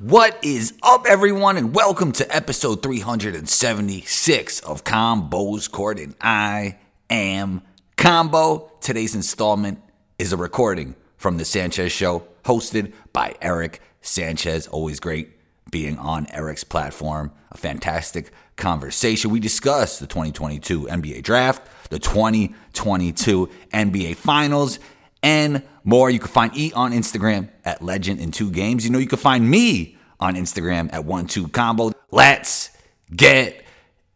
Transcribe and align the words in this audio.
What 0.00 0.42
is 0.42 0.72
up, 0.82 1.04
everyone, 1.06 1.58
and 1.58 1.74
welcome 1.74 2.12
to 2.12 2.34
episode 2.34 2.82
376 2.82 4.60
of 4.60 4.82
Combos 4.82 5.70
Court, 5.70 6.00
and 6.00 6.14
I 6.22 6.78
am 7.10 7.60
Combo. 7.98 8.72
Today's 8.80 9.14
installment 9.14 9.78
is 10.18 10.32
a 10.32 10.38
recording 10.38 10.94
from 11.18 11.36
The 11.36 11.44
Sanchez 11.44 11.92
Show, 11.92 12.26
hosted 12.46 12.94
by 13.12 13.34
Eric 13.42 13.82
Sanchez. 14.00 14.66
Always 14.68 15.00
great 15.00 15.32
being 15.70 15.98
on 15.98 16.26
Eric's 16.30 16.64
platform. 16.64 17.30
A 17.52 17.58
fantastic 17.58 18.30
conversation. 18.56 19.30
We 19.30 19.38
discussed 19.38 20.00
the 20.00 20.06
2022 20.06 20.86
NBA 20.86 21.22
Draft, 21.22 21.90
the 21.90 21.98
2022 21.98 23.50
NBA 23.74 24.16
Finals, 24.16 24.78
and 25.22 25.62
more. 25.84 26.10
You 26.10 26.18
can 26.18 26.28
find 26.28 26.56
E 26.56 26.72
on 26.74 26.92
Instagram 26.92 27.48
at 27.64 27.82
Legend 27.82 28.20
in 28.20 28.30
Two 28.30 28.50
Games. 28.50 28.84
You 28.84 28.90
know, 28.90 28.98
you 28.98 29.06
can 29.06 29.18
find 29.18 29.48
me 29.48 29.96
on 30.18 30.34
Instagram 30.34 30.92
at 30.92 31.04
One 31.04 31.26
Two 31.26 31.48
Combo. 31.48 31.92
Let's 32.10 32.70
get 33.14 33.64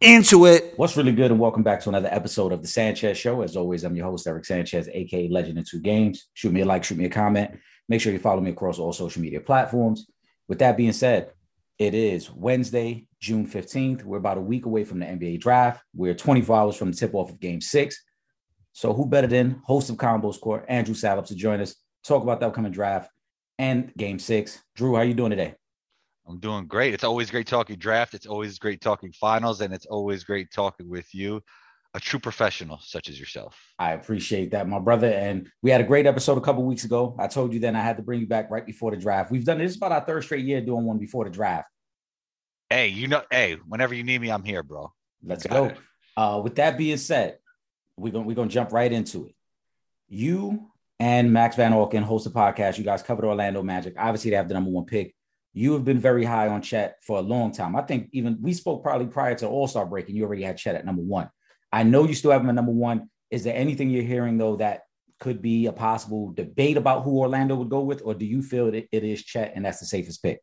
into 0.01 0.45
it. 0.45 0.73
What's 0.77 0.97
really 0.97 1.11
good, 1.11 1.31
and 1.31 1.39
welcome 1.39 1.63
back 1.63 1.81
to 1.81 1.89
another 1.89 2.09
episode 2.11 2.51
of 2.51 2.61
the 2.61 2.67
Sanchez 2.67 3.17
Show. 3.17 3.41
As 3.41 3.55
always, 3.55 3.83
I'm 3.83 3.95
your 3.95 4.05
host, 4.05 4.27
Eric 4.27 4.45
Sanchez, 4.45 4.89
aka 4.91 5.27
Legend 5.29 5.57
in 5.57 5.63
Two 5.63 5.79
Games. 5.79 6.27
Shoot 6.33 6.53
me 6.53 6.61
a 6.61 6.65
like, 6.65 6.83
shoot 6.83 6.97
me 6.97 7.05
a 7.05 7.09
comment. 7.09 7.51
Make 7.87 8.01
sure 8.01 8.11
you 8.11 8.19
follow 8.19 8.41
me 8.41 8.51
across 8.51 8.79
all 8.79 8.93
social 8.93 9.21
media 9.21 9.39
platforms. 9.39 10.07
With 10.47 10.59
that 10.59 10.77
being 10.77 10.93
said, 10.93 11.31
it 11.77 11.93
is 11.93 12.31
Wednesday, 12.31 13.07
June 13.19 13.45
15th. 13.45 14.03
We're 14.03 14.17
about 14.17 14.37
a 14.37 14.41
week 14.41 14.65
away 14.65 14.85
from 14.85 14.99
the 14.99 15.05
NBA 15.05 15.41
draft. 15.41 15.83
We're 15.93 16.13
24 16.13 16.55
hours 16.55 16.75
from 16.75 16.91
the 16.91 16.97
tip 16.97 17.13
off 17.13 17.31
of 17.31 17.39
game 17.39 17.61
six. 17.61 18.01
So, 18.75 18.91
who 18.91 19.05
better 19.05 19.25
than 19.25 19.61
host 19.63 19.89
of 19.89 19.95
Combos 19.95 20.37
Court, 20.37 20.65
Andrew 20.67 20.95
Salop, 20.95 21.25
to 21.27 21.35
join 21.35 21.61
us, 21.61 21.75
talk 22.03 22.23
about 22.23 22.41
the 22.41 22.47
upcoming 22.47 22.73
draft 22.73 23.09
and 23.57 23.93
game 23.95 24.19
six? 24.19 24.61
Drew, 24.75 24.95
how 24.95 25.01
are 25.01 25.05
you 25.05 25.13
doing 25.13 25.29
today? 25.29 25.55
I'm 26.27 26.41
doing 26.41 26.67
great. 26.67 26.93
It's 26.93 27.05
always 27.05 27.31
great 27.31 27.47
talking 27.47 27.77
draft. 27.77 28.13
It's 28.13 28.25
always 28.25 28.59
great 28.59 28.81
talking 28.81 29.13
finals, 29.13 29.61
and 29.61 29.73
it's 29.73 29.85
always 29.85 30.25
great 30.25 30.51
talking 30.51 30.89
with 30.89 31.07
you, 31.15 31.41
a 31.93 32.01
true 32.01 32.19
professional 32.19 32.77
such 32.83 33.07
as 33.07 33.17
yourself. 33.17 33.57
I 33.79 33.93
appreciate 33.93 34.51
that, 34.51 34.67
my 34.67 34.79
brother. 34.79 35.07
And 35.07 35.47
we 35.61 35.71
had 35.71 35.79
a 35.79 35.85
great 35.85 36.05
episode 36.05 36.37
a 36.37 36.41
couple 36.41 36.65
weeks 36.65 36.83
ago. 36.83 37.15
I 37.17 37.27
told 37.27 37.53
you 37.53 37.61
then 37.61 37.77
I 37.77 37.81
had 37.81 37.95
to 37.95 38.03
bring 38.03 38.19
you 38.19 38.27
back 38.27 38.51
right 38.51 38.65
before 38.65 38.91
the 38.91 38.97
draft. 38.97 39.31
We've 39.31 39.45
done 39.45 39.59
this 39.59 39.77
about 39.77 39.93
our 39.93 40.01
third 40.01 40.25
straight 40.25 40.43
year 40.43 40.59
doing 40.59 40.83
one 40.83 40.97
before 40.97 41.23
the 41.23 41.31
draft. 41.31 41.69
Hey, 42.69 42.89
you 42.89 43.07
know, 43.07 43.21
hey, 43.31 43.55
whenever 43.69 43.93
you 43.93 44.03
need 44.03 44.19
me, 44.19 44.31
I'm 44.31 44.43
here, 44.43 44.63
bro. 44.63 44.91
Let's 45.23 45.47
go. 45.47 45.71
Uh, 46.17 46.41
with 46.43 46.55
that 46.55 46.77
being 46.77 46.97
said, 46.97 47.37
we're 47.97 48.11
gonna 48.11 48.25
we're 48.25 48.35
gonna 48.35 48.49
jump 48.49 48.71
right 48.71 48.91
into 48.91 49.25
it. 49.25 49.35
You 50.07 50.71
and 50.99 51.31
Max 51.31 51.55
Van 51.55 51.73
Auken 51.73 52.03
host 52.03 52.27
a 52.27 52.29
podcast. 52.29 52.77
You 52.77 52.83
guys 52.83 53.03
covered 53.03 53.25
Orlando 53.25 53.61
Magic. 53.63 53.95
Obviously, 53.97 54.31
they 54.31 54.37
have 54.37 54.47
the 54.47 54.53
number 54.53 54.69
one 54.69 54.85
pick. 54.85 55.15
You 55.53 55.73
have 55.73 55.85
been 55.85 55.99
very 55.99 56.25
high 56.25 56.49
on 56.49 56.61
Chet 56.61 56.97
for 57.01 57.17
a 57.17 57.21
long 57.21 57.51
time. 57.51 57.75
I 57.75 57.81
think 57.81 58.09
even 58.11 58.37
we 58.41 58.53
spoke 58.53 58.83
probably 58.83 59.07
prior 59.07 59.35
to 59.35 59.47
All 59.47 59.67
Star 59.67 59.85
break, 59.85 60.07
and 60.07 60.17
you 60.17 60.23
already 60.23 60.43
had 60.43 60.57
Chet 60.57 60.75
at 60.75 60.85
number 60.85 61.01
one. 61.01 61.29
I 61.71 61.83
know 61.83 62.05
you 62.05 62.13
still 62.13 62.31
have 62.31 62.41
him 62.41 62.49
at 62.49 62.55
number 62.55 62.71
one. 62.71 63.09
Is 63.31 63.43
there 63.43 63.55
anything 63.55 63.89
you're 63.89 64.03
hearing 64.03 64.37
though 64.37 64.57
that 64.57 64.81
could 65.19 65.41
be 65.41 65.65
a 65.65 65.71
possible 65.71 66.31
debate 66.33 66.77
about 66.77 67.03
who 67.03 67.17
Orlando 67.19 67.55
would 67.55 67.69
go 67.69 67.81
with, 67.81 68.01
or 68.03 68.13
do 68.13 68.25
you 68.25 68.41
feel 68.41 68.71
that 68.71 68.87
it 68.91 69.03
is 69.03 69.23
Chet 69.23 69.53
and 69.55 69.65
that's 69.65 69.79
the 69.79 69.85
safest 69.85 70.21
pick? 70.21 70.41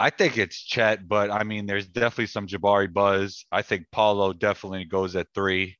I 0.00 0.10
think 0.10 0.38
it's 0.38 0.62
Chet, 0.62 1.08
but 1.08 1.30
I 1.30 1.42
mean, 1.42 1.66
there's 1.66 1.88
definitely 1.88 2.26
some 2.26 2.46
Jabari 2.46 2.92
buzz. 2.92 3.44
I 3.50 3.62
think 3.62 3.86
Paolo 3.90 4.32
definitely 4.32 4.84
goes 4.84 5.16
at 5.16 5.26
three, 5.34 5.76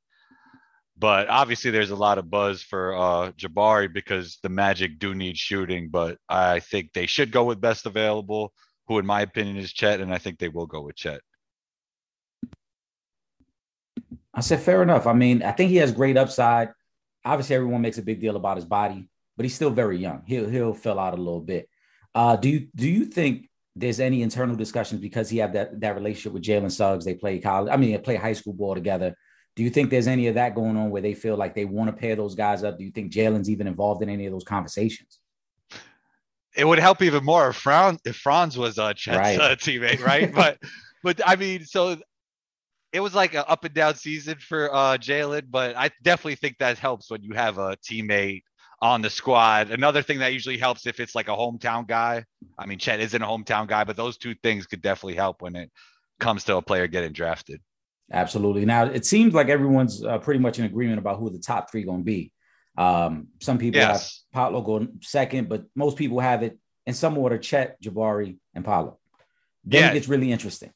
but 0.99 1.29
obviously 1.29 1.71
there's 1.71 1.91
a 1.91 1.97
lot 1.97 2.19
of 2.19 2.29
buzz 2.29 2.63
for 2.63 2.97
uh, 2.97 3.31
Jabari 3.33 3.93
because 3.93 4.39
the 4.43 4.49
Magic 4.49 4.99
do 4.99 5.15
need 5.15 5.37
shooting. 5.37 5.89
But 5.89 6.19
I 6.29 6.59
think 6.59 6.93
they 6.93 7.07
should 7.07 7.31
go 7.31 7.45
with 7.45 7.61
best 7.61 7.87
available, 7.87 8.53
who 8.89 8.99
in 8.99 9.07
my 9.07 9.21
opinion 9.21 9.57
is 9.57 9.73
Chet, 9.73 10.01
and 10.01 10.13
I 10.13 10.19
think 10.19 10.39
they 10.39 10.49
will 10.49 10.67
go 10.67 10.83
with 10.83 10.97
Chet. 10.97 11.21
I 14.35 14.41
said 14.41 14.61
fair 14.61 14.83
enough. 14.83 15.07
I 15.07 15.13
mean, 15.13 15.43
I 15.45 15.53
think 15.53 15.71
he 15.71 15.77
has 15.77 15.93
great 15.93 16.17
upside. 16.17 16.71
Obviously, 17.25 17.55
everyone 17.55 17.83
makes 17.83 17.99
a 17.99 18.03
big 18.03 18.21
deal 18.21 18.37
about 18.37 18.57
his 18.57 18.65
body, 18.65 19.09
but 19.37 19.45
he's 19.45 19.55
still 19.55 19.71
very 19.71 19.99
young. 19.99 20.23
He'll 20.27 20.49
he'll 20.49 20.75
fill 20.75 20.99
out 20.99 21.15
a 21.15 21.17
little 21.17 21.41
bit. 21.41 21.69
Uh, 22.15 22.35
do 22.37 22.49
you 22.49 22.69
do 22.75 22.89
you 22.89 23.05
think 23.05 23.48
there's 23.79 24.01
any 24.01 24.23
internal 24.23 24.57
discussions 24.57 25.01
because 25.01 25.31
he 25.31 25.39
had 25.39 25.53
that 25.53 25.81
that 25.81 25.95
relationship 25.95 26.33
with 26.33 26.43
Jalen 26.43 26.73
Suggs. 26.73 27.05
They 27.05 27.15
play 27.15 27.39
college. 27.39 27.73
I 27.73 27.77
mean, 27.77 27.93
they 27.93 27.99
play 27.99 28.17
high 28.17 28.33
school 28.33 28.53
ball 28.53 28.75
together. 28.75 29.17
Do 29.57 29.63
you 29.63 29.71
think 29.71 29.91
there's 29.91 30.07
any 30.07 30.27
of 30.29 30.35
that 30.35 30.55
going 30.55 30.77
on 30.77 30.91
where 30.91 31.03
they 31.03 31.15
feel 31.15 31.37
like 31.37 31.55
they 31.55 31.65
want 31.65 31.91
to 31.91 31.97
pair 31.97 32.17
those 32.17 32.35
guys 32.35 32.63
up? 32.63 32.79
Do 32.79 32.85
you 32.85 32.91
think 32.91 33.13
Jalen's 33.13 33.51
even 33.51 33.67
involved 33.67 34.03
in 34.03 34.09
any 34.09 34.27
of 34.27 34.33
those 34.33 34.45
conversations? 34.45 35.21
It 36.57 36.65
would 36.67 36.79
help 36.79 37.03
even 37.03 37.25
more 37.25 37.51
if 37.51 37.57
Franz, 37.57 38.01
if 38.05 38.17
Franz 38.17 38.57
was 38.57 38.79
a 38.79 38.95
Chet's 38.95 39.17
right. 39.17 39.39
uh, 39.39 39.57
teammate, 39.57 40.01
right? 40.01 40.33
but 40.33 40.59
but 41.03 41.21
I 41.27 41.37
mean, 41.37 41.65
so 41.65 41.97
it 42.93 43.01
was 43.01 43.15
like 43.15 43.35
an 43.35 43.45
up 43.47 43.65
and 43.65 43.75
down 43.75 43.95
season 43.95 44.37
for 44.39 44.75
uh, 44.75 44.97
Jalen, 44.97 45.45
but 45.51 45.77
I 45.77 45.91
definitely 46.03 46.37
think 46.37 46.59
that 46.59 46.79
helps 46.79 47.11
when 47.11 47.23
you 47.23 47.35
have 47.35 47.59
a 47.59 47.77
teammate 47.77 48.43
on 48.81 49.03
the 49.03 49.11
squad. 49.11 49.71
Another 49.71 50.03
thing 50.03 50.19
that 50.19 50.33
usually 50.33 50.59
helps 50.59 50.87
if 50.87 51.01
it's 51.01 51.15
like 51.15 51.29
a 51.29 51.33
hometown 51.33 51.87
guy. 51.87 52.25
I 52.59 52.67
mean, 52.67 52.79
Chet 52.79 53.01
isn't 53.01 53.23
a 53.23 53.27
hometown 53.27 53.67
guy, 53.67 53.85
but 53.85 53.97
those 53.97 54.19
two 54.19 54.35
things 54.43 54.67
could 54.67 54.83
definitely 54.83 55.17
help 55.17 55.43
when 55.43 55.57
it 55.57 55.71
comes 56.21 56.45
to 56.45 56.57
a 56.57 56.63
player 56.63 56.87
getting 56.87 57.13
drafted. 57.13 57.61
Absolutely. 58.11 58.65
Now 58.65 58.85
it 58.87 59.05
seems 59.05 59.35
like 59.35 59.49
everyone's 59.49 60.03
uh, 60.03 60.19
pretty 60.19 60.41
much 60.41 60.59
in 60.59 60.65
agreement 60.65 60.99
about 60.99 61.19
who 61.19 61.31
the 61.31 61.39
top 61.39 61.71
three 61.71 61.85
going 61.85 62.01
to 62.01 62.05
be. 62.05 62.33
Um, 62.77 63.29
some 63.41 63.59
people 63.59 63.81
yes. 63.81 64.25
have 64.33 64.51
Paolo 64.51 64.63
going 64.63 65.01
second, 65.03 65.49
but 65.49 65.65
most 65.75 65.99
people 65.99 66.21
have 66.21 66.43
it 66.43 66.59
in 66.87 66.95
some 66.95 67.19
order: 67.19 67.37
Chet, 67.37 67.81
Jabari, 67.83 68.39
and 68.55 68.65
Paolo. 68.65 68.99
Then 69.65 69.83
yeah. 69.83 69.91
it 69.91 69.95
gets 69.95 70.09
really 70.09 70.33
interesting. 70.33 70.73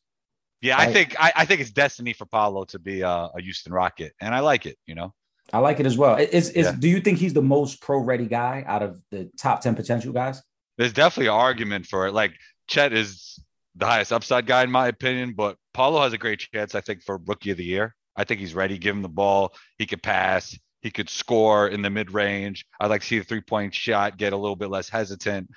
Yeah, 0.60 0.76
right? 0.76 0.88
I 0.88 0.92
think 0.92 1.16
I, 1.18 1.32
I, 1.36 1.44
think 1.44 1.60
it's 1.60 1.70
destiny 1.70 2.12
for 2.12 2.26
Paolo 2.26 2.64
to 2.66 2.78
be 2.78 3.00
a, 3.00 3.08
a 3.08 3.40
Houston 3.40 3.72
Rocket, 3.72 4.12
and 4.20 4.34
I 4.34 4.40
like 4.40 4.66
it. 4.66 4.76
You 4.86 4.94
know. 4.94 5.14
I 5.52 5.58
like 5.58 5.80
it 5.80 5.86
as 5.86 5.98
well. 5.98 6.16
Is 6.16 6.50
is 6.50 6.66
yeah. 6.66 6.76
do 6.78 6.88
you 6.88 7.00
think 7.00 7.18
he's 7.18 7.34
the 7.34 7.42
most 7.42 7.80
pro 7.80 7.98
ready 7.98 8.26
guy 8.26 8.64
out 8.66 8.82
of 8.82 9.02
the 9.10 9.30
top 9.36 9.60
10 9.60 9.74
potential 9.74 10.12
guys? 10.12 10.42
There's 10.78 10.92
definitely 10.92 11.28
an 11.28 11.34
argument 11.34 11.86
for 11.86 12.06
it. 12.06 12.12
Like 12.12 12.32
Chet 12.68 12.92
is 12.92 13.38
the 13.76 13.86
highest 13.86 14.12
upside 14.12 14.46
guy 14.46 14.62
in 14.62 14.70
my 14.70 14.88
opinion, 14.88 15.34
but 15.34 15.56
Paolo 15.74 16.02
has 16.02 16.12
a 16.12 16.18
great 16.18 16.40
chance, 16.40 16.74
I 16.74 16.80
think, 16.80 17.02
for 17.02 17.18
rookie 17.18 17.50
of 17.50 17.58
the 17.58 17.64
year. 17.64 17.94
I 18.16 18.24
think 18.24 18.40
he's 18.40 18.54
ready. 18.54 18.78
Give 18.78 18.94
him 18.94 19.02
the 19.02 19.08
ball. 19.08 19.54
He 19.78 19.86
could 19.86 20.02
pass. 20.02 20.58
He 20.80 20.90
could 20.90 21.08
score 21.08 21.68
in 21.68 21.82
the 21.82 21.90
mid 21.90 22.12
range. 22.12 22.66
I'd 22.80 22.90
like 22.90 23.02
to 23.02 23.06
see 23.06 23.18
the 23.18 23.24
three 23.24 23.40
point 23.40 23.74
shot 23.74 24.16
get 24.16 24.32
a 24.32 24.36
little 24.36 24.56
bit 24.56 24.70
less 24.70 24.88
hesitant, 24.88 25.50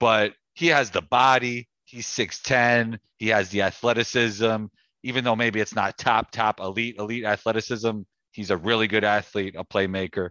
but 0.00 0.34
he 0.54 0.68
has 0.68 0.90
the 0.90 1.02
body. 1.02 1.68
He's 1.84 2.06
6'10. 2.06 2.98
He 3.18 3.28
has 3.28 3.48
the 3.50 3.62
athleticism. 3.62 4.66
Even 5.02 5.22
though 5.24 5.36
maybe 5.36 5.60
it's 5.60 5.74
not 5.74 5.96
top, 5.98 6.32
top 6.32 6.58
elite, 6.58 6.96
elite 6.98 7.24
athleticism, 7.24 8.00
He's 8.36 8.50
a 8.50 8.56
really 8.56 8.86
good 8.86 9.02
athlete, 9.02 9.54
a 9.56 9.64
playmaker. 9.64 10.28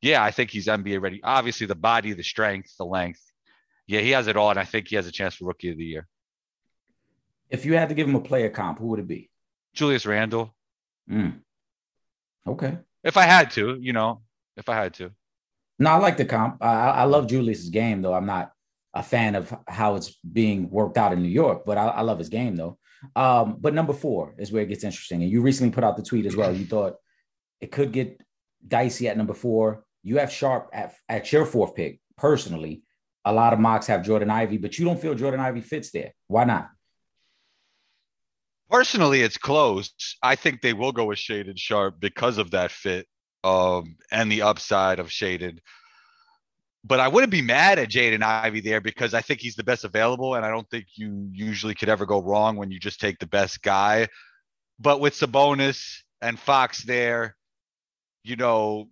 Yeah, 0.00 0.22
I 0.22 0.30
think 0.30 0.50
he's 0.50 0.66
NBA 0.66 1.02
ready. 1.02 1.20
Obviously, 1.24 1.66
the 1.66 1.74
body, 1.74 2.12
the 2.12 2.22
strength, 2.22 2.72
the 2.78 2.86
length. 2.86 3.20
Yeah, 3.88 3.98
he 3.98 4.10
has 4.10 4.28
it 4.28 4.36
all, 4.36 4.50
and 4.50 4.60
I 4.60 4.64
think 4.64 4.86
he 4.86 4.94
has 4.94 5.08
a 5.08 5.12
chance 5.12 5.34
for 5.34 5.46
Rookie 5.46 5.70
of 5.70 5.76
the 5.76 5.84
Year. 5.84 6.06
If 7.50 7.64
you 7.64 7.74
had 7.74 7.88
to 7.88 7.96
give 7.96 8.08
him 8.08 8.14
a 8.14 8.20
player 8.20 8.48
comp, 8.48 8.78
who 8.78 8.86
would 8.86 9.00
it 9.00 9.08
be? 9.08 9.28
Julius 9.74 10.06
Randle. 10.06 10.54
Mm. 11.10 11.40
Okay. 12.46 12.78
If 13.02 13.16
I 13.16 13.22
had 13.22 13.50
to, 13.52 13.76
you 13.80 13.92
know, 13.92 14.22
if 14.56 14.68
I 14.68 14.76
had 14.76 14.94
to. 14.94 15.10
No, 15.80 15.90
I 15.90 15.96
like 15.96 16.16
the 16.16 16.26
comp. 16.26 16.62
I, 16.62 16.90
I 16.90 17.04
love 17.04 17.26
Julius's 17.26 17.70
game, 17.70 18.02
though. 18.02 18.14
I'm 18.14 18.26
not 18.26 18.52
a 18.94 19.02
fan 19.02 19.34
of 19.34 19.52
how 19.66 19.96
it's 19.96 20.16
being 20.32 20.70
worked 20.70 20.96
out 20.96 21.12
in 21.12 21.22
New 21.22 21.28
York, 21.28 21.62
but 21.66 21.76
I, 21.76 21.86
I 21.86 22.00
love 22.02 22.18
his 22.18 22.28
game, 22.28 22.54
though. 22.54 22.78
Um, 23.16 23.56
but 23.58 23.74
number 23.74 23.92
four 23.92 24.36
is 24.38 24.52
where 24.52 24.62
it 24.62 24.68
gets 24.68 24.84
interesting. 24.84 25.22
And 25.22 25.30
you 25.30 25.40
recently 25.40 25.72
put 25.72 25.82
out 25.82 25.96
the 25.96 26.02
tweet 26.04 26.26
as 26.26 26.36
well. 26.36 26.54
You 26.54 26.66
thought 26.66 26.96
it 27.60 27.72
could 27.72 27.92
get 27.92 28.20
dicey 28.66 29.08
at 29.08 29.16
number 29.16 29.34
four. 29.34 29.84
You 30.02 30.18
have 30.18 30.32
Sharp 30.32 30.70
at, 30.72 30.94
at 31.08 31.32
your 31.32 31.44
fourth 31.44 31.74
pick. 31.74 32.00
Personally, 32.16 32.82
a 33.24 33.32
lot 33.32 33.52
of 33.52 33.58
mocks 33.58 33.86
have 33.86 34.04
Jordan 34.04 34.30
Ivey, 34.30 34.58
but 34.58 34.78
you 34.78 34.84
don't 34.84 35.00
feel 35.00 35.14
Jordan 35.14 35.40
Ivey 35.40 35.60
fits 35.60 35.90
there. 35.90 36.14
Why 36.28 36.44
not? 36.44 36.68
Personally, 38.70 39.22
it's 39.22 39.38
close. 39.38 39.92
I 40.22 40.34
think 40.34 40.60
they 40.60 40.72
will 40.72 40.92
go 40.92 41.06
with 41.06 41.18
Shaedon 41.18 41.58
Sharpe 41.58 41.98
because 41.98 42.38
of 42.38 42.50
that 42.50 42.70
fit 42.70 43.06
um, 43.42 43.96
and 44.10 44.30
the 44.30 44.42
upside 44.42 44.98
of 44.98 45.08
Shaedon. 45.08 45.58
But 46.84 47.00
I 47.00 47.08
wouldn't 47.08 47.32
be 47.32 47.42
mad 47.42 47.78
at 47.78 47.88
Jaden 47.88 48.22
Ivey 48.22 48.60
there 48.60 48.80
because 48.80 49.14
I 49.14 49.20
think 49.20 49.40
he's 49.40 49.56
the 49.56 49.64
best 49.64 49.84
available, 49.84 50.34
and 50.34 50.44
I 50.44 50.50
don't 50.50 50.68
think 50.70 50.86
you 50.94 51.28
usually 51.32 51.74
could 51.74 51.88
ever 51.88 52.06
go 52.06 52.22
wrong 52.22 52.56
when 52.56 52.70
you 52.70 52.78
just 52.78 53.00
take 53.00 53.18
the 53.18 53.26
best 53.26 53.62
guy. 53.62 54.08
But 54.78 55.00
with 55.00 55.14
Sabonis 55.14 56.02
and 56.22 56.38
Fox 56.38 56.82
there, 56.84 57.36
you 58.24 58.36
know, 58.36 58.88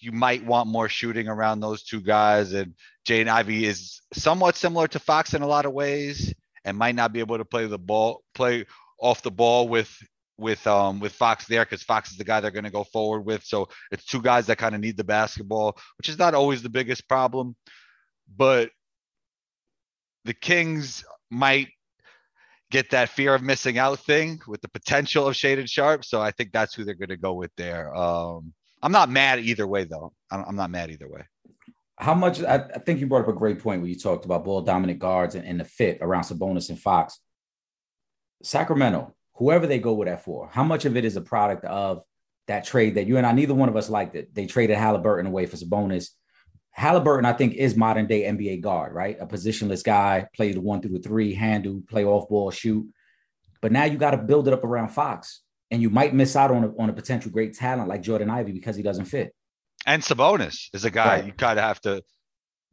you 0.00 0.12
might 0.12 0.44
want 0.44 0.68
more 0.68 0.88
shooting 0.88 1.28
around 1.28 1.60
those 1.60 1.82
two 1.82 2.00
guys. 2.00 2.52
And 2.52 2.74
Jaden 3.08 3.28
Ivey 3.28 3.66
is 3.66 4.02
somewhat 4.12 4.56
similar 4.56 4.88
to 4.88 4.98
Fox 4.98 5.34
in 5.34 5.42
a 5.42 5.46
lot 5.46 5.66
of 5.66 5.72
ways 5.72 6.34
and 6.64 6.76
might 6.76 6.94
not 6.94 7.12
be 7.12 7.20
able 7.20 7.38
to 7.38 7.44
play 7.44 7.66
the 7.66 7.78
ball, 7.78 8.22
play 8.34 8.66
off 9.00 9.22
the 9.22 9.30
ball 9.30 9.68
with 9.68 9.94
with 10.38 10.66
um 10.66 11.00
with 11.00 11.12
Fox 11.12 11.46
there 11.46 11.64
because 11.64 11.82
Fox 11.82 12.10
is 12.10 12.18
the 12.18 12.24
guy 12.24 12.40
they're 12.40 12.50
going 12.50 12.64
to 12.64 12.70
go 12.70 12.84
forward 12.84 13.22
with. 13.22 13.44
So 13.44 13.68
it's 13.92 14.04
two 14.04 14.22
guys 14.22 14.46
that 14.46 14.58
kind 14.58 14.74
of 14.74 14.80
need 14.80 14.96
the 14.96 15.04
basketball, 15.04 15.78
which 15.98 16.08
is 16.08 16.18
not 16.18 16.34
always 16.34 16.62
the 16.62 16.70
biggest 16.70 17.08
problem. 17.08 17.56
but 18.36 18.70
the 20.24 20.34
Kings 20.34 21.04
might 21.30 21.68
get 22.70 22.90
that 22.90 23.08
fear 23.08 23.34
of 23.34 23.42
missing 23.42 23.78
out 23.78 24.00
thing 24.00 24.40
with 24.46 24.60
the 24.60 24.68
potential 24.68 25.26
of 25.26 25.34
Shaedon 25.34 25.68
Sharpe. 25.68 26.04
So 26.04 26.20
I 26.20 26.30
think 26.30 26.52
that's 26.52 26.74
who 26.74 26.84
they're 26.84 26.94
going 26.94 27.08
to 27.08 27.16
go 27.16 27.34
with 27.34 27.52
there. 27.56 27.94
Um, 27.94 28.52
I'm 28.82 28.92
not 28.92 29.10
mad 29.10 29.38
either 29.38 29.66
way, 29.66 29.84
though. 29.84 30.12
I'm 30.30 30.56
not 30.56 30.70
mad 30.70 30.90
either 30.90 31.08
way. 31.08 31.22
How 31.96 32.14
much? 32.14 32.42
I, 32.42 32.56
I 32.56 32.78
think 32.78 33.00
you 33.00 33.06
brought 33.06 33.22
up 33.22 33.28
a 33.28 33.32
great 33.32 33.60
point 33.60 33.80
when 33.80 33.90
you 33.90 33.98
talked 33.98 34.24
about 34.24 34.44
ball 34.44 34.62
dominant 34.62 34.98
guards 34.98 35.36
and, 35.36 35.46
and 35.46 35.60
the 35.60 35.64
fit 35.64 35.98
around 36.00 36.24
Sabonis 36.24 36.68
and 36.68 36.78
Fox. 36.78 37.20
Sacramento, 38.42 39.14
whoever 39.36 39.66
they 39.66 39.78
go 39.78 39.94
with 39.94 40.08
that 40.08 40.24
for, 40.24 40.48
how 40.52 40.64
much 40.64 40.84
of 40.84 40.96
it 40.96 41.04
is 41.04 41.16
a 41.16 41.20
product 41.20 41.64
of 41.64 42.02
that 42.46 42.64
trade 42.64 42.96
that 42.96 43.06
you 43.06 43.16
and 43.16 43.26
I, 43.26 43.32
neither 43.32 43.54
one 43.54 43.68
of 43.68 43.76
us 43.76 43.88
liked 43.88 44.16
it. 44.16 44.34
They 44.34 44.46
traded 44.46 44.76
Halliburton 44.76 45.26
away 45.26 45.46
for 45.46 45.56
Sabonis. 45.56 46.10
Halliburton, 46.74 47.24
I 47.24 47.32
think, 47.32 47.54
is 47.54 47.76
modern 47.76 48.06
day 48.06 48.22
NBA 48.22 48.60
guard, 48.60 48.92
right? 48.92 49.16
A 49.20 49.26
positionless 49.26 49.84
guy, 49.84 50.26
play 50.34 50.52
the 50.52 50.60
one 50.60 50.82
through 50.82 50.98
the 50.98 50.98
three, 50.98 51.32
handle, 51.32 51.80
play 51.88 52.04
off 52.04 52.28
ball, 52.28 52.50
shoot. 52.50 52.84
But 53.62 53.70
now 53.70 53.84
you 53.84 53.96
got 53.96 54.10
to 54.10 54.18
build 54.18 54.48
it 54.48 54.54
up 54.54 54.64
around 54.64 54.88
Fox, 54.88 55.42
and 55.70 55.80
you 55.80 55.88
might 55.88 56.14
miss 56.14 56.34
out 56.34 56.50
on 56.50 56.64
a, 56.64 56.82
on 56.82 56.90
a 56.90 56.92
potential 56.92 57.30
great 57.30 57.54
talent 57.54 57.88
like 57.88 58.02
Jordan 58.02 58.28
Ivey 58.28 58.50
because 58.50 58.74
he 58.74 58.82
doesn't 58.82 59.04
fit. 59.04 59.32
And 59.86 60.02
Sabonis 60.02 60.68
is 60.72 60.84
a 60.84 60.90
guy 60.90 61.18
right. 61.18 61.26
you 61.26 61.32
kind 61.32 61.60
of 61.60 61.64
have 61.64 61.80
to 61.82 62.02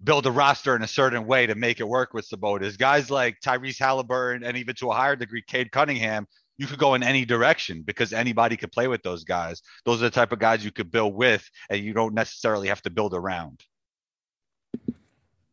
build 0.03 0.25
a 0.25 0.31
roster 0.31 0.75
in 0.75 0.81
a 0.81 0.87
certain 0.87 1.27
way 1.27 1.45
to 1.45 1.53
make 1.53 1.79
it 1.79 1.87
work 1.87 2.13
with 2.13 2.27
Sabonis. 2.27 2.79
Guys 2.79 3.11
like 3.11 3.37
Tyrese 3.45 3.79
Halliburton 3.79 4.43
and 4.43 4.57
even 4.57 4.73
to 4.75 4.89
a 4.89 4.95
higher 4.95 5.15
degree, 5.15 5.43
Cade 5.45 5.71
Cunningham, 5.71 6.25
you 6.57 6.65
could 6.65 6.79
go 6.79 6.95
in 6.95 7.03
any 7.03 7.23
direction 7.23 7.83
because 7.83 8.13
anybody 8.13 8.57
could 8.57 8.71
play 8.71 8.87
with 8.87 9.03
those 9.03 9.23
guys. 9.23 9.61
Those 9.85 10.01
are 10.01 10.05
the 10.05 10.11
type 10.11 10.31
of 10.31 10.39
guys 10.39 10.65
you 10.65 10.71
could 10.71 10.91
build 10.91 11.13
with, 11.13 11.47
and 11.69 11.83
you 11.83 11.93
don't 11.93 12.15
necessarily 12.15 12.69
have 12.69 12.81
to 12.83 12.89
build 12.89 13.13
around. 13.13 13.63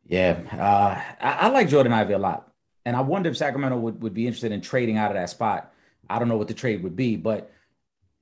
Yeah, 0.08 0.40
uh, 0.52 1.00
I, 1.20 1.32
I, 1.32 1.48
like 1.48 1.68
Jordan 1.68 1.92
Ivey 1.92 2.14
a 2.14 2.18
lot, 2.18 2.50
and 2.86 2.96
I 2.96 3.02
wonder 3.02 3.28
if 3.28 3.36
Sacramento 3.36 3.76
would, 3.76 4.02
would 4.02 4.14
be 4.14 4.26
interested 4.26 4.52
in 4.52 4.62
trading 4.62 4.96
out 4.96 5.10
of 5.10 5.16
that 5.16 5.28
spot. 5.28 5.72
I 6.08 6.18
don't 6.18 6.28
know 6.28 6.38
what 6.38 6.48
the 6.48 6.54
trade 6.54 6.82
would 6.82 6.96
be, 6.96 7.16
but 7.16 7.52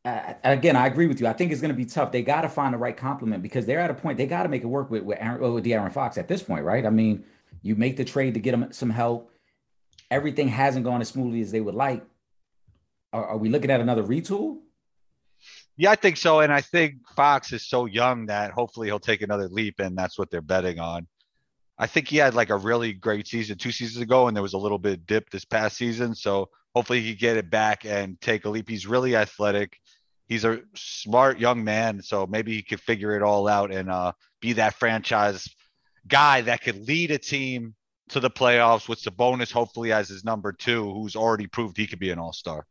uh, 0.04 0.34
again, 0.42 0.74
I 0.74 0.88
agree 0.88 1.06
with 1.06 1.20
you. 1.20 1.28
I 1.28 1.32
think 1.32 1.52
it's 1.52 1.60
going 1.60 1.72
to 1.72 1.76
be 1.76 1.84
tough. 1.84 2.10
They 2.10 2.22
got 2.22 2.42
to 2.42 2.48
find 2.48 2.74
the 2.74 2.78
right 2.78 2.96
complement 2.96 3.40
because 3.42 3.66
they're 3.66 3.78
at 3.78 3.90
a 3.90 3.94
point 3.94 4.18
they 4.18 4.26
got 4.26 4.42
to 4.42 4.48
make 4.48 4.62
it 4.62 4.66
work 4.66 4.90
with 4.90 5.04
with, 5.04 5.18
Aaron, 5.20 5.52
with 5.54 5.64
De'Aaron 5.64 5.92
Fox 5.92 6.18
at 6.18 6.26
this 6.26 6.42
point, 6.42 6.64
right? 6.64 6.84
I 6.84 6.90
mean, 6.90 7.24
you 7.62 7.76
make 7.76 7.96
the 7.96 8.04
trade 8.04 8.34
to 8.34 8.40
get 8.40 8.50
them 8.50 8.72
some 8.72 8.90
help. 8.90 9.32
Everything 10.10 10.48
hasn't 10.48 10.84
gone 10.84 11.00
as 11.00 11.08
smoothly 11.08 11.40
as 11.40 11.52
they 11.52 11.60
would 11.60 11.74
like. 11.74 12.04
Are, 13.12 13.26
are 13.26 13.36
we 13.36 13.48
looking 13.48 13.70
at 13.70 13.80
another 13.80 14.02
retool? 14.02 14.58
Yeah, 15.76 15.90
I 15.90 15.96
think 15.96 16.16
so. 16.16 16.40
And 16.40 16.52
I 16.52 16.62
think 16.62 17.06
Fox 17.14 17.52
is 17.52 17.66
so 17.66 17.86
young 17.86 18.26
that 18.26 18.50
hopefully 18.52 18.88
he'll 18.88 18.98
take 18.98 19.22
another 19.22 19.48
leap, 19.48 19.78
and 19.78 19.96
that's 19.96 20.18
what 20.18 20.30
they're 20.30 20.40
betting 20.40 20.78
on. 20.78 21.06
I 21.78 21.86
think 21.86 22.08
he 22.08 22.16
had 22.16 22.34
like 22.34 22.50
a 22.50 22.56
really 22.56 22.92
great 22.92 23.26
season 23.26 23.58
two 23.58 23.72
seasons 23.72 24.02
ago, 24.02 24.28
and 24.28 24.36
there 24.36 24.42
was 24.42 24.54
a 24.54 24.58
little 24.58 24.78
bit 24.78 24.94
of 24.94 25.06
dip 25.06 25.30
this 25.30 25.44
past 25.44 25.76
season. 25.76 26.14
So 26.14 26.48
hopefully 26.74 27.02
he 27.02 27.14
get 27.14 27.36
it 27.36 27.50
back 27.50 27.84
and 27.84 28.20
take 28.20 28.44
a 28.44 28.48
leap. 28.48 28.68
He's 28.68 28.86
really 28.86 29.14
athletic. 29.14 29.78
He's 30.26 30.44
a 30.44 30.60
smart 30.74 31.38
young 31.38 31.62
man, 31.62 32.02
so 32.02 32.26
maybe 32.26 32.54
he 32.54 32.62
could 32.62 32.80
figure 32.80 33.14
it 33.14 33.22
all 33.22 33.46
out 33.46 33.72
and 33.72 33.90
uh, 33.90 34.12
be 34.40 34.54
that 34.54 34.74
franchise 34.74 35.48
guy 36.08 36.40
that 36.40 36.62
could 36.62 36.86
lead 36.86 37.10
a 37.10 37.18
team 37.18 37.74
to 38.08 38.20
the 38.20 38.30
playoffs 38.30 38.88
with 38.88 39.00
Sabonis 39.00 39.52
hopefully 39.52 39.92
as 39.92 40.08
his 40.08 40.24
number 40.24 40.52
two, 40.52 40.92
who's 40.92 41.16
already 41.16 41.46
proved 41.46 41.76
he 41.76 41.86
could 41.86 41.98
be 41.98 42.10
an 42.10 42.18
all 42.18 42.32
star. 42.32 42.66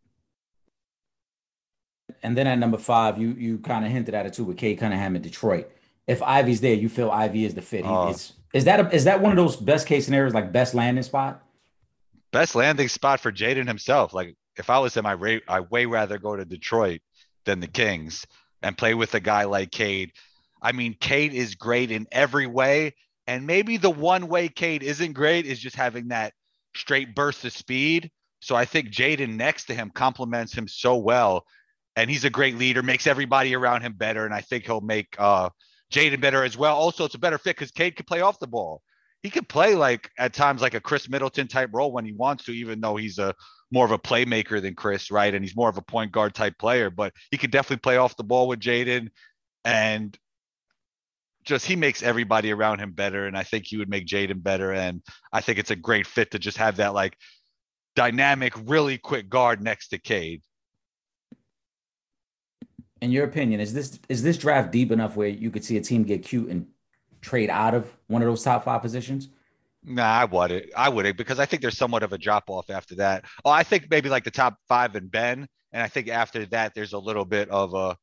And 2.24 2.38
then 2.38 2.48
at 2.48 2.60
number 2.60 2.78
five, 2.78 3.20
you 3.20 3.30
you 3.30 3.58
kind 3.60 3.86
of 3.86 3.92
hinted 3.92 4.14
at 4.14 4.26
it 4.26 4.34
too 4.34 4.44
with 4.44 4.58
Cade 4.58 4.80
Cunningham 4.80 5.16
in 5.16 5.22
Detroit. 5.22 5.72
If 6.08 6.22
Ivey's 6.22 6.62
there, 6.62 6.76
you 6.76 6.90
feel 6.90 7.10
Ivey 7.10 7.46
is 7.46 7.56
the 7.56 7.62
fit. 7.62 7.86
Uh, 7.86 8.14
is 8.54 8.66
that 8.66 8.80
a, 8.80 8.96
is 8.96 9.04
that 9.06 9.22
one 9.22 9.32
of 9.32 9.38
those 9.38 9.56
best 9.56 9.88
case 9.88 10.06
scenarios, 10.06 10.34
like 10.34 10.52
best 10.52 10.74
landing 10.74 11.04
spot? 11.04 11.44
Best 12.32 12.56
landing 12.56 12.88
spot 12.88 13.20
for 13.20 13.32
Jaden 13.32 13.68
himself. 13.68 14.14
Like 14.14 14.36
if 14.58 14.70
I 14.70 14.80
was 14.80 14.96
him, 14.96 15.06
I 15.06 15.14
ra- 15.14 15.40
I 15.48 15.62
way 15.62 15.86
rather 15.86 16.18
go 16.18 16.36
to 16.36 16.46
Detroit 16.46 17.02
than 17.46 17.60
the 17.60 17.68
Kings 17.68 18.26
and 18.62 18.78
play 18.78 18.94
with 18.94 19.14
a 19.14 19.20
guy 19.20 19.44
like 19.46 19.72
Cade. 19.72 20.12
I 20.62 20.72
mean, 20.72 20.96
Cade 21.00 21.34
is 21.34 21.56
great 21.56 21.92
in 21.92 22.08
every 22.12 22.48
way, 22.48 22.96
and 23.28 23.46
maybe 23.46 23.78
the 23.78 23.90
one 23.90 24.28
way 24.28 24.48
Cade 24.48 24.84
isn't 24.84 25.14
great 25.14 25.46
is 25.46 25.60
just 25.60 25.76
having 25.76 26.10
that 26.10 26.34
straight 26.76 27.16
burst 27.16 27.46
of 27.46 27.54
speed. 27.54 28.12
So 28.40 28.56
I 28.56 28.66
think 28.66 28.90
Jaden 28.90 29.36
next 29.36 29.66
to 29.66 29.74
him 29.74 29.92
complements 29.94 30.54
him 30.54 30.68
so 30.68 30.98
well, 30.98 31.46
and 31.96 32.10
he's 32.10 32.26
a 32.26 32.30
great 32.30 32.58
leader, 32.58 32.84
makes 32.84 33.08
everybody 33.08 33.56
around 33.56 33.82
him 33.82 33.94
better, 33.94 34.26
and 34.26 34.34
I 34.34 34.42
think 34.42 34.66
he'll 34.66 34.82
make 34.82 35.16
uh, 35.18 35.50
Jaden 35.96 36.20
better 36.20 36.44
as 36.44 36.58
well. 36.58 36.76
Also, 36.76 37.06
it's 37.06 37.16
a 37.16 37.20
better 37.20 37.38
fit 37.38 37.56
because 37.56 37.72
Cade 37.72 37.96
could 37.96 38.06
play 38.06 38.20
off 38.20 38.40
the 38.40 38.48
ball. 38.48 38.82
He 39.24 39.30
could 39.30 39.48
play 39.48 39.76
like 39.76 40.12
at 40.20 40.34
times 40.34 40.62
like 40.62 40.74
a 40.74 40.82
Khris 40.82 41.10
Middleton 41.10 41.48
type 41.48 41.70
role 41.72 41.92
when 41.92 42.06
he 42.06 42.12
wants 42.12 42.44
to, 42.46 42.52
even 42.52 42.82
though 42.82 42.98
he's 42.98 43.18
a 43.18 43.34
more 43.72 43.86
of 43.86 43.92
a 43.92 43.98
playmaker 43.98 44.62
than 44.62 44.76
Chris, 44.76 45.10
right? 45.10 45.34
And 45.34 45.44
he's 45.44 45.56
more 45.56 45.70
of 45.70 45.78
a 45.78 45.82
point 45.82 46.12
guard 46.12 46.36
type 46.36 46.58
player, 46.60 46.90
but 46.90 47.14
he 47.32 47.38
could 47.38 47.50
definitely 47.50 47.82
play 47.82 47.98
off 47.98 48.18
the 48.18 48.24
ball 48.24 48.48
with 48.48 48.60
Jaden 48.60 49.08
and 49.64 50.18
just 51.46 51.66
he 51.66 51.76
makes 51.76 52.04
everybody 52.04 52.52
around 52.52 52.80
him 52.80 52.92
better. 52.92 53.26
And 53.26 53.38
I 53.38 53.44
think 53.44 53.66
he 53.66 53.78
would 53.78 53.90
make 53.90 54.06
Jaden 54.06 54.44
better. 54.44 54.74
And 54.74 55.02
I 55.32 55.42
think 55.42 55.60
it's 55.60 55.72
a 55.72 55.76
great 55.76 56.06
fit 56.06 56.32
to 56.32 56.40
just 56.40 56.58
have 56.58 56.78
that 56.78 56.94
like 56.94 57.18
dynamic, 57.96 58.54
really 58.66 58.98
quick 58.98 59.30
guard 59.30 59.64
next 59.64 59.88
to 59.90 59.98
Cade 59.98 60.42
in 63.06 63.12
your 63.12 63.26
opinion, 63.26 63.62
is 63.62 63.72
this 63.72 64.00
is 64.10 64.24
this 64.24 64.38
draft 64.38 64.72
deep 64.72 64.92
enough 64.92 65.16
where 65.16 65.28
you 65.28 65.52
could 65.52 65.64
see 65.64 65.78
a 65.78 65.82
team 65.82 66.04
get 66.04 66.24
cute 66.24 66.50
and 66.50 66.68
trade 67.22 67.50
out 67.50 67.74
of 67.74 67.96
one 68.08 68.22
of 68.22 68.28
those 68.28 68.44
top 68.44 68.66
five 68.66 68.82
positions? 68.82 69.30
Nah, 69.84 70.04
I 70.04 70.26
wouldn't. 70.26 70.66
I 70.76 70.90
wouldn't 70.90 71.16
because 71.16 71.40
I 71.40 71.46
think 71.46 71.62
there's 71.62 71.78
somewhat 71.78 72.02
of 72.02 72.12
a 72.12 72.18
drop 72.18 72.50
off 72.50 72.72
after 72.72 72.96
that. 72.96 73.26
Oh, 73.46 73.52
I 73.52 73.62
think 73.62 73.92
maybe 73.92 74.10
like 74.10 74.24
the 74.24 74.32
top 74.32 74.58
five 74.68 74.96
and 74.96 75.10
Ben, 75.10 75.48
and 75.72 75.84
I 75.84 75.88
think 75.88 76.10
after 76.10 76.46
that 76.48 76.74
there's 76.74 76.94
a 76.94 77.00
little 77.00 77.26
bit 77.26 77.48
of 77.50 77.76
a, 77.76 77.96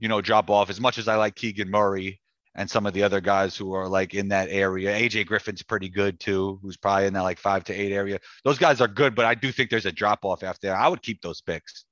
you 0.00 0.08
know, 0.08 0.20
drop 0.20 0.50
off. 0.50 0.68
As 0.68 0.80
much 0.80 0.98
as 0.98 1.06
I 1.06 1.14
like 1.14 1.36
Keegan 1.36 1.70
Murray 1.70 2.20
and 2.56 2.68
some 2.68 2.86
of 2.86 2.92
the 2.92 3.04
other 3.04 3.20
guys 3.20 3.56
who 3.56 3.72
are 3.74 3.86
like 3.86 4.14
in 4.14 4.28
that 4.28 4.48
area, 4.50 4.98
AJ 4.98 5.26
Griffin's 5.26 5.62
pretty 5.62 5.88
good 5.88 6.18
too, 6.18 6.58
who's 6.60 6.76
probably 6.76 7.06
in 7.06 7.12
that 7.12 7.22
like 7.22 7.38
five 7.38 7.62
to 7.64 7.72
eight 7.72 7.92
area. 7.92 8.18
Those 8.44 8.58
guys 8.58 8.80
are 8.80 8.88
good, 8.88 9.14
but 9.14 9.26
I 9.26 9.36
do 9.36 9.52
think 9.52 9.70
there's 9.70 9.86
a 9.86 9.92
drop 9.92 10.24
off 10.24 10.42
after 10.42 10.66
that. 10.66 10.76
I 10.76 10.88
would 10.88 11.02
keep 11.02 11.22
those 11.22 11.40
picks. 11.40 11.84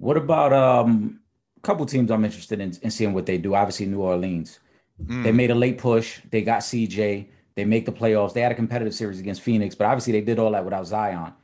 What 0.00 0.16
about 0.16 0.54
um, 0.54 1.20
a 1.58 1.60
couple 1.60 1.84
teams 1.84 2.10
I'm 2.10 2.24
interested 2.24 2.58
in, 2.58 2.74
in 2.80 2.90
seeing 2.90 3.12
what 3.12 3.26
they 3.26 3.36
do? 3.36 3.54
Obviously, 3.54 3.84
New 3.84 4.00
Orleans. 4.00 4.58
Mm. 5.04 5.24
They 5.24 5.30
made 5.30 5.50
a 5.50 5.54
late 5.54 5.76
push. 5.76 6.20
They 6.30 6.40
got 6.40 6.60
CJ. 6.60 7.26
They 7.54 7.64
make 7.66 7.84
the 7.84 7.92
playoffs. 7.92 8.32
They 8.32 8.40
had 8.40 8.50
a 8.50 8.54
competitive 8.54 8.94
series 8.94 9.20
against 9.20 9.42
Phoenix, 9.42 9.74
but 9.74 9.84
obviously 9.84 10.14
they 10.14 10.22
did 10.22 10.38
all 10.38 10.52
that 10.52 10.64
without 10.64 10.86
Zion. 10.86 11.34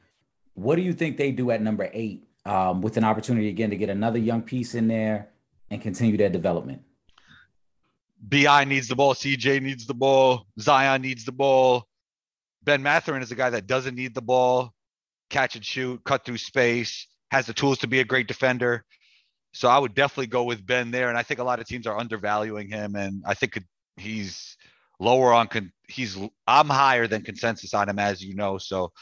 What 0.54 0.76
do 0.76 0.83
you 0.83 0.95
think 0.95 1.19
they 1.19 1.33
do 1.33 1.50
at 1.50 1.61
number 1.61 1.90
eight 1.92 2.26
um, 2.47 2.81
with 2.81 2.97
an 2.97 3.04
opportunity 3.04 3.50
again 3.50 3.69
to 3.69 3.76
get 3.76 3.90
another 3.90 4.19
young 4.19 4.40
piece 4.40 4.75
in 4.75 4.88
there 4.88 5.28
and 5.71 5.83
continue 5.83 6.16
their 6.16 6.31
development? 6.31 6.81
BI 8.26 8.64
needs 8.64 8.88
the 8.88 8.97
ball. 8.97 9.12
CJ 9.12 9.61
needs 9.61 9.87
the 9.87 9.92
ball. 9.92 10.47
Zion 10.59 11.02
needs 11.02 11.26
the 11.26 11.33
ball. 11.33 11.87
Ben 12.64 12.83
Mathurin 12.83 13.23
is 13.23 13.31
a 13.31 13.37
guy 13.37 13.50
that 13.50 13.66
doesn't 13.66 13.95
need 13.95 14.14
the 14.14 14.23
ball, 14.23 14.73
catch 15.28 15.57
and 15.57 15.64
shoot, 15.64 16.02
cut 16.04 16.25
through 16.25 16.38
space 16.38 17.07
has 17.30 17.47
the 17.47 17.54
tools 17.54 17.78
to 17.78 17.87
be 17.87 18.00
a 18.00 18.04
great 18.04 18.28
defender. 18.28 18.85
So 19.52 19.68
I 19.68 19.78
would 19.78 19.95
definitely 19.95 20.26
go 20.26 20.45
with 20.45 20.66
Ben 20.66 20.90
there. 20.90 21.09
And 21.09 21.16
I 21.16 21.23
think 21.23 21.40
a 21.40 21.45
lot 21.45 21.61
of 21.61 21.66
teams 21.66 21.87
are 21.87 21.99
undervaluing 21.99 22.68
him. 22.68 22.95
And 22.95 23.23
I 23.26 23.35
think 23.35 23.59
he's 23.97 24.56
lower 25.00 25.33
on, 25.33 25.49
con- 25.49 25.73
he's, 25.88 26.18
I'm 26.47 26.68
higher 26.68 27.06
than 27.06 27.23
consensus 27.23 27.73
on 27.75 27.88
him, 27.88 27.99
as 27.99 28.23
you 28.23 28.35
know. 28.35 28.59
So 28.59 28.92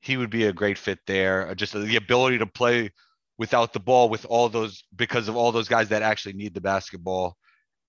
he 0.00 0.16
would 0.16 0.30
be 0.30 0.44
a 0.44 0.52
great 0.52 0.76
fit 0.76 0.98
there. 1.06 1.48
Uh, 1.48 1.54
just 1.54 1.72
the 1.72 1.96
ability 1.96 2.38
to 2.38 2.46
play 2.46 2.90
without 3.38 3.72
the 3.72 3.80
ball 3.80 4.08
with 4.08 4.26
all 4.26 4.48
those, 4.48 4.82
because 4.94 5.28
of 5.28 5.36
all 5.36 5.52
those 5.52 5.68
guys 5.68 5.88
that 5.90 6.02
actually 6.02 6.34
need 6.34 6.54
the 6.54 6.60
basketball. 6.60 7.36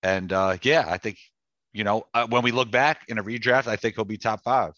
And 0.02 0.32
uh, 0.32 0.58
yeah, 0.62 0.84
I 0.88 0.98
think, 0.98 1.18
you 1.72 1.84
know, 1.84 2.04
uh, 2.14 2.26
when 2.28 2.42
we 2.42 2.52
look 2.52 2.70
back 2.70 3.02
in 3.08 3.18
a 3.18 3.24
redraft, 3.24 3.66
I 3.66 3.76
think 3.76 3.96
he'll 3.96 4.04
be 4.04 4.18
top 4.18 4.42
five. 4.44 4.72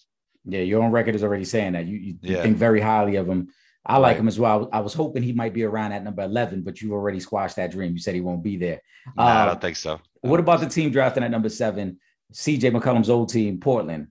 Yeah, 0.45 0.61
your 0.61 0.83
own 0.83 0.91
record 0.91 1.15
is 1.15 1.23
already 1.23 1.45
saying 1.45 1.73
that. 1.73 1.87
You, 1.87 1.99
you, 1.99 2.15
yeah. 2.23 2.43
think 2.43 2.57
very 2.57 2.81
highly 2.81 3.17
of 3.17 3.29
him. 3.29 3.49
I 3.85 3.97
like 3.97 4.19
him 4.19 4.29
as 4.29 4.39
well. 4.39 4.69
I 4.73 4.81
was 4.81 4.93
hoping 4.93 5.23
he 5.23 5.33
might 5.33 5.55
be 5.55 5.65
around 5.65 5.93
at 5.93 6.05
number 6.05 6.23
11, 6.23 6.63
but 6.63 6.81
you've 6.81 6.93
already 6.93 7.19
squashed 7.19 7.57
that 7.57 7.71
dream. 7.71 7.93
You 7.93 7.99
said 7.99 8.15
he 8.15 8.21
won't 8.21 8.43
be 8.43 8.57
there. 8.57 8.81
No, 9.17 9.23
uh, 9.23 9.27
I 9.27 9.47
don't 9.47 9.61
think 9.61 9.77
so. 9.77 10.01
What 10.21 10.41
about 10.41 10.61
the 10.61 10.69
team 10.69 10.91
drafting 10.91 11.25
at 11.25 11.31
number 11.31 11.49
seven? 11.49 11.99
CJ 12.33 12.73
McCollum's 12.73 13.09
old 13.09 13.31
team, 13.31 13.59
Portland. 13.59 14.09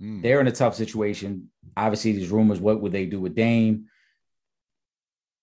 Mm. 0.00 0.22
They're 0.22 0.40
in 0.40 0.46
a 0.46 0.52
tough 0.52 0.76
situation. 0.76 1.50
Obviously, 1.76 2.12
these 2.12 2.30
rumors, 2.30 2.60
what 2.60 2.80
would 2.80 2.92
they 2.92 3.06
do 3.06 3.20
with 3.20 3.34
Dame? 3.34 3.86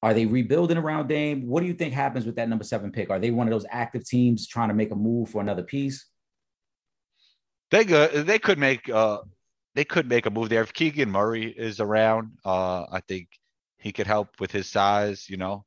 Are 0.02 0.14
they 0.14 0.26
rebuilding 0.26 0.78
around 0.78 1.08
Dame? 1.08 1.48
What 1.48 1.62
do 1.62 1.68
you 1.68 1.74
think 1.74 1.94
happens 1.94 2.26
with 2.26 2.36
that 2.36 2.48
number 2.48 2.64
seven 2.64 2.92
pick? 2.92 3.10
Are 3.10 3.20
they 3.20 3.32
one 3.32 3.48
of 3.48 3.52
those 3.52 3.66
active 3.70 4.06
teams 4.06 4.48
trying 4.48 4.70
to 4.70 4.76
make 4.76 4.92
a 4.92 4.96
move 4.96 5.30
for 5.30 5.42
another 5.42 5.64
piece? 5.64 6.06
They 7.72 7.84
could 7.84 8.28
they 8.28 8.38
could 8.40 8.60
make 8.60 8.88
uh 8.88 9.20
they 9.74 9.84
could 9.84 10.08
make 10.08 10.28
a 10.28 10.30
move 10.30 10.50
there 10.50 10.62
if 10.62 10.74
Keegan 10.74 11.12
Murray 11.12 11.48
is 11.48 11.80
around. 11.80 12.34
Uh, 12.46 12.86
I 12.92 13.02
think 13.08 13.30
he 13.86 13.92
could 13.92 14.08
help 14.08 14.30
with 14.40 14.52
his 14.52 14.68
size, 14.68 15.30
you 15.30 15.38
know. 15.38 15.64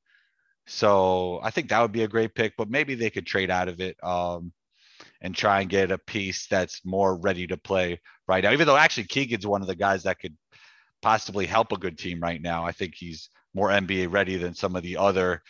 So 0.67 1.39
I 1.41 1.51
think 1.51 1.69
that 1.69 1.81
would 1.81 1.93
be 1.93 2.03
a 2.03 2.09
great 2.09 2.35
pick, 2.35 2.55
but 2.59 2.69
maybe 2.69 2.97
they 2.97 3.11
could 3.11 3.27
trade 3.27 3.49
out 3.49 3.69
of 3.69 3.81
it. 3.81 3.97
Um, 4.03 4.53
and 5.21 5.35
try 5.35 5.61
and 5.61 5.71
get 5.71 5.93
a 5.93 5.99
piece 5.99 6.49
that's 6.49 6.85
more 6.85 7.17
ready 7.17 7.47
to 7.47 7.57
play 7.57 8.01
right 8.27 8.43
now. 8.43 8.53
Even 8.53 8.67
though 8.67 8.77
actually 8.77 9.05
Keegan's 9.05 9.47
one 9.47 9.63
of 9.63 9.69
the 9.69 9.77
guys 9.77 10.03
that 10.03 10.19
could 10.19 10.37
possibly 11.03 11.47
help 11.47 11.71
a 11.71 11.79
good 11.79 11.97
team 11.97 12.19
right 12.21 12.43
now. 12.43 12.65
I 12.65 12.73
think 12.73 12.95
he's 12.97 13.31
more 13.55 13.69
NBA 13.69 14.13
ready 14.13 14.37
than 14.37 14.55
some 14.55 14.75
of 14.75 14.83
the 14.83 14.97
other, 14.97 15.43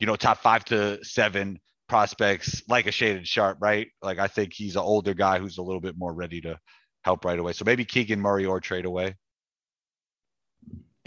you 0.00 0.06
know, 0.06 0.16
top 0.16 0.38
five 0.38 0.64
to 0.66 0.98
seven 1.04 1.60
prospects 1.88 2.62
like 2.68 2.88
a 2.88 2.90
Shaedon 2.90 3.24
Sharpe, 3.24 3.58
right? 3.60 3.88
Like 4.02 4.18
I 4.18 4.26
think 4.26 4.52
he's 4.52 4.74
an 4.74 4.82
older 4.82 5.14
guy 5.14 5.38
who's 5.38 5.58
a 5.58 5.62
little 5.62 5.80
bit 5.80 5.96
more 5.96 6.12
ready 6.12 6.40
to 6.40 6.58
help 7.04 7.24
right 7.24 7.38
away. 7.38 7.52
So 7.52 7.64
maybe 7.64 7.84
Keegan 7.84 8.20
Murray 8.20 8.44
or 8.44 8.60
trade 8.60 8.84
away. 8.84 9.14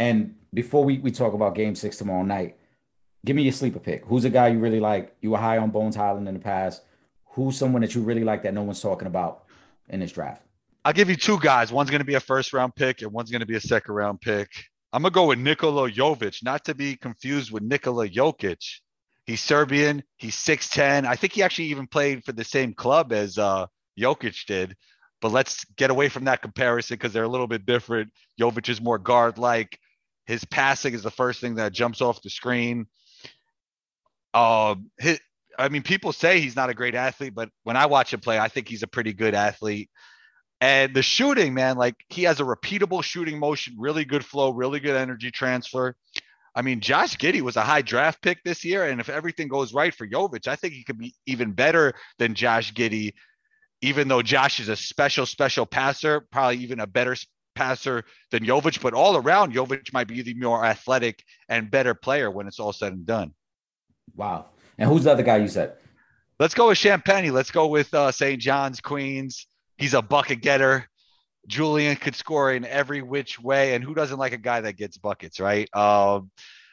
And 0.01 0.33
before 0.51 0.83
we, 0.83 0.97
we 0.97 1.11
talk 1.11 1.35
about 1.35 1.53
game 1.53 1.75
six 1.75 1.95
tomorrow 1.95 2.23
night, 2.23 2.57
give 3.23 3.35
me 3.35 3.43
your 3.43 3.51
sleeper 3.51 3.77
pick. 3.77 4.03
Who's 4.05 4.25
a 4.25 4.31
guy 4.31 4.47
you 4.47 4.57
really 4.57 4.79
like? 4.79 5.15
You 5.21 5.29
were 5.29 5.37
high 5.37 5.59
on 5.59 5.69
Bones 5.69 5.95
Hyland 5.95 6.27
in 6.27 6.33
the 6.33 6.39
past. 6.39 6.81
Who's 7.33 7.55
someone 7.55 7.83
that 7.83 7.93
you 7.93 8.01
really 8.01 8.23
like 8.23 8.41
that 8.41 8.55
no 8.55 8.63
one's 8.63 8.81
talking 8.81 9.07
about 9.07 9.43
in 9.89 9.99
this 9.99 10.11
draft? 10.11 10.41
I'll 10.83 10.91
give 10.91 11.07
you 11.07 11.15
two 11.15 11.39
guys. 11.39 11.71
One's 11.71 11.91
going 11.91 11.99
to 11.99 12.05
be 12.05 12.15
a 12.15 12.19
first 12.19 12.51
round 12.51 12.73
pick 12.75 13.03
and 13.03 13.11
one's 13.11 13.29
going 13.29 13.41
to 13.41 13.45
be 13.45 13.57
a 13.57 13.61
second 13.61 13.93
round 13.93 14.21
pick. 14.21 14.49
I'm 14.91 15.03
going 15.03 15.11
to 15.11 15.13
go 15.13 15.27
with 15.27 15.37
Nikola 15.37 15.91
Jovic, 15.91 16.43
not 16.43 16.65
to 16.65 16.73
be 16.73 16.95
confused 16.95 17.51
with 17.51 17.61
Nikola 17.61 18.09
Jokic. 18.09 18.79
He's 19.27 19.41
Serbian. 19.41 20.01
He's 20.17 20.35
6'10. 20.35 21.05
I 21.05 21.15
think 21.15 21.33
he 21.33 21.43
actually 21.43 21.65
even 21.65 21.85
played 21.85 22.23
for 22.23 22.31
the 22.31 22.43
same 22.43 22.73
club 22.73 23.13
as 23.13 23.37
uh, 23.37 23.67
Jokic 23.99 24.47
did. 24.47 24.75
But 25.21 25.31
let's 25.31 25.63
get 25.77 25.91
away 25.91 26.09
from 26.09 26.23
that 26.23 26.41
comparison 26.41 26.95
because 26.95 27.13
they're 27.13 27.23
a 27.23 27.29
little 27.29 27.45
bit 27.45 27.67
different. 27.67 28.11
Jovic 28.39 28.67
is 28.67 28.81
more 28.81 28.97
guard 28.97 29.37
like. 29.37 29.77
His 30.25 30.45
passing 30.45 30.93
is 30.93 31.03
the 31.03 31.11
first 31.11 31.41
thing 31.41 31.55
that 31.55 31.73
jumps 31.73 32.01
off 32.01 32.21
the 32.21 32.29
screen. 32.29 32.87
Uh, 34.33 34.75
his, 34.97 35.19
I 35.57 35.69
mean, 35.69 35.83
people 35.83 36.13
say 36.13 36.39
he's 36.39 36.55
not 36.55 36.69
a 36.69 36.73
great 36.73 36.95
athlete, 36.95 37.35
but 37.35 37.49
when 37.63 37.75
I 37.75 37.87
watch 37.87 38.13
him 38.13 38.19
play, 38.19 38.39
I 38.39 38.47
think 38.47 38.67
he's 38.67 38.83
a 38.83 38.87
pretty 38.87 39.13
good 39.13 39.33
athlete. 39.33 39.89
And 40.61 40.93
the 40.93 41.01
shooting, 41.01 41.53
man, 41.53 41.75
like 41.75 41.95
he 42.09 42.23
has 42.23 42.39
a 42.39 42.43
repeatable 42.43 43.03
shooting 43.03 43.39
motion, 43.39 43.75
really 43.77 44.05
good 44.05 44.23
flow, 44.23 44.51
really 44.51 44.79
good 44.79 44.95
energy 44.95 45.31
transfer. 45.31 45.95
I 46.53 46.61
mean, 46.61 46.81
Josh 46.81 47.17
Giddey 47.17 47.41
was 47.41 47.55
a 47.55 47.61
high 47.61 47.81
draft 47.81 48.21
pick 48.21 48.43
this 48.43 48.63
year, 48.63 48.85
and 48.85 48.99
if 48.99 49.09
everything 49.09 49.47
goes 49.47 49.73
right 49.73 49.93
for 49.93 50.07
Jovic, 50.07 50.47
I 50.47 50.55
think 50.55 50.73
he 50.73 50.83
could 50.83 50.97
be 50.97 51.15
even 51.25 51.53
better 51.53 51.93
than 52.19 52.35
Josh 52.35 52.73
Giddey. 52.73 53.13
Even 53.81 54.07
though 54.07 54.21
Josh 54.21 54.59
is 54.59 54.69
a 54.69 54.75
special, 54.75 55.25
special 55.25 55.65
passer, 55.65 56.21
probably 56.31 56.57
even 56.57 56.79
a 56.79 56.87
better 56.87 57.15
passer 57.55 58.03
than 58.31 58.43
Jovic, 58.43 58.81
but 58.81 58.93
all 58.93 59.17
around, 59.17 59.53
Jovic 59.53 59.93
might 59.93 60.07
be 60.07 60.21
the 60.21 60.33
more 60.33 60.65
athletic 60.65 61.23
and 61.49 61.71
better 61.71 61.93
player 61.93 62.29
when 62.29 62.47
it's 62.47 62.59
all 62.59 62.73
said 62.73 62.93
and 62.93 63.05
done. 63.05 63.33
Wow. 64.15 64.47
And 64.77 64.89
who's 64.89 65.03
the 65.03 65.11
other 65.11 65.23
guy 65.23 65.37
you 65.37 65.47
said? 65.47 65.73
Let's 66.39 66.53
go 66.55 66.69
with 66.69 66.77
Champagnie. 66.77 67.31
Let's 67.31 67.51
go 67.51 67.67
with 67.67 67.93
uh, 67.93 68.11
St. 68.11 68.41
John's, 68.41 68.81
Queens. 68.81 69.45
He's 69.77 69.93
a 69.93 70.01
bucket 70.01 70.41
getter. 70.41 70.87
Julian 71.47 71.95
could 71.95 72.15
score 72.15 72.53
in 72.53 72.65
every 72.65 73.01
which 73.01 73.39
way, 73.39 73.73
and 73.73 73.83
who 73.83 73.93
doesn't 73.93 74.19
like 74.19 74.33
a 74.33 74.37
guy 74.37 74.61
that 74.61 74.77
gets 74.77 74.97
buckets, 74.97 75.39
right? 75.39 75.69
Um, 75.75 76.31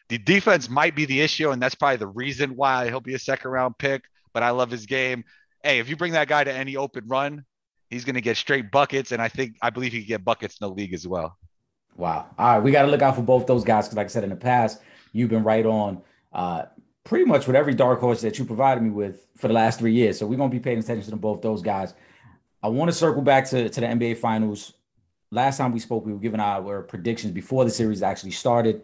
the 0.08 0.18
defense 0.18 0.68
might 0.68 0.94
be 0.94 1.04
the 1.04 1.20
issue, 1.20 1.50
and 1.50 1.60
that's 1.60 1.74
probably 1.74 1.96
the 1.96 2.06
reason 2.06 2.56
why 2.56 2.86
he'll 2.88 3.00
be 3.00 3.14
a 3.14 3.18
second 3.18 3.50
round 3.50 3.76
pick. 3.78 4.04
But 4.32 4.42
I 4.42 4.50
love 4.50 4.70
his 4.70 4.86
game. 4.86 5.24
Hey, 5.62 5.80
if 5.80 5.88
you 5.88 5.96
bring 5.96 6.12
that 6.12 6.28
guy 6.28 6.44
to 6.44 6.52
any 6.52 6.76
open 6.76 7.04
run, 7.06 7.44
he's 7.90 8.04
going 8.04 8.14
to 8.14 8.20
get 8.20 8.36
straight 8.36 8.70
buckets, 8.70 9.12
and 9.12 9.20
I 9.20 9.28
think 9.28 9.56
I 9.62 9.70
believe 9.70 9.92
he 9.92 10.00
can 10.00 10.08
get 10.08 10.24
buckets 10.24 10.58
in 10.60 10.68
the 10.68 10.74
league 10.74 10.94
as 10.94 11.06
well. 11.06 11.36
Wow. 11.96 12.26
All 12.38 12.54
right, 12.54 12.62
we 12.62 12.70
got 12.70 12.82
to 12.82 12.88
look 12.88 13.02
out 13.02 13.16
for 13.16 13.22
both 13.22 13.46
those 13.46 13.64
guys 13.64 13.86
because, 13.86 13.96
like 13.96 14.06
I 14.06 14.08
said 14.08 14.24
in 14.24 14.30
the 14.30 14.36
past, 14.36 14.80
you've 15.12 15.30
been 15.30 15.42
right 15.42 15.66
on 15.66 16.00
uh, 16.32 16.64
pretty 17.04 17.24
much 17.24 17.46
with 17.46 17.56
every 17.56 17.74
dark 17.74 18.00
horse 18.00 18.20
that 18.20 18.38
you 18.38 18.44
provided 18.44 18.82
me 18.82 18.90
with 18.90 19.26
for 19.36 19.48
the 19.48 19.54
last 19.54 19.78
three 19.78 19.92
years. 19.92 20.18
So 20.18 20.26
we're 20.26 20.36
going 20.36 20.50
to 20.50 20.54
be 20.54 20.60
paying 20.60 20.78
attention 20.78 21.10
to 21.10 21.16
both 21.16 21.42
those 21.42 21.62
guys. 21.62 21.94
I 22.62 22.68
want 22.68 22.90
to 22.90 22.96
circle 22.96 23.22
back 23.22 23.48
to, 23.50 23.68
to 23.68 23.80
the 23.80 23.86
NBA 23.86 24.18
Finals. 24.18 24.74
Last 25.30 25.58
time 25.58 25.72
we 25.72 25.80
spoke, 25.80 26.06
we 26.06 26.12
were 26.12 26.18
giving 26.18 26.40
our 26.40 26.82
predictions 26.82 27.32
before 27.32 27.64
the 27.64 27.70
series 27.70 28.02
actually 28.02 28.30
started. 28.30 28.82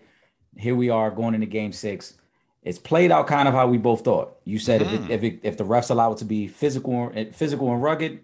Here 0.56 0.74
we 0.74 0.90
are 0.90 1.10
going 1.10 1.34
into 1.34 1.46
Game 1.46 1.72
Six. 1.72 2.14
It's 2.62 2.78
played 2.78 3.12
out 3.12 3.26
kind 3.26 3.46
of 3.46 3.54
how 3.54 3.66
we 3.66 3.78
both 3.78 4.02
thought. 4.02 4.38
You 4.44 4.58
said 4.58 4.80
mm. 4.80 4.86
if 4.86 4.92
it, 4.92 5.00
mm-hmm. 5.00 5.10
if 5.10 5.22
it, 5.22 5.40
if 5.42 5.56
the 5.56 5.64
refs 5.64 5.90
allow 5.90 6.12
it 6.12 6.18
to 6.18 6.24
be 6.24 6.48
physical 6.48 7.12
physical 7.32 7.72
and 7.72 7.82
rugged, 7.82 8.20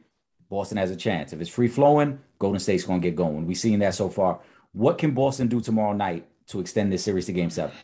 Boston 0.51 0.77
has 0.77 0.91
a 0.91 0.97
chance. 0.97 1.33
If 1.33 1.41
it's 1.41 1.49
free 1.49 1.69
flowing, 1.69 2.19
Golden 2.39 2.61
State's 2.61 2.85
going 2.85 3.01
to 3.01 3.09
get 3.09 3.17
going. 3.17 3.47
We've 3.47 3.57
seen 3.57 3.79
that 3.79 3.95
so 3.95 4.11
far. 4.11 4.41
What 4.73 4.99
can 4.99 5.13
Boston 5.13 5.49
do 5.49 5.61
tomorrow 5.61 5.95
night 5.95 6.27
to 6.49 6.61
extend 6.61 6.93
this 6.93 7.03
series 7.03 7.27
to 7.27 7.33
Game 7.33 7.51
Seven? 7.51 7.75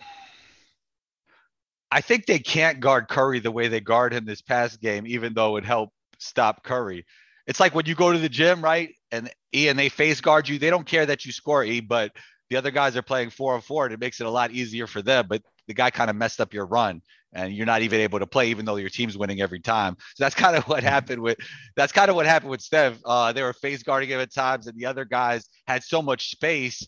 I 1.90 2.00
think 2.00 2.26
they 2.26 2.40
can't 2.40 2.80
guard 2.80 3.08
Curry 3.08 3.38
the 3.38 3.50
way 3.50 3.68
they 3.68 3.80
guard 3.80 4.12
him 4.12 4.26
this 4.26 4.42
past 4.42 4.80
game, 4.80 5.06
even 5.06 5.32
though 5.32 5.56
it 5.56 5.64
helped 5.64 5.94
stop 6.18 6.64
Curry 6.64 7.06
it's 7.46 7.61
like 7.61 7.75
when 7.75 7.87
you 7.87 7.94
go 7.94 8.12
to 8.12 8.18
the 8.18 8.28
gym, 8.28 8.62
right? 8.62 8.94
And 9.12 9.30
E 9.54 9.68
and 9.68 9.78
they 9.78 9.88
face 9.88 10.20
guard 10.20 10.49
you, 10.49 10.58
they 10.58 10.70
don't 10.70 10.87
care 10.87 11.06
that 11.06 11.25
you 11.25 11.32
score 11.32 11.64
E, 11.64 11.80
but 11.80 12.12
the 12.50 12.56
other 12.56 12.70
guys 12.70 12.96
are 12.96 13.02
playing 13.02 13.30
four 13.30 13.54
on 13.54 13.61
four, 13.61 13.85
and 13.85 13.94
it 13.94 14.00
makes 14.00 14.20
it 14.20 14.26
a 14.26 14.30
lot 14.30 14.50
easier 14.50 14.87
for 14.87 15.02
them. 15.02 15.26
But 15.28 15.42
the 15.66 15.75
guy 15.75 15.90
kind 15.90 16.11
of 16.11 16.16
messed 16.16 16.40
up 16.40 16.54
your 16.54 16.66
run, 16.66 17.02
and 17.32 17.52
you're 17.54 17.66
not 17.66 17.82
even 17.82 18.00
able 18.00 18.18
to 18.18 18.26
play, 18.26 18.49
even 18.49 18.64
though 18.64 18.76
your 18.76 18.90
team's 18.90 19.16
winning 19.16 19.40
every 19.40 19.61
time. 19.61 19.96
So 20.14 20.25
that's 20.25 20.35
kind 20.35 20.56
of 20.56 20.64
what 20.64 20.78
mm-hmm. 20.78 20.88
happened 20.88 21.23
with 21.23 21.38
that's 21.76 21.92
kind 21.92 22.11
of 22.11 22.16
what 22.16 22.26
happened 22.26 22.50
with 22.50 22.62
Steph. 22.62 22.99
Uh, 23.04 23.32
they 23.32 23.42
were 23.42 23.52
face 23.52 23.82
guarding 23.82 24.08
him 24.08 24.20
at 24.20 24.32
times, 24.32 24.66
and 24.66 24.78
the 24.78 24.87
other 24.87 25.04
guys 25.04 25.49
had 25.66 25.82
so 25.82 26.02
much 26.02 26.30
space. 26.30 26.87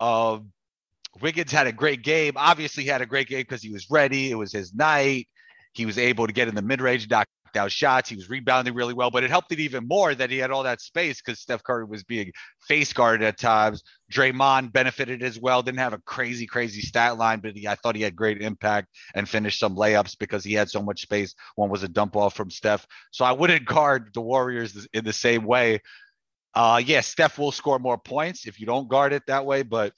Uh, 0.00 0.38
Wiggins 1.20 1.50
had 1.50 1.66
a 1.66 1.72
great 1.72 2.02
game. 2.02 2.34
Obviously, 2.36 2.84
he 2.84 2.88
had 2.88 3.02
a 3.02 3.06
great 3.06 3.28
game 3.28 3.40
because 3.40 3.62
he 3.62 3.70
was 3.70 3.90
ready. 3.90 4.30
It 4.30 4.36
was 4.36 4.52
his 4.52 4.74
night. 4.74 5.28
He 5.72 5.86
was 5.86 5.98
able 5.98 6.26
to 6.26 6.32
get 6.32 6.48
in 6.48 6.54
the 6.54 6.62
mid 6.62 6.80
range, 6.80 7.08
out 7.56 7.72
shots. 7.72 8.08
He 8.08 8.16
was 8.16 8.28
rebounding 8.28 8.74
really 8.74 8.94
well, 8.94 9.10
but 9.10 9.24
it 9.24 9.30
helped 9.30 9.52
it 9.52 9.60
even 9.60 9.86
more 9.86 10.14
that 10.14 10.30
he 10.30 10.38
had 10.38 10.50
all 10.50 10.62
that 10.64 10.80
space 10.80 11.20
because 11.20 11.40
Steph 11.40 11.62
Curry 11.62 11.84
was 11.84 12.04
being 12.04 12.32
face 12.66 12.92
guarded 12.92 13.26
at 13.26 13.38
times. 13.38 13.82
Draymond 14.12 14.72
benefited 14.72 15.22
as 15.22 15.38
well. 15.38 15.62
Didn't 15.62 15.78
have 15.78 15.92
a 15.92 15.98
crazy, 15.98 16.46
crazy 16.46 16.80
stat 16.80 17.18
line, 17.18 17.40
but 17.40 17.56
he, 17.56 17.68
I 17.68 17.74
thought 17.74 17.96
he 17.96 18.02
had 18.02 18.16
great 18.16 18.40
impact 18.40 18.88
and 19.14 19.28
finished 19.28 19.60
some 19.60 19.76
layups 19.76 20.18
because 20.18 20.44
he 20.44 20.54
had 20.54 20.70
so 20.70 20.82
much 20.82 21.02
space. 21.02 21.34
One 21.56 21.70
was 21.70 21.82
a 21.82 21.88
dump 21.88 22.16
off 22.16 22.34
from 22.34 22.50
Steph. 22.50 22.86
So 23.10 23.24
I 23.24 23.32
wouldn't 23.32 23.66
guard 23.66 24.10
the 24.14 24.20
Warriors 24.20 24.86
in 24.92 25.04
the 25.04 25.12
same 25.12 25.44
way. 25.44 25.80
Uh, 26.54 26.78
yes, 26.80 26.88
yeah, 26.88 27.00
Steph 27.02 27.38
will 27.38 27.52
score 27.52 27.78
more 27.78 27.98
points 27.98 28.46
if 28.46 28.58
you 28.58 28.66
don't 28.66 28.88
guard 28.88 29.12
it 29.12 29.22
that 29.26 29.44
way, 29.44 29.62
but 29.62 29.92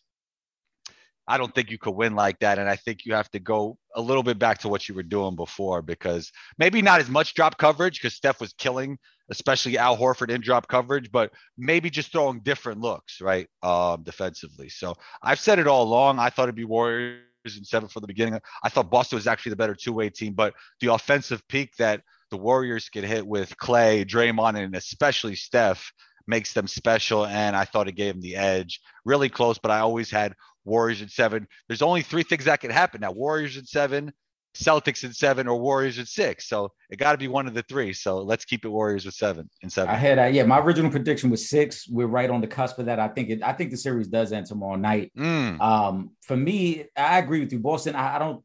I 1.28 1.38
don't 1.38 1.54
think 1.54 1.70
you 1.70 1.78
could 1.78 1.94
win 1.94 2.14
like 2.14 2.38
that. 2.40 2.58
And 2.58 2.68
I 2.68 2.76
think 2.76 3.04
you 3.04 3.14
have 3.14 3.30
to 3.30 3.38
go 3.38 3.78
a 3.94 4.00
little 4.00 4.22
bit 4.22 4.38
back 4.38 4.58
to 4.58 4.68
what 4.68 4.88
you 4.88 4.94
were 4.94 5.02
doing 5.02 5.36
before 5.36 5.82
because 5.82 6.30
maybe 6.58 6.82
not 6.82 7.00
as 7.00 7.08
much 7.08 7.34
drop 7.34 7.56
coverage 7.58 8.00
because 8.00 8.14
Steph 8.14 8.40
was 8.40 8.52
killing, 8.54 8.98
especially 9.30 9.78
Al 9.78 9.96
Horford 9.96 10.30
in 10.30 10.40
drop 10.40 10.68
coverage, 10.68 11.10
but 11.10 11.30
maybe 11.56 11.90
just 11.90 12.12
throwing 12.12 12.40
different 12.40 12.80
looks, 12.80 13.20
right? 13.20 13.48
Um, 13.62 14.02
defensively. 14.02 14.68
So 14.68 14.94
I've 15.22 15.40
said 15.40 15.58
it 15.58 15.66
all 15.66 15.84
along. 15.84 16.18
I 16.18 16.30
thought 16.30 16.44
it'd 16.44 16.54
be 16.54 16.64
Warriors 16.64 17.22
in 17.44 17.64
seven 17.64 17.88
from 17.88 18.00
the 18.02 18.08
beginning. 18.08 18.40
I 18.62 18.68
thought 18.68 18.90
Boston 18.90 19.16
was 19.16 19.26
actually 19.26 19.50
the 19.50 19.56
better 19.56 19.74
two 19.74 19.92
way 19.92 20.10
team, 20.10 20.34
but 20.34 20.54
the 20.80 20.92
offensive 20.92 21.46
peak 21.48 21.76
that 21.78 22.02
the 22.30 22.36
Warriors 22.36 22.88
could 22.88 23.04
hit 23.04 23.26
with 23.26 23.56
Clay, 23.56 24.04
Draymond, 24.04 24.56
and 24.56 24.74
especially 24.76 25.34
Steph 25.34 25.92
makes 26.30 26.54
them 26.54 26.66
special. 26.66 27.26
And 27.26 27.54
I 27.54 27.66
thought 27.66 27.88
it 27.88 27.92
gave 27.92 28.14
them 28.14 28.22
the 28.22 28.36
edge. 28.36 28.80
Really 29.04 29.28
close, 29.28 29.58
but 29.58 29.70
I 29.70 29.80
always 29.80 30.10
had 30.10 30.34
Warriors 30.64 31.02
in 31.02 31.08
seven. 31.08 31.46
There's 31.68 31.82
only 31.82 32.00
three 32.02 32.22
things 32.22 32.44
that 32.44 32.60
can 32.60 32.70
happen 32.70 33.02
now: 33.02 33.12
Warriors 33.12 33.56
in 33.56 33.66
seven, 33.66 34.12
Celtics 34.54 35.04
in 35.04 35.12
seven, 35.12 35.46
or 35.46 35.58
Warriors 35.58 35.98
in 35.98 36.06
six. 36.06 36.48
So 36.48 36.72
it 36.90 36.96
got 36.98 37.12
to 37.12 37.18
be 37.18 37.28
one 37.28 37.46
of 37.46 37.54
the 37.54 37.62
three. 37.62 37.92
So 37.92 38.18
let's 38.18 38.44
keep 38.44 38.64
it 38.64 38.68
Warriors 38.68 39.04
with 39.04 39.14
seven 39.14 39.48
and 39.62 39.72
seven. 39.72 39.94
I 39.94 39.98
had 39.98 40.18
uh, 40.18 40.24
yeah, 40.24 40.44
my 40.44 40.58
original 40.58 40.90
prediction 40.90 41.30
was 41.30 41.48
six. 41.48 41.88
We're 41.88 42.06
right 42.06 42.30
on 42.30 42.40
the 42.40 42.46
cusp 42.46 42.78
of 42.78 42.86
that. 42.86 42.98
I 42.98 43.08
think 43.08 43.30
it. 43.30 43.42
I 43.42 43.52
think 43.52 43.70
the 43.70 43.76
series 43.76 44.08
does 44.08 44.32
end 44.32 44.46
tomorrow 44.46 44.76
night. 44.76 45.12
Mm. 45.16 45.60
Um, 45.60 46.10
for 46.22 46.36
me, 46.36 46.86
I 46.96 47.18
agree 47.18 47.40
with 47.40 47.52
you, 47.52 47.58
Boston. 47.58 47.94
I, 47.94 48.16
I 48.16 48.18
don't. 48.18 48.44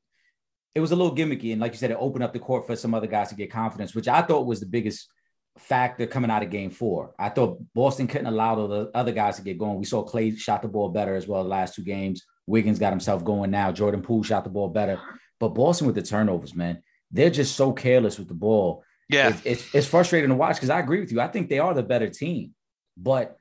It 0.73 0.81
was 0.81 0.91
a 0.91 0.95
little 0.95 1.15
gimmicky, 1.15 1.53
and 1.53 1.61
like 1.61 1.71
you 1.71 1.77
said, 1.77 1.91
it 1.91 1.97
opened 1.99 2.23
up 2.23 2.33
the 2.33 2.39
court 2.39 2.67
for 2.67 2.75
some 2.75 2.93
other 2.93 3.07
guys 3.07 3.29
to 3.29 3.35
get 3.35 3.49
confidence, 3.49 3.95
which 3.95 4.09
I 4.09 4.21
thought 4.21 4.45
was 4.45 4.59
the 4.59 4.65
biggest 4.65 5.07
factor 5.57 6.05
coming 6.05 6.29
out 6.29 6.43
of 6.43 6.49
game 6.49 6.69
four. 6.69 7.13
I 7.17 7.29
thought 7.29 7.59
Boston 7.73 8.07
couldn't 8.07 8.27
allow 8.27 8.67
the 8.67 8.91
other 8.93 9.11
guys 9.11 9.37
to 9.37 9.41
get 9.41 9.57
going. 9.57 9.77
We 9.77 9.85
saw 9.85 10.03
Clay 10.03 10.35
shot 10.35 10.61
the 10.61 10.67
ball 10.67 10.89
better 10.89 11.15
as 11.15 11.27
well 11.27 11.43
the 11.43 11.49
last 11.49 11.75
two 11.75 11.83
games. 11.83 12.23
Wiggins 12.47 12.79
got 12.79 12.91
himself 12.91 13.23
going 13.23 13.51
now. 13.51 13.71
Jordan 13.71 14.01
Poole 14.01 14.23
shot 14.23 14.43
the 14.43 14.49
ball 14.49 14.67
better. 14.67 14.99
But 15.39 15.49
Boston 15.49 15.87
with 15.87 15.95
the 15.95 16.01
turnovers, 16.01 16.55
man, 16.55 16.81
they're 17.11 17.29
just 17.29 17.55
so 17.55 17.73
careless 17.73 18.19
with 18.19 18.27
the 18.27 18.33
ball. 18.33 18.83
Yeah. 19.09 19.29
It's, 19.29 19.41
it's, 19.45 19.75
it's 19.75 19.87
frustrating 19.87 20.29
to 20.29 20.35
watch 20.35 20.57
because 20.57 20.69
I 20.69 20.79
agree 20.79 20.99
with 20.99 21.11
you. 21.11 21.21
I 21.21 21.27
think 21.27 21.49
they 21.49 21.59
are 21.59 21.73
the 21.73 21.83
better 21.83 22.09
team, 22.09 22.53
but 22.97 23.37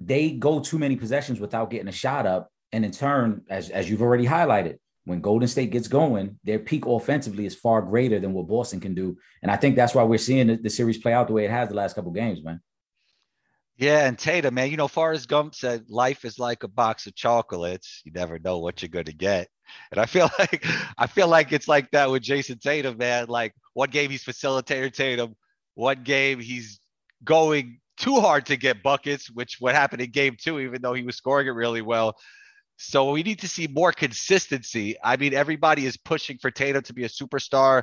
they 0.00 0.30
go 0.30 0.60
too 0.60 0.78
many 0.78 0.96
possessions 0.96 1.40
without 1.40 1.70
getting 1.70 1.88
a 1.88 1.92
shot 1.92 2.26
up. 2.26 2.50
And 2.72 2.84
in 2.84 2.90
turn, 2.92 3.42
as, 3.50 3.68
as 3.70 3.90
you've 3.90 4.02
already 4.02 4.26
highlighted, 4.26 4.78
when 5.04 5.20
Golden 5.20 5.48
State 5.48 5.70
gets 5.70 5.88
going, 5.88 6.38
their 6.44 6.58
peak 6.58 6.86
offensively 6.86 7.46
is 7.46 7.54
far 7.54 7.82
greater 7.82 8.20
than 8.20 8.32
what 8.32 8.48
Boston 8.48 8.80
can 8.80 8.94
do. 8.94 9.16
And 9.42 9.50
I 9.50 9.56
think 9.56 9.76
that's 9.76 9.94
why 9.94 10.02
we're 10.02 10.18
seeing 10.18 10.48
the, 10.48 10.56
the 10.56 10.70
series 10.70 10.98
play 10.98 11.12
out 11.12 11.26
the 11.26 11.32
way 11.32 11.44
it 11.44 11.50
has 11.50 11.68
the 11.68 11.74
last 11.74 11.94
couple 11.94 12.12
games, 12.12 12.42
man. 12.42 12.60
Yeah, 13.76 14.06
and 14.06 14.18
Tatum, 14.18 14.54
man, 14.54 14.70
you 14.70 14.76
know, 14.76 14.88
Forrest 14.88 15.26
Gump 15.26 15.54
said 15.54 15.88
life 15.88 16.26
is 16.26 16.38
like 16.38 16.64
a 16.64 16.68
box 16.68 17.06
of 17.06 17.14
chocolates. 17.14 18.02
You 18.04 18.12
never 18.12 18.38
know 18.38 18.58
what 18.58 18.82
you're 18.82 18.90
gonna 18.90 19.12
get. 19.12 19.48
And 19.90 19.98
I 19.98 20.04
feel 20.04 20.28
like 20.38 20.66
I 20.98 21.06
feel 21.06 21.28
like 21.28 21.52
it's 21.52 21.66
like 21.66 21.90
that 21.92 22.10
with 22.10 22.22
Jayson 22.22 22.58
Tatum, 22.58 22.98
man. 22.98 23.28
Like 23.28 23.54
one 23.72 23.88
game 23.88 24.10
he's 24.10 24.22
facilitator 24.22 24.92
Tatum, 24.92 25.34
One 25.74 26.02
game 26.02 26.40
he's 26.40 26.78
going 27.24 27.80
too 27.96 28.20
hard 28.20 28.44
to 28.46 28.56
get 28.56 28.82
buckets, 28.82 29.30
which 29.30 29.56
what 29.60 29.74
happened 29.74 30.02
in 30.02 30.10
game 30.10 30.36
two, 30.38 30.60
even 30.60 30.82
though 30.82 30.94
he 30.94 31.02
was 31.02 31.16
scoring 31.16 31.46
it 31.46 31.52
really 31.52 31.82
well. 31.82 32.16
So 32.82 33.10
we 33.10 33.22
need 33.22 33.40
to 33.40 33.48
see 33.48 33.66
more 33.66 33.92
consistency. 33.92 34.96
I 35.04 35.18
mean, 35.18 35.34
everybody 35.34 35.84
is 35.84 35.98
pushing 35.98 36.38
for 36.38 36.50
Tatum 36.50 36.82
to 36.84 36.94
be 36.94 37.04
a 37.04 37.10
superstar. 37.10 37.82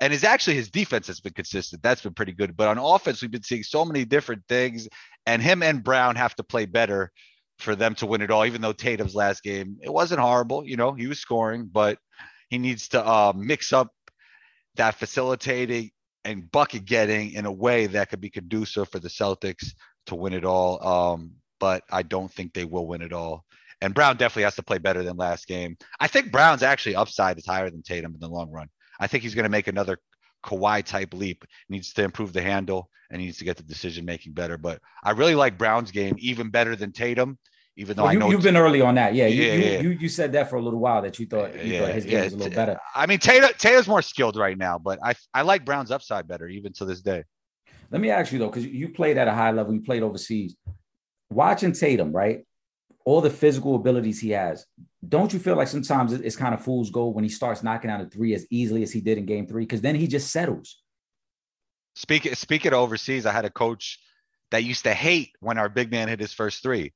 And 0.00 0.12
his 0.12 0.24
actually 0.24 0.56
his 0.56 0.68
defense 0.68 1.06
has 1.06 1.20
been 1.20 1.32
consistent. 1.32 1.80
That's 1.80 2.02
been 2.02 2.12
pretty 2.12 2.32
good. 2.32 2.56
But 2.56 2.66
on 2.66 2.76
offense, 2.76 3.22
we've 3.22 3.30
been 3.30 3.44
seeing 3.44 3.62
so 3.62 3.84
many 3.84 4.04
different 4.04 4.42
things. 4.48 4.88
And 5.26 5.40
him 5.40 5.62
and 5.62 5.84
Brown 5.84 6.16
have 6.16 6.34
to 6.34 6.42
play 6.42 6.66
better 6.66 7.12
for 7.60 7.76
them 7.76 7.94
to 7.94 8.06
win 8.06 8.20
it 8.20 8.32
all. 8.32 8.44
Even 8.44 8.60
though 8.62 8.72
Tatum's 8.72 9.14
last 9.14 9.44
game, 9.44 9.76
it 9.80 9.92
wasn't 9.92 10.20
horrible. 10.20 10.66
You 10.66 10.76
know, 10.76 10.92
he 10.92 11.06
was 11.06 11.20
scoring, 11.20 11.70
but 11.70 11.98
he 12.50 12.58
needs 12.58 12.88
to 12.88 13.06
uh, 13.06 13.32
mix 13.36 13.72
up 13.72 13.92
that 14.74 14.96
facilitating 14.96 15.92
and 16.24 16.50
bucket 16.50 16.84
getting 16.84 17.30
in 17.30 17.46
a 17.46 17.52
way 17.52 17.86
that 17.86 18.10
could 18.10 18.20
be 18.20 18.30
conducive 18.30 18.88
for 18.88 18.98
the 18.98 19.08
Celtics 19.08 19.68
to 20.06 20.16
win 20.16 20.32
it 20.32 20.44
all. 20.44 20.84
Um, 20.84 21.34
but 21.60 21.84
I 21.92 22.02
don't 22.02 22.32
think 22.32 22.54
they 22.54 22.64
will 22.64 22.88
win 22.88 23.02
it 23.02 23.12
all. 23.12 23.44
And 23.82 23.92
Brown 23.92 24.16
definitely 24.16 24.44
has 24.44 24.54
to 24.54 24.62
play 24.62 24.78
better 24.78 25.02
than 25.02 25.16
last 25.16 25.48
game. 25.48 25.76
I 25.98 26.06
think 26.06 26.30
Brown's 26.30 26.62
actually 26.62 26.94
upside 26.94 27.36
is 27.36 27.44
higher 27.44 27.68
than 27.68 27.82
Tatum 27.82 28.14
in 28.14 28.20
the 28.20 28.28
long 28.28 28.50
run. 28.50 28.68
I 29.00 29.08
think 29.08 29.24
he's 29.24 29.34
going 29.34 29.42
to 29.42 29.50
make 29.50 29.66
another 29.66 29.98
Kawhi 30.44 30.84
type 30.84 31.12
leap. 31.12 31.44
Needs 31.68 31.92
to 31.94 32.04
improve 32.04 32.32
the 32.32 32.42
handle 32.42 32.88
and 33.10 33.20
needs 33.20 33.38
to 33.38 33.44
get 33.44 33.56
the 33.56 33.64
decision 33.64 34.04
making 34.04 34.34
better. 34.34 34.56
But 34.56 34.80
I 35.02 35.10
really 35.10 35.34
like 35.34 35.58
Brown's 35.58 35.90
game 35.90 36.14
even 36.18 36.50
better 36.50 36.76
than 36.76 36.92
Tatum. 36.92 37.38
Even 37.76 37.96
though 37.96 38.04
well, 38.04 38.12
I 38.12 38.14
know 38.14 38.30
you've 38.30 38.42
been 38.42 38.56
early 38.56 38.82
on 38.82 38.94
that, 38.96 39.14
yeah, 39.14 39.26
you, 39.26 39.44
yeah, 39.44 39.54
you, 39.54 39.90
You, 39.90 39.98
you 40.02 40.08
said 40.08 40.30
that 40.32 40.50
for 40.50 40.56
a 40.56 40.62
little 40.62 40.78
while 40.78 41.00
that 41.02 41.18
you 41.18 41.26
thought 41.26 41.54
you 41.54 41.72
yeah, 41.72 41.80
thought 41.80 41.94
his 41.94 42.04
game 42.04 42.12
yeah. 42.12 42.24
was 42.24 42.34
a 42.34 42.36
little 42.36 42.54
better. 42.54 42.78
I 42.94 43.06
mean, 43.06 43.18
Tatum 43.18 43.50
Tatum's 43.56 43.88
more 43.88 44.02
skilled 44.02 44.36
right 44.36 44.58
now, 44.58 44.78
but 44.78 44.98
I 45.02 45.14
I 45.32 45.42
like 45.42 45.64
Brown's 45.64 45.90
upside 45.90 46.28
better 46.28 46.46
even 46.46 46.74
to 46.74 46.84
this 46.84 47.00
day. 47.00 47.24
Let 47.90 48.02
me 48.02 48.10
ask 48.10 48.30
you 48.30 48.38
though, 48.38 48.48
because 48.48 48.66
you 48.66 48.90
played 48.90 49.16
at 49.16 49.26
a 49.26 49.32
high 49.32 49.52
level, 49.52 49.72
you 49.72 49.80
played 49.80 50.02
overseas. 50.02 50.54
Watching 51.30 51.72
Tatum, 51.72 52.12
right? 52.12 52.44
All 53.04 53.20
the 53.20 53.30
physical 53.30 53.74
abilities 53.74 54.20
he 54.20 54.30
has. 54.30 54.66
Don't 55.06 55.32
you 55.32 55.38
feel 55.38 55.56
like 55.56 55.68
sometimes 55.68 56.12
it's 56.12 56.36
kind 56.36 56.54
of 56.54 56.62
fool's 56.62 56.90
gold 56.90 57.14
when 57.14 57.24
he 57.24 57.30
starts 57.30 57.62
knocking 57.62 57.90
out 57.90 58.00
a 58.00 58.06
three 58.06 58.34
as 58.34 58.46
easily 58.50 58.82
as 58.82 58.92
he 58.92 59.00
did 59.00 59.18
in 59.18 59.26
game 59.26 59.46
three? 59.46 59.64
Because 59.64 59.80
then 59.80 59.94
he 59.94 60.06
just 60.06 60.30
settles. 60.30 60.78
Speaking 61.94 62.34
speaking 62.34 62.72
overseas, 62.72 63.26
I 63.26 63.32
had 63.32 63.44
a 63.44 63.50
coach 63.50 63.98
that 64.50 64.64
used 64.64 64.84
to 64.84 64.94
hate 64.94 65.32
when 65.40 65.58
our 65.58 65.68
big 65.68 65.90
man 65.90 66.08
hit 66.08 66.20
his 66.20 66.32
first 66.32 66.62
three 66.62 66.92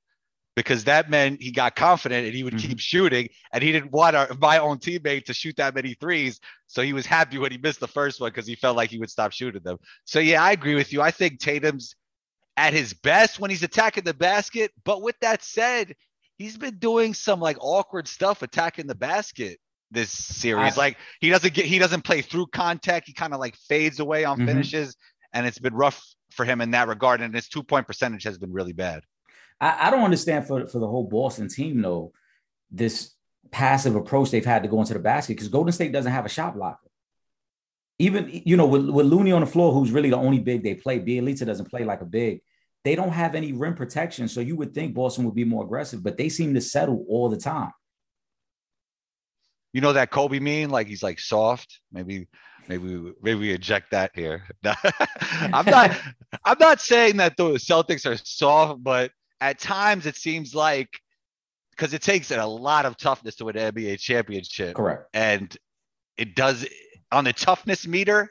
because 0.56 0.84
that 0.84 1.10
meant 1.10 1.40
he 1.42 1.52
got 1.52 1.76
confident 1.76 2.26
and 2.26 2.34
he 2.34 2.42
would 2.42 2.54
mm-hmm. 2.54 2.68
keep 2.68 2.80
shooting 2.80 3.28
and 3.52 3.62
he 3.62 3.70
didn't 3.70 3.92
want 3.92 4.16
our, 4.16 4.28
my 4.40 4.58
own 4.58 4.78
teammate 4.78 5.24
to 5.26 5.34
shoot 5.34 5.54
that 5.56 5.74
many 5.74 5.94
threes 5.94 6.40
so 6.66 6.82
he 6.82 6.92
was 6.92 7.06
happy 7.06 7.38
when 7.38 7.52
he 7.52 7.58
missed 7.58 7.80
the 7.80 7.86
first 7.86 8.20
one 8.20 8.30
because 8.30 8.46
he 8.46 8.54
felt 8.54 8.76
like 8.76 8.90
he 8.90 8.98
would 8.98 9.10
stop 9.10 9.32
shooting 9.32 9.62
them 9.62 9.78
so 10.04 10.18
yeah 10.18 10.42
i 10.42 10.52
agree 10.52 10.74
with 10.74 10.92
you 10.92 11.00
i 11.00 11.10
think 11.10 11.38
tatum's 11.38 11.94
at 12.56 12.72
his 12.72 12.92
best 12.92 13.38
when 13.38 13.50
he's 13.50 13.62
attacking 13.62 14.04
the 14.04 14.14
basket. 14.14 14.72
But 14.84 15.02
with 15.02 15.18
that 15.20 15.42
said, 15.42 15.94
he's 16.38 16.56
been 16.56 16.78
doing 16.78 17.14
some 17.14 17.40
like 17.40 17.56
awkward 17.60 18.08
stuff 18.08 18.42
attacking 18.42 18.86
the 18.86 18.94
basket 18.94 19.58
this 19.90 20.10
series. 20.10 20.76
I, 20.76 20.80
like 20.80 20.96
he 21.20 21.30
doesn't 21.30 21.54
get 21.54 21.66
he 21.66 21.78
doesn't 21.78 22.02
play 22.02 22.22
through 22.22 22.46
contact. 22.48 23.06
He 23.06 23.12
kind 23.12 23.32
of 23.32 23.40
like 23.40 23.56
fades 23.56 24.00
away 24.00 24.24
on 24.24 24.38
mm-hmm. 24.38 24.46
finishes, 24.46 24.96
and 25.32 25.46
it's 25.46 25.58
been 25.58 25.74
rough 25.74 26.02
for 26.32 26.44
him 26.44 26.60
in 26.60 26.72
that 26.72 26.88
regard. 26.88 27.20
And 27.20 27.34
his 27.34 27.48
two 27.48 27.62
point 27.62 27.86
percentage 27.86 28.24
has 28.24 28.38
been 28.38 28.52
really 28.52 28.72
bad. 28.72 29.02
I, 29.60 29.88
I 29.88 29.90
don't 29.90 30.04
understand 30.04 30.46
for 30.46 30.66
for 30.66 30.78
the 30.78 30.88
whole 30.88 31.04
Boston 31.04 31.48
team 31.48 31.82
though 31.82 32.12
this 32.70 33.12
passive 33.52 33.94
approach 33.94 34.30
they've 34.30 34.44
had 34.44 34.62
to 34.64 34.68
go 34.68 34.80
into 34.80 34.92
the 34.92 34.98
basket 34.98 35.34
because 35.34 35.48
Golden 35.48 35.72
State 35.72 35.92
doesn't 35.92 36.10
have 36.10 36.26
a 36.26 36.28
shot 36.28 36.54
blocker 36.54 36.85
even 37.98 38.42
you 38.44 38.56
know 38.56 38.66
with, 38.66 38.88
with 38.88 39.06
Looney 39.06 39.32
on 39.32 39.40
the 39.40 39.46
floor, 39.46 39.72
who's 39.72 39.90
really 39.90 40.10
the 40.10 40.16
only 40.16 40.38
big 40.38 40.62
they 40.62 40.74
play. 40.74 41.00
Bjelica 41.00 41.46
doesn't 41.46 41.70
play 41.70 41.84
like 41.84 42.02
a 42.02 42.06
big. 42.06 42.40
They 42.84 42.94
don't 42.94 43.10
have 43.10 43.34
any 43.34 43.52
rim 43.52 43.74
protection, 43.74 44.28
so 44.28 44.40
you 44.40 44.56
would 44.56 44.74
think 44.74 44.94
Boston 44.94 45.24
would 45.24 45.34
be 45.34 45.44
more 45.44 45.64
aggressive, 45.64 46.02
but 46.02 46.16
they 46.16 46.28
seem 46.28 46.54
to 46.54 46.60
settle 46.60 47.04
all 47.08 47.28
the 47.28 47.36
time. 47.36 47.72
You 49.72 49.80
know 49.80 49.92
that 49.94 50.10
Kobe 50.10 50.38
mean 50.38 50.70
like 50.70 50.86
he's 50.86 51.02
like 51.02 51.18
soft. 51.18 51.80
Maybe 51.92 52.28
maybe 52.68 53.12
maybe 53.22 53.40
we 53.40 53.50
eject 53.50 53.90
that 53.90 54.12
here. 54.14 54.44
I'm 54.64 55.66
not 55.66 55.98
I'm 56.44 56.58
not 56.58 56.80
saying 56.80 57.16
that 57.18 57.36
the 57.36 57.50
Celtics 57.54 58.06
are 58.06 58.16
soft, 58.24 58.82
but 58.82 59.10
at 59.40 59.58
times 59.58 60.06
it 60.06 60.16
seems 60.16 60.54
like 60.54 60.88
because 61.70 61.92
it 61.92 62.02
takes 62.02 62.30
a 62.30 62.46
lot 62.46 62.86
of 62.86 62.96
toughness 62.96 63.36
to 63.36 63.44
win 63.44 63.56
an 63.56 63.74
NBA 63.74 64.00
championship. 64.00 64.74
Correct. 64.74 65.04
And 65.12 65.54
it 66.16 66.34
does 66.34 66.66
on 67.12 67.24
the 67.24 67.32
toughness 67.32 67.86
meter, 67.86 68.30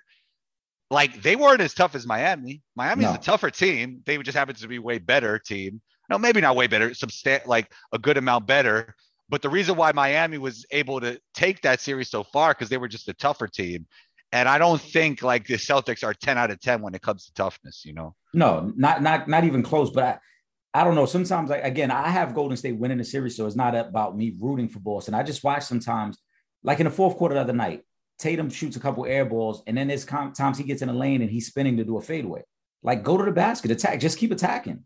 like 0.91 1.21
they 1.21 1.35
weren't 1.35 1.61
as 1.61 1.73
tough 1.73 1.95
as 1.95 2.05
Miami. 2.05 2.61
Miami's 2.75 3.05
no. 3.05 3.13
a 3.15 3.17
tougher 3.17 3.49
team. 3.49 4.01
They 4.05 4.17
just 4.19 4.38
happen 4.38 4.55
to 4.55 4.67
be 4.67 4.79
way 4.79 4.99
better 4.99 5.39
team. 5.39 5.81
No, 6.09 6.17
maybe 6.17 6.41
not 6.41 6.55
way 6.55 6.67
better, 6.67 6.91
substan- 6.91 7.47
like 7.47 7.71
a 7.91 7.97
good 7.97 8.17
amount 8.17 8.45
better. 8.45 8.95
But 9.27 9.41
the 9.41 9.49
reason 9.49 9.75
why 9.75 9.91
Miami 9.91 10.38
was 10.38 10.65
able 10.69 11.01
to 11.01 11.19
take 11.33 11.61
that 11.61 11.79
series 11.79 12.09
so 12.09 12.23
far 12.23 12.51
because 12.53 12.69
they 12.69 12.77
were 12.77 12.88
just 12.88 13.09
a 13.09 13.13
tougher 13.13 13.47
team. 13.47 13.88
And 14.31 14.47
I 14.47 14.57
don't 14.57 14.81
think 14.81 15.23
like 15.23 15.47
the 15.47 15.55
Celtics 15.55 16.03
are 16.03 16.13
10 16.13 16.38
out 16.38 16.51
of 16.51 16.59
10 16.59 16.81
when 16.81 16.93
it 16.93 17.01
comes 17.01 17.25
to 17.25 17.33
toughness, 17.33 17.83
you 17.85 17.93
know. 17.93 18.15
No, 18.33 18.71
not 18.75 19.01
not 19.01 19.27
not 19.27 19.45
even 19.45 19.63
close. 19.63 19.89
But 19.89 20.03
I, 20.03 20.81
I 20.81 20.83
don't 20.83 20.95
know. 20.95 21.05
Sometimes, 21.05 21.49
like 21.49 21.63
again, 21.63 21.89
I 21.89 22.09
have 22.09 22.35
Golden 22.35 22.57
State 22.57 22.77
winning 22.77 22.97
the 22.97 23.03
series, 23.05 23.35
so 23.38 23.47
it's 23.47 23.55
not 23.55 23.75
about 23.75 24.15
me 24.15 24.35
rooting 24.39 24.67
for 24.67 24.79
Boston. 24.79 25.13
I 25.13 25.23
just 25.23 25.43
watch 25.43 25.63
sometimes, 25.63 26.17
like 26.63 26.79
in 26.79 26.85
the 26.85 26.91
fourth 26.91 27.15
quarter 27.15 27.38
of 27.38 27.47
the 27.47 27.53
night, 27.53 27.83
Tatum 28.17 28.49
shoots 28.49 28.75
a 28.75 28.80
couple 28.80 29.06
air 29.06 29.25
balls, 29.25 29.63
and 29.67 29.78
then 29.78 29.88
there's 29.88 30.06
times 30.06 30.58
he 30.58 30.63
gets 30.63 30.82
in 30.82 30.88
the 30.88 30.93
lane 30.93 31.21
and 31.21 31.30
he's 31.30 31.47
spinning 31.47 31.78
to 31.78 31.84
do 31.84 31.97
a 31.97 32.01
fadeaway. 32.01 32.43
Like, 32.82 33.04
go 33.04 33.17
to 33.17 33.23
the 33.25 33.32
basket, 33.32 33.71
attack, 33.71 33.99
just 33.99 34.17
keep 34.17 34.32
attacking. 34.32 34.86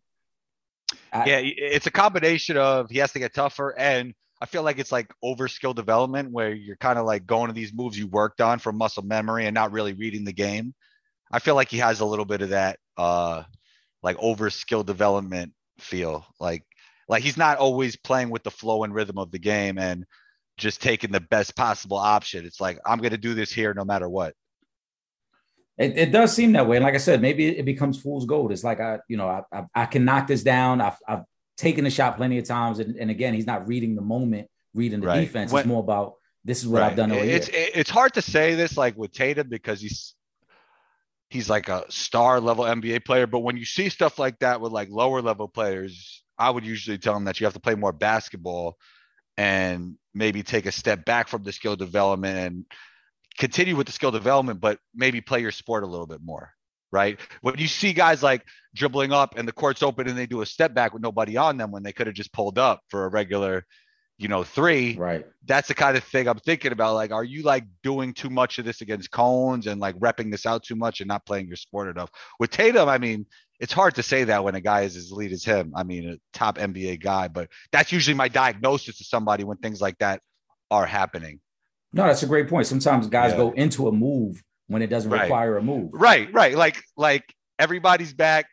I, 1.13 1.25
yeah, 1.25 1.39
it's 1.41 1.85
a 1.85 1.91
combination 1.91 2.57
of 2.57 2.89
he 2.89 2.99
has 2.99 3.11
to 3.13 3.19
get 3.19 3.33
tougher, 3.33 3.77
and 3.77 4.13
I 4.41 4.45
feel 4.45 4.63
like 4.63 4.79
it's 4.79 4.91
like 4.91 5.13
over 5.21 5.47
skill 5.47 5.73
development 5.73 6.31
where 6.31 6.53
you're 6.53 6.77
kind 6.77 6.97
of 6.97 7.05
like 7.05 7.25
going 7.25 7.47
to 7.47 7.53
these 7.53 7.73
moves 7.73 7.97
you 7.97 8.07
worked 8.07 8.41
on 8.41 8.59
from 8.59 8.77
muscle 8.77 9.03
memory 9.03 9.45
and 9.45 9.53
not 9.53 9.71
really 9.71 9.93
reading 9.93 10.23
the 10.23 10.33
game. 10.33 10.73
I 11.31 11.39
feel 11.39 11.55
like 11.55 11.69
he 11.69 11.77
has 11.77 11.99
a 11.99 12.05
little 12.05 12.25
bit 12.25 12.41
of 12.41 12.49
that, 12.49 12.79
uh, 12.97 13.43
like 14.01 14.17
over 14.19 14.49
skill 14.49 14.83
development 14.83 15.53
feel. 15.79 16.25
Like, 16.39 16.63
like 17.07 17.21
he's 17.21 17.37
not 17.37 17.57
always 17.57 17.95
playing 17.97 18.29
with 18.29 18.43
the 18.43 18.51
flow 18.51 18.83
and 18.83 18.93
rhythm 18.93 19.17
of 19.17 19.31
the 19.31 19.39
game, 19.39 19.77
and 19.77 20.05
just 20.59 20.81
taking 20.81 21.11
the 21.11 21.19
best 21.19 21.55
possible 21.55 21.97
option. 21.97 22.45
It's 22.45 22.61
like 22.61 22.77
I'm 22.85 22.99
going 22.99 23.11
to 23.11 23.17
do 23.17 23.33
this 23.33 23.51
here 23.51 23.73
no 23.73 23.83
matter 23.83 24.07
what. 24.07 24.35
It, 25.77 25.97
it, 25.97 26.11
does 26.11 26.35
seem 26.35 26.51
that 26.51 26.67
way. 26.67 26.75
And 26.75 26.83
like 26.83 26.93
I 26.93 26.97
said, 26.97 27.21
maybe 27.21 27.47
it 27.47 27.63
becomes 27.63 28.01
fool's 28.01 28.25
gold. 28.25 28.51
It's 28.51 28.65
like 28.65 28.81
I, 28.81 28.99
you 29.07 29.15
know, 29.15 29.29
I, 29.29 29.43
I, 29.51 29.65
I 29.73 29.85
can 29.85 30.03
knock 30.03 30.27
this 30.27 30.43
down. 30.43 30.81
I've, 30.81 30.97
I've 31.07 31.23
taken 31.55 31.85
the 31.85 31.89
shot 31.89 32.17
plenty 32.17 32.37
of 32.37 32.45
times, 32.45 32.79
and, 32.79 32.97
and 32.97 33.09
again, 33.09 33.33
he's 33.33 33.47
not 33.47 33.65
reading 33.65 33.95
the 33.95 34.01
moment, 34.01 34.49
reading 34.73 34.99
the 34.99 35.07
right. 35.07 35.21
defense. 35.21 35.53
When, 35.53 35.61
it's 35.61 35.67
more 35.67 35.79
about 35.79 36.15
this 36.43 36.59
is 36.59 36.67
what 36.67 36.81
right. 36.81 36.91
I've 36.91 36.97
done 36.97 37.11
it's, 37.11 37.49
year. 37.49 37.69
It's 37.73 37.89
hard 37.89 38.13
to 38.15 38.21
say 38.21 38.55
this 38.55 38.75
like 38.75 38.97
with 38.97 39.13
Tatum 39.13 39.47
because 39.47 39.79
he's 39.79 40.15
he's 41.29 41.49
like 41.49 41.69
a 41.69 41.85
star 41.89 42.41
level 42.41 42.65
NBA 42.65 43.05
player. 43.05 43.25
But 43.25 43.39
when 43.39 43.55
you 43.55 43.65
see 43.65 43.87
stuff 43.87 44.19
like 44.19 44.39
that 44.39 44.59
with 44.59 44.73
like 44.73 44.89
lower 44.89 45.21
level 45.21 45.47
players, 45.47 46.23
I 46.37 46.49
would 46.49 46.65
usually 46.65 46.97
tell 46.97 47.13
them 47.13 47.23
that 47.25 47.39
you 47.39 47.45
have 47.45 47.53
to 47.53 47.59
play 47.59 47.75
more 47.75 47.93
basketball 47.93 48.77
and 49.39 49.95
maybe 50.13 50.43
take 50.43 50.65
a 50.65 50.71
step 50.71 51.05
back 51.05 51.29
from 51.29 51.43
the 51.43 51.53
skill 51.53 51.77
development 51.77 52.37
and 52.37 52.65
continue 53.37 53.73
with 53.73 53.87
the 53.87 53.93
skill 53.93 54.11
development, 54.11 54.59
but 54.59 54.79
maybe 54.93 55.21
play 55.21 55.39
your 55.39 55.51
sport 55.51 55.85
a 55.85 55.87
little 55.87 56.05
bit 56.05 56.19
more. 56.21 56.51
Right. 56.91 57.17
When 57.41 57.57
you 57.57 57.67
see 57.67 57.93
guys 57.93 58.21
like 58.21 58.43
dribbling 58.75 59.13
up 59.13 59.37
and 59.37 59.47
the 59.47 59.53
court's 59.53 59.81
open 59.81 60.09
and 60.09 60.17
they 60.17 60.25
do 60.25 60.41
a 60.41 60.45
step 60.45 60.73
back 60.73 60.91
with 60.91 61.01
nobody 61.01 61.37
on 61.37 61.55
them 61.55 61.71
when 61.71 61.83
they 61.83 61.93
could 61.93 62.07
have 62.07 62.17
just 62.17 62.33
pulled 62.33 62.59
up 62.59 62.81
for 62.89 63.05
a 63.05 63.07
regular, 63.07 63.65
you 64.17 64.27
know, 64.27 64.43
three. 64.43 64.97
Right. 64.97 65.25
That's 65.45 65.69
the 65.69 65.73
kind 65.73 65.95
of 65.95 66.03
thing 66.03 66.27
I'm 66.27 66.39
thinking 66.39 66.73
about. 66.73 66.95
Like, 66.95 67.13
are 67.13 67.23
you 67.23 67.43
like 67.43 67.63
doing 67.81 68.13
too 68.13 68.29
much 68.29 68.59
of 68.59 68.65
this 68.65 68.81
against 68.81 69.09
cones 69.11 69.67
and 69.67 69.79
like 69.79 69.95
repping 69.99 70.31
this 70.31 70.45
out 70.45 70.63
too 70.63 70.75
much 70.75 70.99
and 70.99 71.07
not 71.07 71.25
playing 71.25 71.47
your 71.47 71.55
sport 71.55 71.87
enough? 71.87 72.09
With 72.41 72.49
Tatum, 72.49 72.89
I 72.89 72.97
mean, 72.97 73.25
it's 73.59 73.73
hard 73.73 73.95
to 73.95 74.03
say 74.03 74.23
that 74.23 74.43
when 74.43 74.55
a 74.55 74.61
guy 74.61 74.81
is 74.81 74.95
as 74.95 75.11
elite 75.11 75.31
as 75.31 75.43
him. 75.43 75.73
I 75.75 75.83
mean, 75.83 76.09
a 76.09 76.17
top 76.33 76.57
NBA 76.57 77.01
guy, 77.01 77.27
but 77.27 77.49
that's 77.71 77.91
usually 77.91 78.15
my 78.15 78.29
diagnosis 78.29 78.97
to 78.99 79.03
somebody 79.03 79.43
when 79.43 79.57
things 79.57 79.81
like 79.81 79.97
that 79.97 80.21
are 80.71 80.85
happening. 80.85 81.39
No, 81.91 82.05
that's 82.05 82.23
a 82.23 82.27
great 82.27 82.47
point. 82.47 82.67
Sometimes 82.67 83.07
guys 83.07 83.31
yeah. 83.31 83.37
go 83.37 83.51
into 83.51 83.87
a 83.87 83.91
move 83.91 84.41
when 84.67 84.81
it 84.81 84.87
doesn't 84.87 85.11
right. 85.11 85.23
require 85.23 85.57
a 85.57 85.61
move. 85.61 85.89
Right, 85.93 86.31
right. 86.31 86.55
Like, 86.55 86.81
like 86.95 87.23
everybody's 87.57 88.13
back. 88.13 88.45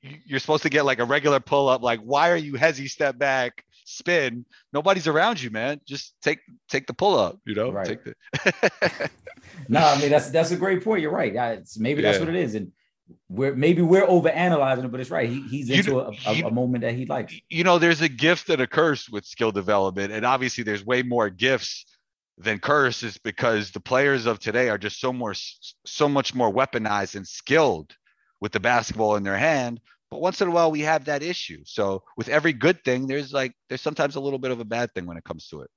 You're 0.00 0.38
supposed 0.38 0.62
to 0.62 0.70
get 0.70 0.84
like 0.84 0.98
a 0.98 1.04
regular 1.04 1.40
pull 1.40 1.68
up. 1.68 1.82
Like, 1.82 2.00
why 2.00 2.30
are 2.30 2.36
you 2.36 2.54
hezzy 2.54 2.88
step 2.88 3.18
back, 3.18 3.64
spin? 3.84 4.46
Nobody's 4.72 5.06
around 5.06 5.42
you, 5.42 5.50
man. 5.50 5.80
Just 5.86 6.14
take 6.22 6.40
take 6.68 6.86
the 6.86 6.92
pull 6.92 7.18
up. 7.18 7.38
You 7.46 7.54
know, 7.54 7.72
right. 7.72 7.86
take 7.86 8.04
the. 8.04 9.10
no, 9.68 9.80
I 9.80 9.98
mean 9.98 10.10
that's 10.10 10.28
that's 10.28 10.50
a 10.50 10.56
great 10.56 10.84
point. 10.84 11.00
You're 11.00 11.10
right. 11.10 11.34
It's, 11.34 11.78
maybe 11.78 12.02
that's 12.02 12.18
yeah. 12.18 12.24
what 12.26 12.34
it 12.34 12.38
is, 12.38 12.54
and 12.54 12.70
we're 13.28 13.54
maybe 13.54 13.82
we're 13.82 14.04
over 14.04 14.28
analyzing 14.28 14.84
it, 14.84 14.90
but 14.90 15.00
it's 15.00 15.10
right. 15.10 15.28
He, 15.28 15.40
he's 15.42 15.70
into 15.70 15.92
you, 15.92 16.00
a, 16.00 16.12
a, 16.26 16.48
a, 16.48 16.50
moment 16.50 16.82
that 16.82 16.94
he 16.94 17.06
likes. 17.06 17.34
You 17.50 17.64
know, 17.64 17.78
there's 17.78 18.00
a 18.00 18.08
gift 18.08 18.48
and 18.48 18.62
a 18.62 18.66
curse 18.66 19.08
with 19.08 19.24
skill 19.24 19.52
development, 19.52 20.12
and 20.12 20.24
obviously 20.24 20.64
there's 20.64 20.84
way 20.84 21.02
more 21.02 21.30
gifts 21.30 21.84
than 22.38 22.58
curses 22.58 23.18
because 23.18 23.70
the 23.70 23.80
players 23.80 24.26
of 24.26 24.38
today 24.38 24.68
are 24.68 24.78
just 24.78 25.00
so 25.00 25.12
more 25.12 25.34
so 25.84 26.08
much 26.08 26.34
more 26.34 26.52
weaponized 26.52 27.14
and 27.14 27.26
skilled. 27.26 27.94
with 28.40 28.52
the 28.52 28.60
basketball 28.60 29.16
in 29.16 29.22
their 29.22 29.38
hand. 29.38 29.80
But 30.10 30.20
once 30.20 30.40
in 30.42 30.48
a 30.48 30.50
while, 30.50 30.70
we 30.70 30.80
have 30.80 31.06
that 31.06 31.22
issue. 31.22 31.62
So 31.64 32.02
with 32.16 32.28
every 32.28 32.52
good 32.52 32.84
thing, 32.84 33.06
there's 33.06 33.32
like 33.32 33.52
there's 33.68 33.80
sometimes 33.80 34.16
a 34.16 34.20
little 34.20 34.38
bit 34.38 34.50
of 34.50 34.60
a 34.60 34.64
bad 34.64 34.92
thing 34.94 35.06
when 35.06 35.16
it 35.16 35.24
comes 35.24 35.48
to 35.48 35.62
it. 35.62 35.70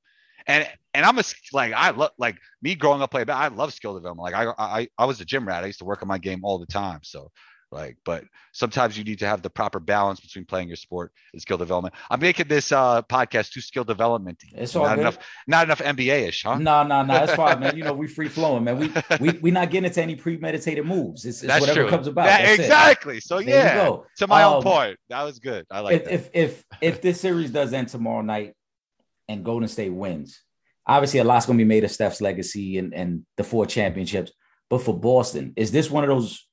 And 0.48 0.68
and 0.94 1.06
I'm 1.06 1.18
a 1.20 1.24
like 1.54 1.74
I 1.74 1.92
love 1.92 2.12
like 2.18 2.38
me 2.62 2.76
growing 2.76 3.02
up 3.02 3.12
playing. 3.12 3.30
I 3.30 3.48
love 3.50 3.74
skill 3.74 3.94
development. 3.96 4.32
Like 4.32 4.36
I 4.36 4.54
I 4.58 4.88
I 4.98 5.06
was 5.06 5.20
a 5.22 5.26
gym 5.26 5.48
rat. 5.48 5.64
I 5.64 5.68
used 5.68 5.80
to 5.80 5.86
work 5.86 6.02
on 6.02 6.08
my 6.08 6.18
game 6.18 6.42
all 6.44 6.58
the 6.60 6.66
time. 6.66 7.00
So 7.04 7.32
like 7.70 7.98
but 8.06 8.24
sometimes 8.54 8.98
you 8.98 9.04
need 9.04 9.20
to 9.20 9.28
have 9.28 9.42
the 9.42 9.50
proper 9.50 9.78
balance 9.78 10.22
between 10.22 10.46
playing 10.46 10.70
your 10.70 10.78
sport 10.78 11.12
and 11.34 11.42
skill 11.42 11.58
development 11.58 11.94
i'm 12.10 12.22
making 12.22 12.48
this 12.48 12.72
uh 12.72 13.02
podcast 13.02 13.52
to 13.52 13.60
skill 13.60 13.84
development 13.84 14.42
it's 14.56 14.74
all 14.74 14.86
not 14.86 14.96
good. 14.96 15.02
enough 15.02 15.18
not 15.48 15.66
enough 15.66 15.80
nba-ish 15.80 16.44
huh 16.44 16.58
no 16.58 16.84
no 16.84 17.04
no 17.04 17.14
that's 17.14 17.34
fine 17.34 17.60
man 17.60 17.76
you 17.76 17.84
know 17.84 17.92
we 17.92 18.08
free 18.08 18.30
flowing 18.30 18.64
man 18.64 18.80
we 18.80 18.90
we 19.20 19.38
we 19.42 19.52
not 19.52 19.70
getting 19.70 19.84
into 19.86 20.02
any 20.02 20.16
premeditated 20.16 20.86
moves 20.86 21.26
it's, 21.26 21.44
it's 21.44 21.60
whatever 21.60 21.82
true. 21.82 21.90
comes 21.90 22.08
about 22.08 22.28
That- 22.28 22.40
That's 22.46 22.60
it. 22.60 22.62
exactly 22.62 23.20
so 23.20 23.42
There 23.42 23.48
yeah 23.50 23.76
go. 23.76 24.06
to 24.20 24.28
my 24.28 24.44
own 24.44 24.56
Um, 24.60 24.64
point 24.64 24.98
that 25.10 25.24
was 25.24 25.40
good 25.40 25.66
i 25.70 25.82
like 25.82 26.04
if, 26.06 26.08
if 26.10 26.30
if 26.34 26.66
if 26.80 27.02
this 27.02 27.20
series 27.20 27.52
does 27.52 27.74
end 27.74 27.90
tomorrow 27.90 28.22
night 28.22 28.54
and 29.28 29.44
Golden 29.46 29.68
State 29.68 29.94
wins, 29.94 30.42
obviously 30.86 31.20
a 31.20 31.24
lot's 31.24 31.46
going 31.46 31.58
to 31.58 31.64
be 31.64 31.68
made 31.68 31.84
of 31.84 31.92
Steph's 31.92 32.22
legacy 32.22 32.78
and 32.78 32.94
and 32.94 33.26
the 33.38 33.44
four 33.44 33.66
championships. 33.66 34.32
But 34.70 34.82
for 34.82 34.98
Boston, 34.98 35.54
is 35.56 35.72
this 35.72 35.90
one 35.90 36.04
of 36.04 36.10
those 36.10 36.48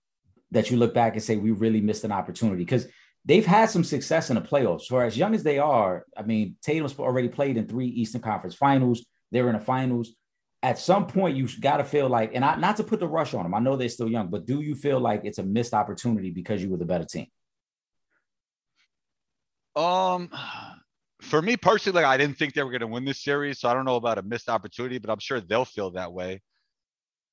that 0.50 0.70
you 0.70 0.76
look 0.76 0.94
back 0.94 1.14
and 1.14 1.22
say 1.22 1.36
we 1.36 1.50
really 1.50 1.80
missed 1.80 2.04
an 2.04 2.12
opportunity 2.12 2.58
because 2.64 2.86
they've 3.24 3.46
had 3.46 3.70
some 3.70 3.84
success 3.84 4.30
in 4.30 4.36
the 4.36 4.42
playoffs. 4.42 4.86
For 4.86 5.04
as 5.04 5.16
young 5.16 5.34
as 5.34 5.42
they 5.42 5.58
are, 5.58 6.04
I 6.16 6.22
mean, 6.22 6.56
Tatum's 6.62 6.98
already 6.98 7.28
played 7.28 7.56
in 7.56 7.66
three 7.66 7.88
Eastern 7.88 8.20
Conference 8.20 8.54
Finals. 8.54 9.04
They're 9.32 9.48
in 9.48 9.58
the 9.58 9.64
finals. 9.64 10.14
At 10.62 10.78
some 10.78 11.06
point, 11.06 11.36
you 11.36 11.48
got 11.60 11.78
to 11.78 11.84
feel 11.84 12.08
like, 12.08 12.30
and 12.34 12.44
I, 12.44 12.56
not 12.56 12.76
to 12.78 12.84
put 12.84 13.00
the 13.00 13.08
rush 13.08 13.34
on 13.34 13.42
them. 13.42 13.54
I 13.54 13.58
know 13.58 13.76
they're 13.76 13.88
still 13.88 14.08
young, 14.08 14.28
but 14.28 14.46
do 14.46 14.60
you 14.60 14.74
feel 14.74 14.98
like 14.98 15.22
it's 15.24 15.38
a 15.38 15.42
missed 15.42 15.74
opportunity 15.74 16.30
because 16.30 16.62
you 16.62 16.70
were 16.70 16.78
the 16.78 16.86
better 16.86 17.04
team? 17.04 17.26
Um, 19.76 20.30
for 21.24 21.42
me 21.42 21.56
personally, 21.56 22.02
like 22.02 22.06
I 22.06 22.16
didn't 22.16 22.38
think 22.38 22.54
they 22.54 22.62
were 22.62 22.70
going 22.70 22.80
to 22.80 22.86
win 22.86 23.04
this 23.04 23.22
series, 23.22 23.60
so 23.60 23.68
I 23.68 23.74
don't 23.74 23.84
know 23.84 23.96
about 23.96 24.18
a 24.18 24.22
missed 24.22 24.48
opportunity, 24.48 24.98
but 24.98 25.10
I'm 25.10 25.18
sure 25.18 25.40
they'll 25.40 25.64
feel 25.64 25.90
that 25.92 26.12
way. 26.12 26.42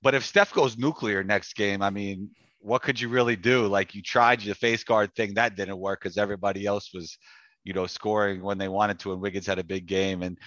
But 0.02 0.16
if 0.16 0.26
Steph 0.26 0.54
goes 0.54 0.78
nuclear 0.78 1.24
next 1.24 1.56
game, 1.56 1.82
I 1.82 1.90
mean, 1.90 2.32
what 2.60 2.82
could 2.82 3.00
you 3.00 3.10
really 3.10 3.36
do? 3.36 3.68
Like 3.68 3.94
you 3.94 4.02
tried 4.02 4.42
your 4.42 4.56
face 4.56 4.84
guard 4.84 5.14
thing, 5.16 5.36
that 5.36 5.56
didn't 5.56 5.78
work 5.78 6.02
because 6.02 6.18
everybody 6.18 6.66
else 6.66 6.92
was, 6.94 7.18
you 7.64 7.74
know, 7.74 7.88
scoring 7.88 8.42
when 8.42 8.58
they 8.58 8.68
wanted 8.68 9.00
to, 9.00 9.14
and 9.14 9.22
Wiggins 9.22 9.46
had 9.46 9.60
a 9.60 9.64
big 9.64 9.86
game. 9.86 10.24
And 10.24 10.38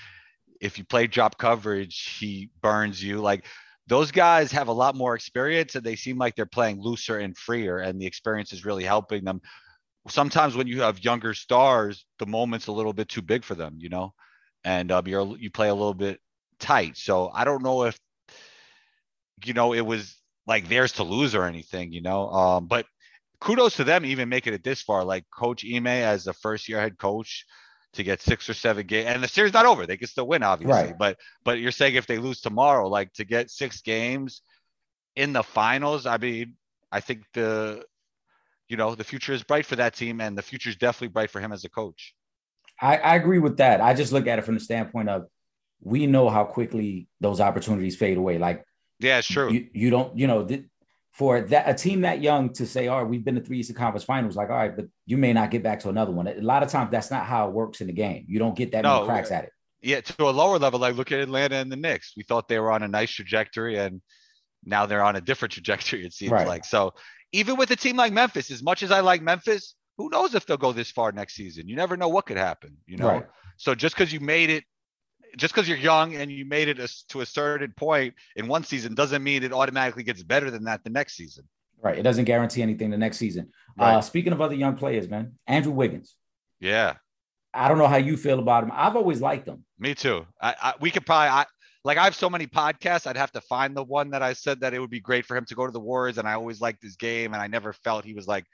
if 0.61 0.79
you 0.79 0.85
play 0.85 1.07
drop 1.07 1.39
coverage, 1.39 2.17
he 2.19 2.51
burns 2.63 3.03
you. 3.03 3.21
Like 3.21 3.47
those 3.87 4.11
guys 4.11 4.51
have 4.53 4.69
a 4.69 4.73
lot 4.73 4.97
more 4.97 5.15
experience, 5.15 5.75
and 5.75 5.85
they 5.85 5.97
seem 5.97 6.19
like 6.19 6.35
they're 6.35 6.47
playing 6.47 6.81
looser 6.81 7.19
and 7.19 7.37
freer, 7.37 7.79
and 7.79 8.01
the 8.01 8.07
experience 8.07 8.53
is 8.53 8.65
really 8.65 8.85
helping 8.85 9.25
them 9.25 9.41
sometimes 10.09 10.57
when 10.57 10.67
you 10.67 10.83
have 10.83 11.05
younger 11.05 11.35
stars, 11.35 12.05
the 12.19 12.27
moment's 12.27 12.67
a 12.67 12.73
little 12.73 12.93
bit 12.93 13.09
too 13.09 13.23
big 13.23 13.45
for 13.45 13.55
them, 13.55 13.77
you 13.79 13.89
know, 13.89 14.13
and 14.65 14.93
um, 14.93 15.07
you're 15.07 15.37
you 15.39 15.51
play 15.51 15.69
a 15.69 15.75
little 15.75 15.95
bit 15.95 16.21
tight. 16.59 16.97
So 16.97 17.31
I 17.33 17.45
don't 17.45 17.63
know 17.63 17.85
if 17.85 17.99
you 19.45 19.55
know 19.55 19.73
it 19.73 19.81
was 19.85 20.17
like 20.47 20.69
theirs 20.69 20.93
to 20.93 21.05
lose 21.05 21.35
or 21.35 21.45
anything, 21.45 21.93
you 21.93 22.03
know. 22.03 22.29
Um, 22.29 22.67
but 22.67 22.87
kudos 23.41 23.77
to 23.77 23.85
them 23.85 24.05
even 24.05 24.29
making 24.29 24.55
it 24.55 24.65
this 24.65 24.83
far. 24.83 25.05
Like 25.05 25.25
Coach 25.31 25.65
Ime 25.65 25.87
as 25.87 26.25
the 26.25 26.33
first 26.33 26.69
year 26.69 26.81
head 26.81 26.99
coach 26.99 27.47
to 27.95 28.03
get 28.03 28.21
six 28.21 28.49
or 28.49 28.55
seven 28.55 28.87
games, 28.87 29.09
and 29.09 29.23
the 29.23 29.29
series 29.29 29.53
not 29.53 29.67
over. 29.67 29.87
They 29.87 29.97
can 29.97 30.09
still 30.09 30.27
win, 30.27 30.43
obviously. 30.43 30.89
Right. 30.89 30.99
But 30.99 31.19
but 31.45 31.59
you're 31.59 31.73
saying 31.73 31.95
if 31.95 32.07
they 32.07 32.19
lose 32.19 32.41
tomorrow, 32.41 32.89
like 32.89 33.13
to 33.15 33.25
get 33.25 33.51
six 33.51 33.81
games 33.81 34.43
in 35.17 35.33
the 35.33 35.43
finals, 35.43 36.07
I 36.07 36.19
mean, 36.19 36.57
I 36.91 37.01
think 37.01 37.23
the 37.33 37.85
you 38.75 38.79
know 38.79 38.97
the 38.97 39.05
future 39.05 39.33
is 39.33 39.45
bright 39.45 39.65
for 39.67 39.77
that 39.77 39.95
team, 39.95 40.21
and 40.21 40.37
the 40.37 40.43
future 40.43 40.69
is 40.69 40.75
definitely 40.75 41.13
bright 41.17 41.31
for 41.31 41.41
him 41.41 41.53
as 41.53 41.65
a 41.65 41.69
coach. 41.69 42.13
I, 42.83 42.97
I 42.97 43.15
agree 43.15 43.39
with 43.39 43.59
that. 43.59 43.81
I 43.81 43.95
just 43.95 44.11
look 44.13 44.27
at 44.27 44.41
it 44.41 44.45
from 44.45 44.55
the 44.55 44.61
standpoint 44.61 45.09
of 45.09 45.27
we 45.81 46.07
know 46.09 46.29
how 46.29 46.43
quickly 46.45 47.07
those 47.21 47.41
opportunities 47.41 47.95
fade 47.95 48.19
away. 48.19 48.37
Like 48.39 48.65
Yeah, 48.99 49.19
it's 49.21 49.29
true. 49.29 49.53
you, 49.53 49.69
you 49.73 49.91
don't, 49.91 50.19
you 50.19 50.27
know, 50.27 50.45
th- 50.45 50.65
for 51.13 51.43
that 51.43 51.69
a 51.69 51.75
team 51.75 52.01
that 52.01 52.21
young 52.21 52.53
to 52.55 52.67
say, 52.67 52.89
all 52.89 53.01
right, 53.03 53.09
we've 53.09 53.25
been 53.25 53.37
to 53.37 53.41
three 53.41 53.61
Eastern 53.61 53.77
Conference 53.77 54.03
Finals, 54.03 54.35
like, 54.35 54.51
all 54.51 54.57
right, 54.57 54.75
but 54.75 54.87
you 55.07 55.17
may 55.19 55.33
not 55.33 55.53
get 55.53 55.63
back 55.63 55.79
to 55.81 55.89
another 55.89 56.11
one. 56.11 56.27
A 56.27 56.35
lot 56.41 56.65
of 56.65 56.69
times 56.69 56.91
that's 56.91 57.13
not 57.13 57.25
how 57.27 57.47
it 57.47 57.53
works 57.55 57.81
in 57.81 57.87
the 57.87 57.93
game. 57.93 58.25
You 58.29 58.41
don't 58.41 58.57
get 58.57 58.73
that 58.73 58.83
No, 58.83 58.95
many 58.97 59.07
cracks 59.07 59.31
at 59.31 59.45
it. 59.45 59.51
yeah, 59.83 60.01
to 60.01 60.29
a 60.29 60.31
lower 60.43 60.59
level, 60.59 60.81
like 60.81 60.97
look 60.97 61.13
at 61.13 61.21
Atlanta 61.21 61.55
and 61.55 61.71
the 61.71 61.77
Knicks. 61.77 62.15
We 62.17 62.25
thought 62.25 62.49
they 62.49 62.59
were 62.59 62.73
on 62.73 62.83
a 62.83 62.89
nice 62.89 63.13
trajectory, 63.13 63.79
and 63.79 64.03
now 64.65 64.87
they're 64.87 65.05
on 65.05 65.15
a 65.15 65.21
different 65.21 65.53
trajectory. 65.57 66.05
It 66.05 66.13
seems 66.13 66.33
Right. 66.33 66.49
like 66.49 66.65
so. 66.65 66.95
Even 67.41 67.57
with 67.57 67.71
a 67.71 67.77
team 67.77 67.97
like 67.97 68.13
Memphis, 68.13 68.51
as 68.51 68.63
much 68.63 68.83
as 68.83 68.91
I 68.91 69.01
like 69.01 69.21
Memphis, 69.23 69.75
who 69.99 70.09
knows 70.11 70.35
if 70.35 70.47
they'll 70.47 70.57
go 70.57 70.73
this 70.73 70.91
far 70.91 71.11
next 71.13 71.35
season? 71.35 71.69
You 71.69 71.77
never 71.77 71.97
know 71.97 72.09
what 72.09 72.27
could 72.27 72.37
happen. 72.37 72.77
You 72.87 72.97
know, 72.99 73.09
Right. 73.09 73.27
so 73.57 73.75
just 73.75 73.95
because 73.95 74.13
you 74.13 74.21
made 74.21 74.51
it, 74.51 74.65
just 75.37 75.53
because 75.55 75.69
you're 75.69 75.79
young 75.79 76.15
and 76.15 76.31
you 76.31 76.45
made 76.45 76.69
it 76.69 76.79
a, 76.79 76.89
to 77.11 77.21
a 77.23 77.27
certain 77.27 77.73
point 77.77 78.15
in 78.37 78.47
one 78.47 78.63
season, 78.65 78.95
doesn't 78.95 79.23
mean 79.23 79.43
it 79.43 79.53
automatically 79.53 80.05
gets 80.05 80.23
better 80.23 80.49
than 80.51 80.65
that 80.65 80.85
the 80.85 80.91
next 80.91 81.17
season. 81.17 81.45
Right. 81.83 81.99
It 81.99 82.03
doesn't 82.03 82.25
guarantee 82.25 82.63
anything 82.63 82.91
the 82.91 82.97
next 82.99 83.19
season. 83.19 83.51
Right. 83.77 83.95
Uh, 83.97 84.01
speaking 84.01 84.33
of 84.33 84.41
other 84.41 84.55
young 84.55 84.77
players, 84.77 85.09
man, 85.09 85.33
Andrew 85.47 85.73
Wiggins. 85.73 86.15
Yeah, 86.61 86.95
I 87.53 87.69
don't 87.69 87.79
know 87.79 87.89
how 87.89 87.97
you 87.97 88.17
feel 88.17 88.39
about 88.39 88.65
him. 88.65 88.71
I've 88.73 88.97
always 88.97 89.21
liked 89.21 89.47
him. 89.49 89.65
me 89.79 89.95
too. 89.95 90.25
I, 90.41 90.55
I 90.63 90.75
we 90.81 90.91
could 90.91 91.05
probably 91.05 91.29
I 91.29 91.45
like 91.85 91.99
I 91.99 92.05
have 92.05 92.15
so 92.15 92.31
many 92.31 92.47
podcasts. 92.47 93.07
I'd 93.07 93.17
have 93.17 93.33
to 93.33 93.41
find 93.43 93.77
the 93.77 93.85
one 93.85 94.11
that 94.11 94.23
I 94.23 94.33
said 94.33 94.61
that 94.61 94.73
it 94.75 94.81
would 94.81 94.91
be 94.91 95.01
great 95.01 95.27
for 95.27 95.37
him 95.37 95.45
to 95.47 95.55
go 95.55 95.67
to 95.67 95.73
the 95.73 95.81
Warriors, 95.81 96.19
and 96.19 96.27
I 96.27 96.33
always 96.33 96.61
liked 96.61 96.83
his 96.83 96.97
game, 96.97 97.35
and 97.35 97.43
I 97.43 97.47
never 97.47 97.73
felt 97.73 98.05
he 98.05 98.15
was 98.15 98.27
like 98.27 98.47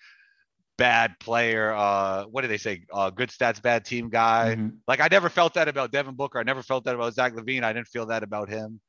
bad 0.77 1.19
player. 1.21 1.73
Uh, 1.73 2.25
what 2.25 2.41
did 2.41 2.51
they 2.51 2.57
say? 2.59 2.83
Uh, 2.93 3.11
good 3.11 3.29
stats, 3.29 3.63
bad 3.63 3.85
team 3.85 4.09
guy. 4.09 4.57
Mhm. 4.57 4.79
Like 4.89 5.01
I 5.01 5.09
never 5.11 5.29
felt 5.29 5.55
that 5.55 5.69
about 5.69 5.93
Devin 5.93 6.15
Booker. 6.17 6.39
I 6.39 6.43
never 6.43 6.63
felt 6.63 6.85
that 6.85 6.95
about 6.95 7.15
Zach 7.15 7.35
LaVine. 7.35 7.63
I 7.63 7.73
didn't 7.73 7.89
feel 7.89 8.07
that 8.07 8.23
about 8.23 8.49
him. 8.49 8.81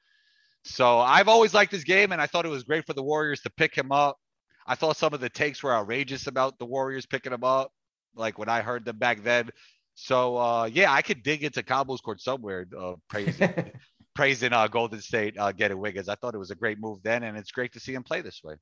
So 0.63 0.99
I've 0.99 1.27
always 1.27 1.53
liked 1.53 1.71
his 1.71 1.83
game, 1.83 2.11
and 2.11 2.21
I 2.21 2.27
thought 2.27 2.45
it 2.45 2.49
was 2.49 2.63
great 2.63 2.85
for 2.85 2.93
the 2.93 3.03
Warriors 3.03 3.41
to 3.41 3.49
pick 3.49 3.75
him 3.75 3.91
up. 3.91 4.17
I 4.65 4.75
thought 4.75 4.95
some 4.97 5.13
of 5.13 5.19
the 5.19 5.29
takes 5.29 5.61
were 5.63 5.73
outrageous 5.73 6.27
about 6.27 6.57
the 6.59 6.65
Warriors 6.65 7.05
picking 7.05 7.33
him 7.33 7.43
up, 7.43 7.71
like 8.15 8.37
when 8.37 8.47
I 8.47 8.61
heard 8.61 8.85
them 8.85 8.97
back 8.97 9.23
then. 9.23 9.49
So 9.95 10.37
uh, 10.37 10.69
yeah, 10.71 10.91
I 10.91 11.01
could 11.01 11.23
dig 11.23 11.43
into 11.43 11.61
Combo's 11.63 12.01
court 12.01 12.21
somewhere, 12.21 12.67
uh, 12.79 12.93
praising 13.09 13.71
praising 14.13 14.53
uh, 14.53 14.67
Golden 14.67 15.01
State 15.01 15.37
uh, 15.37 15.51
getting 15.51 15.77
Wiggins. 15.77 16.09
I 16.09 16.15
thought 16.15 16.35
it 16.35 16.39
was 16.39 16.51
a 16.51 16.55
great 16.55 16.79
move 16.79 16.99
then, 17.03 17.23
and 17.23 17.37
it's 17.37 17.51
great 17.51 17.73
to 17.73 17.79
see 17.79 17.93
him 17.93 18.03
play 18.03 18.21
this 18.21 18.41
way. 18.43 18.55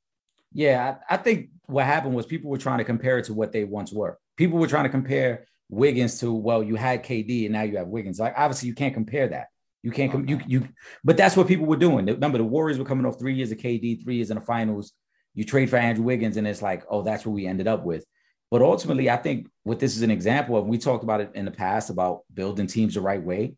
Yeah, 0.54 0.96
I, 1.10 1.16
I 1.16 1.18
think 1.18 1.50
what 1.68 1.86
happened 1.86 2.16
was 2.16 2.26
people 2.26 2.50
were 2.50 2.58
trying 2.58 2.80
to 2.80 2.84
compare 2.84 3.18
it 3.18 3.26
to 3.26 3.34
what 3.34 3.52
they 3.52 3.64
once 3.64 3.92
were. 3.92 4.18
People 4.38 4.60
were 4.60 4.68
trying 4.68 4.86
to 4.86 4.90
compare 4.90 5.46
Wiggins 5.70 6.20
to 6.20 6.34
well, 6.34 6.64
you 6.64 6.76
had 6.76 7.04
KD 7.04 7.46
and 7.46 7.54
now 7.54 7.62
you 7.62 7.78
have 7.78 7.88
Wiggins. 7.88 8.20
Like 8.20 8.34
obviously 8.36 8.68
you 8.68 8.76
can't 8.76 8.94
compare 8.94 9.28
that. 9.28 9.48
You 9.84 9.92
can't 9.92 10.12
com- 10.12 10.28
you 10.28 10.42
you. 10.46 10.68
But 11.04 11.18
that's 11.18 11.38
what 11.38 11.48
people 11.48 11.66
were 11.66 11.78
doing. 11.78 12.06
Remember, 12.06 12.38
the 12.38 12.44
Warriors 12.44 12.78
were 12.78 12.86
coming 12.86 13.06
off 13.06 13.20
three 13.20 13.36
years 13.36 13.52
of 13.52 13.60
KD, 13.60 14.04
three 14.04 14.16
years 14.16 14.32
in 14.32 14.36
the 14.36 14.44
finals. 14.44 14.92
You 15.36 15.46
trade 15.46 15.70
for 15.70 15.78
Andrew 15.78 16.04
Wiggins, 16.04 16.38
and 16.38 16.48
it's 16.48 16.62
like, 16.62 16.84
oh, 16.90 17.02
that's 17.02 17.26
what 17.26 17.34
we 17.34 17.46
ended 17.46 17.68
up 17.68 17.86
with. 17.86 18.04
But 18.52 18.62
ultimately, 18.62 19.10
I 19.10 19.18
think 19.18 19.48
what 19.64 19.80
this 19.80 19.96
is 19.96 20.02
an 20.02 20.12
example 20.12 20.58
of. 20.58 20.66
We 20.66 20.80
talked 20.80 21.04
about 21.04 21.22
it 21.22 21.32
in 21.36 21.46
the 21.46 21.52
past 21.52 21.90
about 21.90 22.22
building 22.34 22.68
teams 22.68 22.96
the 22.96 23.02
right 23.02 23.22
way. 23.22 23.56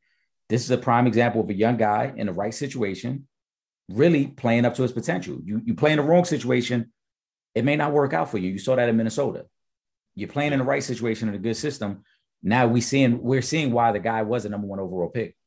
This 0.51 0.65
is 0.65 0.71
a 0.71 0.77
prime 0.77 1.07
example 1.07 1.39
of 1.39 1.49
a 1.49 1.53
young 1.53 1.77
guy 1.77 2.11
in 2.13 2.27
the 2.27 2.33
right 2.33 2.53
situation, 2.53 3.25
really 3.87 4.27
playing 4.27 4.65
up 4.65 4.75
to 4.75 4.81
his 4.81 4.91
potential. 4.91 5.39
You 5.45 5.61
you 5.63 5.75
play 5.75 5.91
in 5.91 5.97
the 5.97 6.03
wrong 6.03 6.25
situation, 6.25 6.91
it 7.55 7.63
may 7.63 7.77
not 7.77 7.93
work 7.93 8.11
out 8.11 8.29
for 8.29 8.37
you. 8.37 8.49
You 8.49 8.59
saw 8.59 8.75
that 8.75 8.89
in 8.89 8.97
Minnesota. 8.97 9.45
You're 10.13 10.27
playing 10.27 10.51
in 10.51 10.59
the 10.59 10.65
right 10.65 10.83
situation 10.83 11.29
in 11.29 11.35
a 11.35 11.37
good 11.37 11.55
system. 11.55 12.03
Now 12.43 12.67
we 12.67 12.81
seeing 12.81 13.23
we're 13.23 13.41
seeing 13.41 13.71
why 13.71 13.93
the 13.93 13.99
guy 13.99 14.23
was 14.23 14.43
the 14.43 14.49
number 14.49 14.67
one 14.67 14.81
overall 14.81 15.07
pick. 15.07 15.37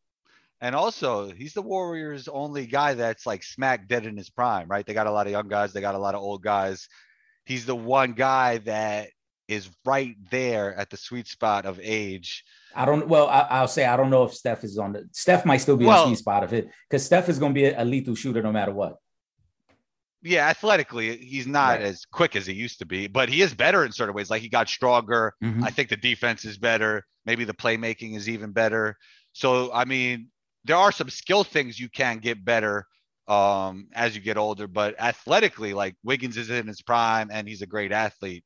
And 0.62 0.74
also, 0.74 1.30
he's 1.30 1.52
the 1.52 1.60
Warriors' 1.60 2.26
only 2.26 2.64
guy 2.64 2.94
that's 2.94 3.26
like 3.26 3.42
smack 3.42 3.86
dead 3.86 4.06
in 4.06 4.16
his 4.16 4.30
prime, 4.30 4.68
right? 4.68 4.86
They 4.86 4.94
got 4.94 5.06
a 5.06 5.12
lot 5.12 5.26
of 5.26 5.32
young 5.32 5.48
guys, 5.48 5.74
they 5.74 5.82
got 5.82 5.94
a 5.94 5.98
lot 5.98 6.14
of 6.14 6.22
old 6.22 6.42
guys. 6.42 6.88
He's 7.44 7.66
the 7.66 7.76
one 7.76 8.14
guy 8.14 8.56
that 8.58 9.10
is 9.48 9.68
right 9.85 10.16
there 10.30 10.74
at 10.74 10.90
the 10.90 10.96
sweet 10.96 11.26
spot 11.28 11.66
of 11.66 11.78
age. 11.83 12.44
I 12.74 12.85
don't. 12.85 13.07
Well, 13.09 13.28
I, 13.28 13.61
will 13.61 13.68
say 13.68 13.85
I 13.85 13.96
don't 13.96 14.11
know 14.11 14.24
if 14.24 14.35
Steph 14.35 14.64
is 14.64 14.78
on 14.78 14.92
the. 14.92 15.09
Steph 15.12 15.44
might 15.44 15.59
still 15.59 15.76
be 15.76 15.85
Well- 15.87 16.04
on 16.04 16.11
the 16.11 16.16
sweet 16.16 16.22
spot 16.22 16.44
of 16.44 16.52
it 16.52 16.68
because 16.88 17.04
Steph 17.04 17.28
is 17.28 17.38
going 17.38 17.52
to 17.52 17.54
be 17.54 17.66
a, 17.66 17.83
a 17.83 17.85
lethal 17.85 18.14
shooter 18.14 18.42
no 18.42 18.52
matter 18.52 18.72
what. 18.72 18.96
Yeah, 20.22 20.48
athletically, 20.48 21.18
he's 21.18 21.46
not 21.46 21.72
Right. 21.80 21.83
as 21.83 22.07
quick 22.11 22.35
as 22.35 22.46
he 22.46 22.54
used 22.54 22.78
to 22.78 22.87
be, 22.87 23.07
but 23.09 23.28
he 23.28 23.42
is 23.42 23.52
better 23.52 23.85
in 23.85 23.92
certain 23.92 24.14
ways. 24.14 24.30
Like 24.30 24.40
he 24.40 24.48
got 24.48 24.68
stronger. 24.70 25.35
Mhm. 25.42 25.62
I 25.62 25.70
think 25.70 25.90
the 25.90 25.98
defense 25.98 26.46
is 26.46 26.57
better. 26.57 27.04
Maybe 27.26 27.44
the 27.44 27.52
playmaking 27.52 28.16
is 28.16 28.26
even 28.28 28.52
better. 28.52 28.96
So, 29.33 29.70
I 29.72 29.85
mean, 29.85 30.28
there 30.64 30.76
are 30.76 30.92
some 30.92 31.11
skill 31.11 31.44
things 31.44 31.78
you 31.78 31.90
can 31.90 32.18
get 32.18 32.42
better 32.42 32.87
um, 33.28 33.88
as 33.94 34.14
you 34.14 34.20
get 34.22 34.37
older, 34.38 34.66
but 34.66 34.98
athletically, 34.98 35.74
like 35.74 35.94
Wiggins 36.02 36.37
is 36.38 36.48
in 36.50 36.66
his 36.66 36.80
prime 36.83 37.30
and 37.30 37.46
he's 37.48 37.62
a 37.62 37.66
great 37.66 37.92
athlete. 37.92 38.44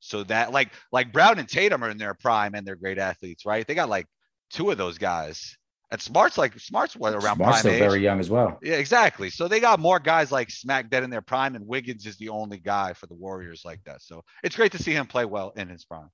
So 0.00 0.24
that 0.24 0.52
like 0.52 0.70
like 0.90 1.12
Brown 1.12 1.38
and 1.38 1.48
Tatum 1.48 1.84
are 1.84 1.90
in 1.90 1.98
their 1.98 2.14
prime 2.14 2.54
and 2.54 2.66
they're 2.66 2.76
great 2.76 2.98
athletes, 2.98 3.44
right? 3.46 3.66
They 3.66 3.74
got 3.74 3.88
like 3.88 4.06
two 4.50 4.70
of 4.70 4.78
those 4.78 4.98
guys. 4.98 5.56
And 5.92 6.00
Smart's 6.00 6.38
like 6.38 6.58
Smart's 6.58 6.96
what 6.96 7.14
around 7.14 7.36
Smart's 7.36 7.38
prime 7.38 7.58
still 7.58 7.72
age. 7.72 7.78
very 7.78 8.00
young 8.00 8.20
as 8.20 8.30
well. 8.30 8.58
Yeah, 8.62 8.74
exactly. 8.74 9.28
So 9.28 9.48
they 9.48 9.58
got 9.60 9.80
more 9.80 9.98
guys 9.98 10.30
like 10.30 10.50
smack 10.50 10.88
dead 10.88 11.02
in 11.02 11.10
their 11.10 11.20
prime, 11.20 11.56
and 11.56 11.66
Wiggins 11.66 12.06
is 12.06 12.16
the 12.16 12.28
only 12.28 12.58
guy 12.58 12.92
for 12.92 13.06
the 13.06 13.14
Warriors 13.14 13.62
like 13.64 13.82
that. 13.84 14.00
So 14.00 14.24
it's 14.44 14.54
great 14.54 14.72
to 14.72 14.82
see 14.82 14.92
him 14.92 15.06
play 15.06 15.24
well 15.24 15.52
in 15.56 15.68
his 15.68 15.84
prime. 15.84 16.10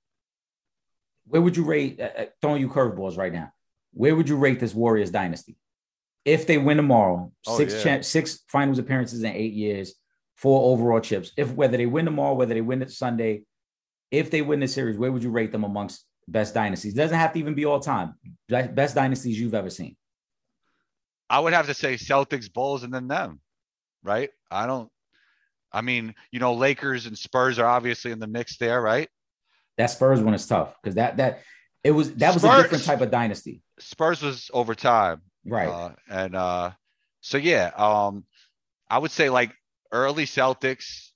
Where 1.27 1.41
would 1.41 1.55
you 1.55 1.63
rate? 1.63 1.99
Uh, 1.99 2.09
uh, 2.17 2.25
throwing 2.41 2.61
you 2.61 2.69
curveballs 2.69 3.17
right 3.17 3.31
now. 3.31 3.51
Where 3.93 4.15
would 4.15 4.27
you 4.27 4.37
rate 4.37 4.59
this 4.59 4.73
Warriors 4.73 5.11
dynasty 5.11 5.55
if 6.25 6.47
they 6.47 6.57
win 6.57 6.77
tomorrow? 6.77 7.31
Oh, 7.45 7.57
six 7.57 7.73
yeah. 7.75 7.83
champ, 7.83 8.03
six 8.03 8.39
finals 8.49 8.79
appearances 8.79 9.21
in 9.21 9.31
eight 9.31 9.53
years, 9.53 9.93
four 10.35 10.73
overall 10.73 11.01
chips. 11.01 11.31
If 11.37 11.53
whether 11.53 11.77
they 11.77 11.85
win 11.85 12.05
tomorrow, 12.05 12.33
whether 12.33 12.55
they 12.55 12.61
win 12.61 12.81
it 12.81 12.91
Sunday, 12.91 13.43
if 14.11 14.31
they 14.31 14.41
win 14.41 14.59
the 14.59 14.67
series, 14.67 14.97
where 14.97 15.11
would 15.11 15.23
you 15.23 15.29
rate 15.29 15.51
them 15.51 15.63
amongst 15.63 16.05
best 16.27 16.53
dynasties? 16.53 16.93
doesn't 16.93 17.17
have 17.17 17.33
to 17.33 17.39
even 17.39 17.53
be 17.53 17.65
all 17.65 17.79
time. 17.79 18.15
Best 18.49 18.95
dynasties 18.95 19.39
you've 19.39 19.53
ever 19.53 19.69
seen. 19.69 19.95
I 21.29 21.39
would 21.39 21.53
have 21.53 21.67
to 21.67 21.73
say 21.73 21.95
Celtics, 21.95 22.51
Bulls, 22.51 22.83
and 22.83 22.93
then 22.93 23.07
them, 23.07 23.41
right? 24.03 24.29
I 24.49 24.65
don't. 24.65 24.89
I 25.71 25.81
mean, 25.81 26.15
you 26.31 26.39
know, 26.39 26.53
Lakers 26.53 27.05
and 27.05 27.17
Spurs 27.17 27.59
are 27.59 27.65
obviously 27.65 28.11
in 28.11 28.19
the 28.19 28.27
mix 28.27 28.57
there, 28.57 28.81
right? 28.81 29.09
That 29.77 29.87
Spurs 29.87 30.21
one 30.21 30.33
is 30.33 30.47
tough 30.47 30.73
because 30.81 30.95
that 30.95 31.17
that 31.17 31.41
it 31.83 31.91
was 31.91 32.13
that 32.15 32.33
was 32.33 32.43
a 32.43 32.61
different 32.61 32.85
type 32.85 33.01
of 33.01 33.11
dynasty, 33.11 33.61
Spurs 33.79 34.21
was 34.21 34.49
over 34.53 34.73
time, 34.73 35.21
right? 35.45 35.67
Uh, 35.67 35.91
and 36.09 36.35
uh, 36.35 36.71
so 37.21 37.37
yeah, 37.37 37.71
um, 37.75 38.23
I 38.89 38.97
would 38.97 39.11
say 39.11 39.29
like 39.29 39.51
early 39.91 40.25
Celtics. 40.25 41.06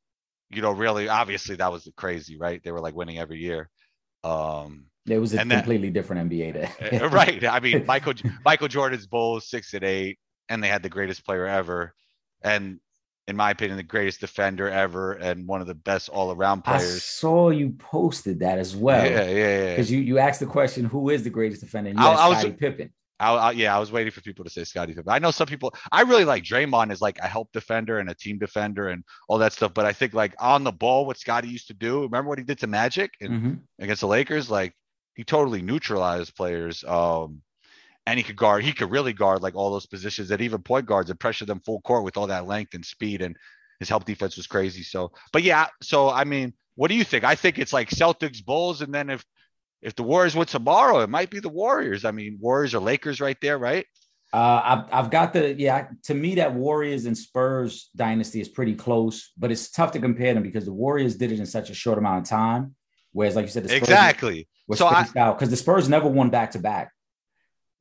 You 0.54 0.62
know, 0.62 0.72
really, 0.72 1.08
obviously 1.08 1.56
that 1.58 1.72
was 1.72 1.90
crazy, 1.96 2.38
right? 2.38 2.62
They 2.64 2.72
were 2.72 2.82
like 2.82 2.96
winning 2.96 3.18
every 3.20 3.40
year. 3.40 3.70
Um, 4.24 4.86
it 5.08 5.18
was 5.18 5.34
a 5.34 5.40
and 5.40 5.50
that- 5.52 5.64
completely 5.64 5.90
different 5.90 6.30
NBA. 6.30 7.02
Uh, 7.02 7.10
right. 7.10 7.44
I 7.46 7.60
mean, 7.60 7.86
Michael 7.88 8.14
Michael 8.46 8.68
Jordan's 8.68 9.08
Bulls 9.08 9.50
six 9.50 9.74
and 9.74 9.84
eight, 9.84 10.20
and 10.50 10.64
they 10.64 10.68
had 10.68 10.84
the 10.84 10.90
greatest 10.90 11.26
player 11.26 11.46
ever, 11.48 11.94
and 12.42 12.80
in 13.28 13.36
my 13.38 13.52
opinion, 13.52 13.78
the 13.78 13.84
greatest 13.84 14.20
defender 14.20 14.70
ever, 14.70 15.14
and 15.14 15.48
one 15.48 15.62
of 15.62 15.68
the 15.68 15.76
best 15.76 16.10
all 16.10 16.32
around 16.32 16.64
players. 16.64 16.96
I 16.96 17.00
saw 17.00 17.50
you 17.50 17.72
posted 17.72 18.40
that 18.40 18.58
as 18.60 18.76
well. 18.76 19.06
yeah, 19.10 19.24
yeah, 19.30 19.30
yeah. 19.64 19.70
Because 19.70 19.90
you, 19.92 20.00
you 20.00 20.18
asked 20.20 20.40
the 20.40 20.46
question, 20.48 20.86
who 20.86 21.10
is 21.10 21.24
the 21.24 21.30
greatest 21.30 21.62
defender? 21.62 21.92
And 21.92 22.00
you 22.00 22.06
I- 22.06 22.12
asked 22.12 22.22
I 22.22 22.30
was- 22.30 22.38
Scottie 22.40 22.54
Pippen. 22.56 22.94
I, 23.22 23.34
I, 23.34 23.52
yeah, 23.52 23.76
I 23.76 23.80
was 23.80 23.92
waiting 23.92 24.12
for 24.12 24.22
people 24.22 24.44
to 24.44 24.52
say 24.52 24.64
Scottie 24.64 24.94
Pippen. 24.94 25.14
I 25.14 25.20
know 25.20 25.32
some 25.32 25.48
people. 25.48 25.74
I 25.92 26.02
really 26.02 26.26
like 26.26 26.44
Draymond 26.44 26.92
as 26.92 27.02
like 27.02 27.20
a 27.20 27.28
help 27.28 27.52
defender 27.54 28.00
and 28.00 28.10
a 28.10 28.16
team 28.16 28.40
defender 28.40 28.90
and 28.90 29.04
all 29.30 29.38
that 29.38 29.54
stuff. 29.54 29.74
But 29.74 29.86
I 29.86 29.94
think 29.94 30.14
like 30.14 30.34
on 30.40 30.64
the 30.64 30.72
ball, 30.72 31.06
what 31.06 31.18
Scottie 31.18 31.50
used 31.50 31.68
to 31.68 31.74
do. 31.74 32.02
Remember 32.02 32.30
what 32.30 32.40
he 32.40 32.44
did 32.44 32.60
to 32.60 32.68
Magic 32.68 33.12
and 33.22 33.32
Mhm. 33.32 33.60
against 33.80 34.02
the 34.02 34.08
Lakers? 34.08 34.50
Like 34.50 34.74
he 35.16 35.24
totally 35.24 35.62
neutralized 35.62 36.36
players. 36.36 36.84
Um, 36.84 37.42
and 38.08 38.18
he 38.18 38.24
could 38.24 38.36
guard. 38.36 38.64
He 38.64 38.74
could 38.74 38.90
really 38.90 39.14
guard 39.14 39.44
like 39.44 39.56
all 39.56 39.72
those 39.72 39.86
positions 39.86 40.30
that 40.30 40.42
even 40.42 40.64
point 40.64 40.88
guards 40.88 41.12
and 41.12 41.20
pressure 41.20 41.46
them 41.46 41.62
full 41.62 41.82
court 41.82 42.04
with 42.04 42.18
all 42.18 42.28
that 42.28 42.48
length 42.48 42.74
and 42.74 42.84
speed. 42.84 43.22
And 43.22 43.38
his 43.80 43.90
help 43.90 44.06
defense 44.06 44.36
was 44.38 44.48
crazy. 44.48 44.82
So, 44.84 45.12
but 45.32 45.44
yeah. 45.44 45.68
So 45.84 46.10
I 46.10 46.24
mean, 46.24 46.54
what 46.76 46.90
do 46.90 46.96
you 46.96 47.04
think? 47.04 47.24
I 47.24 47.36
think 47.36 47.60
it's 47.60 47.74
like 47.74 47.90
Celtics, 47.90 48.44
Bulls, 48.44 48.82
and 48.82 48.94
then 48.94 49.10
if 49.12 49.24
if 49.82 49.96
the 49.96 50.04
Warriors 50.04 50.36
win 50.36 50.46
tomorrow, 50.48 51.00
it 51.00 51.10
might 51.10 51.30
be 51.30 51.40
the 51.40 51.50
Warriors. 51.50 52.06
I 52.06 52.12
mean, 52.12 52.38
Warriors 52.40 52.74
or 52.76 52.80
Lakers 52.80 53.20
right 53.20 53.38
there, 53.42 53.58
right? 53.58 53.86
Uh, 54.34 54.62
I've, 54.64 54.94
I've 55.06 55.12
got 55.12 55.34
the 55.34 55.54
yeah. 55.56 55.88
To 56.04 56.14
me, 56.14 56.36
that 56.36 56.54
Warriors 56.54 57.06
and 57.06 57.18
Spurs 57.18 57.90
dynasty 57.96 58.40
is 58.40 58.48
pretty 58.48 58.76
close, 58.76 59.32
but 59.38 59.52
it's 59.52 59.70
tough 59.72 59.92
to 59.94 60.00
compare 60.00 60.34
them 60.34 60.44
because 60.44 60.64
the 60.66 60.72
Warriors 60.74 61.16
did 61.18 61.32
it 61.34 61.40
in 61.40 61.46
such 61.46 61.70
a 61.70 61.74
short 61.74 61.98
amount 61.98 62.24
of 62.24 62.30
time. 62.30 62.76
Whereas, 63.12 63.36
like 63.36 63.44
you 63.46 63.52
said, 63.52 63.64
the 63.64 63.70
Spurs 63.70 63.82
Exactly. 63.82 64.48
were 64.68 64.78
So 64.78 64.88
I- 64.88 65.06
out 65.18 65.38
because 65.38 65.50
the 65.50 65.58
Spurs 65.58 65.90
never 65.90 66.08
won 66.08 66.30
back 66.30 66.52
to 66.52 66.60
back. 66.60 66.92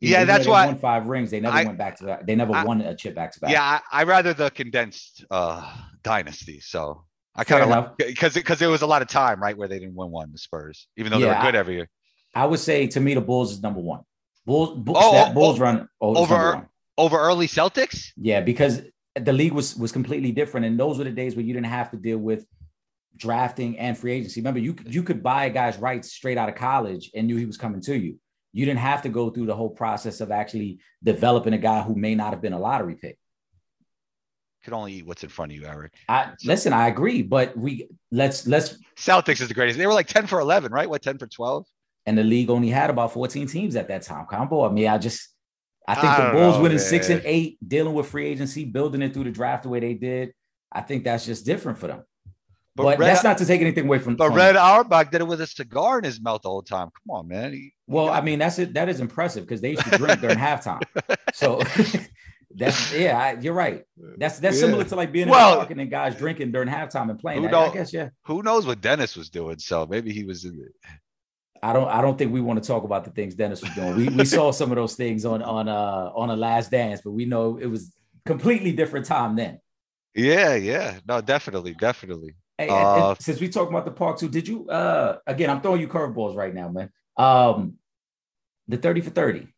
Yeah, 0.01 0.25
that's 0.25 0.47
why- 0.47 0.65
why 0.65 0.73
won 0.73 0.79
five 0.79 1.07
rings. 1.07 1.31
They 1.31 1.39
never 1.41 1.57
I- 1.57 1.65
went 1.65 1.79
back 1.79 1.99
to 1.99 2.07
that. 2.07 2.27
They 2.27 2.35
never 2.35 2.53
I- 2.55 2.65
won 2.65 2.81
a 2.81 2.97
chip 2.97 3.15
back 3.15 3.33
to 3.35 3.41
back. 3.41 3.51
Yeah, 3.53 3.63
I, 3.63 4.01
I 4.01 4.03
rather 4.05 4.35
the 4.35 4.51
condensed 4.51 5.25
uh 5.31 5.73
dynasty. 6.03 6.59
So 6.59 7.05
I 7.35 7.45
kind 7.45 7.63
of 7.63 7.69
like 7.69 7.97
because 7.97 8.35
because 8.35 8.59
there 8.59 8.71
was 8.71 8.83
a 8.83 8.87
lot 8.87 9.03
of 9.03 9.09
time 9.09 9.41
right 9.41 9.57
where 9.57 9.69
they 9.69 9.79
didn't 9.79 9.95
win 9.95 10.11
one. 10.11 10.33
The 10.33 10.39
Spurs, 10.39 10.89
even 10.97 11.13
though 11.13 11.21
they 11.21 11.27
were 11.27 11.39
good 11.43 11.55
every 11.55 11.75
year. 11.77 11.89
I 12.35 12.47
would 12.47 12.61
say 12.61 12.87
to 12.89 13.01
me, 13.01 13.15
the 13.15 13.21
Bulls 13.21 13.53
is 13.53 13.63
number 13.63 13.81
one. 13.81 14.03
Bulls, 14.47 14.79
Bulls 14.79 14.99
Oh, 15.01 15.13
that 15.13 15.31
oh, 15.31 15.35
Bulls 15.35 15.59
oh, 15.59 15.63
run 15.63 15.89
oh, 16.01 16.17
over- 16.17 16.69
Over 16.99 17.19
early 17.19 17.47
Celtics. 17.47 18.09
Yeah, 18.17 18.41
because 18.41 18.83
the 19.15 19.33
league 19.33 19.53
was 19.53 19.77
was 19.77 19.93
completely 19.93 20.33
different, 20.33 20.67
and 20.67 20.79
those 20.79 20.99
were 20.99 21.05
the 21.05 21.11
days 21.11 21.35
where 21.37 21.45
you 21.45 21.55
didn't 21.55 21.67
have 21.67 21.91
to 21.93 21.97
deal 21.97 22.19
with 22.19 22.47
drafting 23.17 23.79
and 23.79 23.97
free 23.97 24.13
agency. 24.13 24.41
Remember, 24.41 24.61
you 24.61 24.75
you 24.87 25.03
could 25.03 25.23
buy 25.23 25.47
a 25.47 25.51
guy's 25.51 25.79
rights 25.79 26.13
straight 26.13 26.39
out 26.39 26.49
of 26.49 26.55
college 26.55 27.11
and 27.15 27.27
knew 27.27 27.37
he 27.37 27.47
was 27.47 27.57
coming 27.57 27.81
to 27.83 27.97
you. 27.97 28.19
You 28.53 28.67
didn't 28.67 28.81
have 28.81 29.03
to 29.03 29.09
go 29.09 29.31
through 29.31 29.47
the 29.47 29.55
whole 29.55 29.71
process 29.71 30.21
of 30.21 30.31
actually 30.31 30.81
developing 31.03 31.53
a 31.53 31.59
guy 31.59 31.83
who 31.83 31.95
may 31.95 32.15
not 32.15 32.33
have 32.33 32.43
been 32.43 32.53
a 32.53 32.59
lottery 32.59 32.97
pick. 32.97 33.19
Could 34.65 34.75
only 34.75 34.93
eat 34.95 35.07
what's 35.07 35.23
in 35.23 35.31
front 35.31 35.53
of 35.53 35.59
you, 35.59 35.67
Eric. 35.67 35.93
I 36.09 36.33
listen, 36.45 36.73
I 36.73 36.89
agree, 36.89 37.23
but 37.23 37.57
we 37.57 37.89
let's 38.13 38.47
let's 38.47 38.77
Celtics 38.97 39.41
is 39.41 39.49
the 39.49 39.55
greatest. 39.55 39.79
They 39.79 39.87
were 39.87 39.95
like 39.95 40.07
ten 40.07 40.27
for 40.27 40.39
eleven, 40.41 40.71
right? 40.73 40.89
What 40.89 41.03
ten 41.03 41.17
for 41.19 41.27
twelve? 41.27 41.67
and 42.07 42.17
the 42.17 42.25
league 42.25 42.51
only 42.51 42.69
had 42.71 42.91
about 42.91 43.13
14 43.13 43.47
teams 43.47 43.77
at 43.77 43.89
that 43.89 44.03
time. 44.03 44.27
Combo. 44.27 44.67
I 44.67 44.71
mean, 44.73 44.89
I 44.89 44.99
just 44.99 45.29
I 45.87 45.95
think 45.95 46.07
I 46.07 46.27
the 46.27 46.33
Bulls 46.33 46.57
know, 46.57 46.63
winning 46.63 46.79
six 46.79 47.09
and 47.09 47.23
eight, 47.25 47.59
dealing 47.67 47.95
with 47.95 48.07
free 48.09 48.27
agency, 48.27 48.65
building 48.65 49.03
it 49.03 49.13
through 49.13 49.25
the 49.25 49.31
draft 49.31 49.65
the 49.65 49.69
way 49.69 49.81
they 49.81 49.95
did. 49.95 50.33
I 50.73 50.81
think 50.81 51.05
that's 51.05 51.27
just 51.27 51.45
different 51.45 51.79
for 51.79 51.89
them. 51.89 52.03
But, 52.77 52.99
Red, 52.99 53.09
that's 53.09 53.25
not 53.25 53.37
to 53.39 53.45
take 53.45 53.61
anything 53.61 53.87
away 53.87 53.99
from. 53.99 54.17
but 54.17 54.29
from- 54.29 54.37
Red 54.37 54.57
Auerbach 54.57 55.11
did 55.11 55.21
it 55.21 55.27
with 55.27 55.41
a 55.41 55.47
cigar 55.47 55.99
in 55.99 56.05
his 56.05 56.21
mouth 56.21 56.41
all 56.45 56.63
the 56.63 56.73
whole 56.73 56.81
time. 56.81 56.89
Come 56.89 57.17
on, 57.17 57.29
man. 57.29 57.53
He- 57.53 57.75
well, 57.87 58.09
I 58.09 58.21
mean, 58.21 58.39
that's 58.39 58.59
it. 58.59 58.73
That 58.75 58.89
is 58.89 59.01
impressive 59.01 59.45
because 59.45 59.61
they 59.61 59.71
used 59.71 59.85
to 59.91 59.99
drink 59.99 60.21
during 60.21 60.39
halftime. 60.49 60.83
So 61.35 61.61
that's 62.55 62.93
yeah, 62.99 63.19
I, 63.19 63.41
you're 63.41 63.55
right. 63.55 63.85
That's 64.19 64.39
that's 64.39 64.57
Yeah. 64.57 64.67
similar 64.67 64.85
to 64.85 64.97
like 64.97 65.13
being 65.13 65.27
in 65.27 65.31
Well- 65.33 65.65
the 65.67 65.73
and 65.81 65.91
guys 65.91 66.17
drinking 66.17 66.53
during 66.53 66.69
halftime 66.69 67.11
and 67.11 67.19
playing. 67.19 67.45
Who 67.45 67.55
I, 67.55 67.69
I 67.69 67.73
guess 67.73 67.93
yeah. 67.93 68.11
who 68.25 68.43
knows 68.43 68.67
what 68.67 68.81
Dennis 68.81 69.17
was 69.17 69.31
doing? 69.31 69.59
So 69.59 69.87
maybe 69.87 70.13
he 70.13 70.25
was 70.25 70.45
in 70.45 70.59
it. 70.61 70.91
I 71.63 71.73
don't 71.73 71.89
I 71.89 72.01
don't 72.01 72.17
think 72.17 72.33
we 72.33 72.41
want 72.41 72.63
to 72.63 72.67
talk 72.67 72.85
about 72.85 73.05
the 73.05 73.11
things 73.11 73.35
Dennis 73.35 73.61
was 73.63 73.73
doing. 73.75 73.95
We 73.97 74.09
we 74.09 74.25
saw 74.25 74.51
some 74.61 74.71
of 74.73 74.77
those 74.77 74.95
things 74.95 75.25
on 75.25 75.43
on 75.43 75.69
uh 75.69 76.11
on 76.15 76.31
a 76.31 76.37
last 76.37 76.71
dance, 76.71 77.01
but 77.05 77.11
we 77.13 77.25
know 77.27 77.59
it 77.59 77.67
was 77.67 77.93
completely 78.25 78.73
different 78.73 79.07
time 79.07 79.37
then. 79.37 79.61
Yeah, 80.15 80.55
yeah. 80.55 80.99
No, 81.07 81.21
definitely, 81.21 81.75
definitely. 81.75 82.35
Hey, 82.59 82.69
and- 82.69 82.77
and 82.77 83.03
Uh, 83.03 83.15
since 83.21 83.41
we 83.41 83.49
talk 83.49 83.69
about 83.69 83.85
the 83.85 83.91
park 83.93 84.19
too, 84.19 84.29
did 84.29 84.49
you 84.49 84.69
uh 84.69 85.19
again 85.27 85.51
I'm 85.51 85.61
throwing 85.61 85.81
you 85.83 85.89
curveballs 85.89 86.35
right 86.35 86.55
now, 86.55 86.69
man. 86.69 86.91
Um 87.17 87.75
the 88.67 88.77
30 88.77 89.01
for 89.03 89.11
30. 89.11 89.49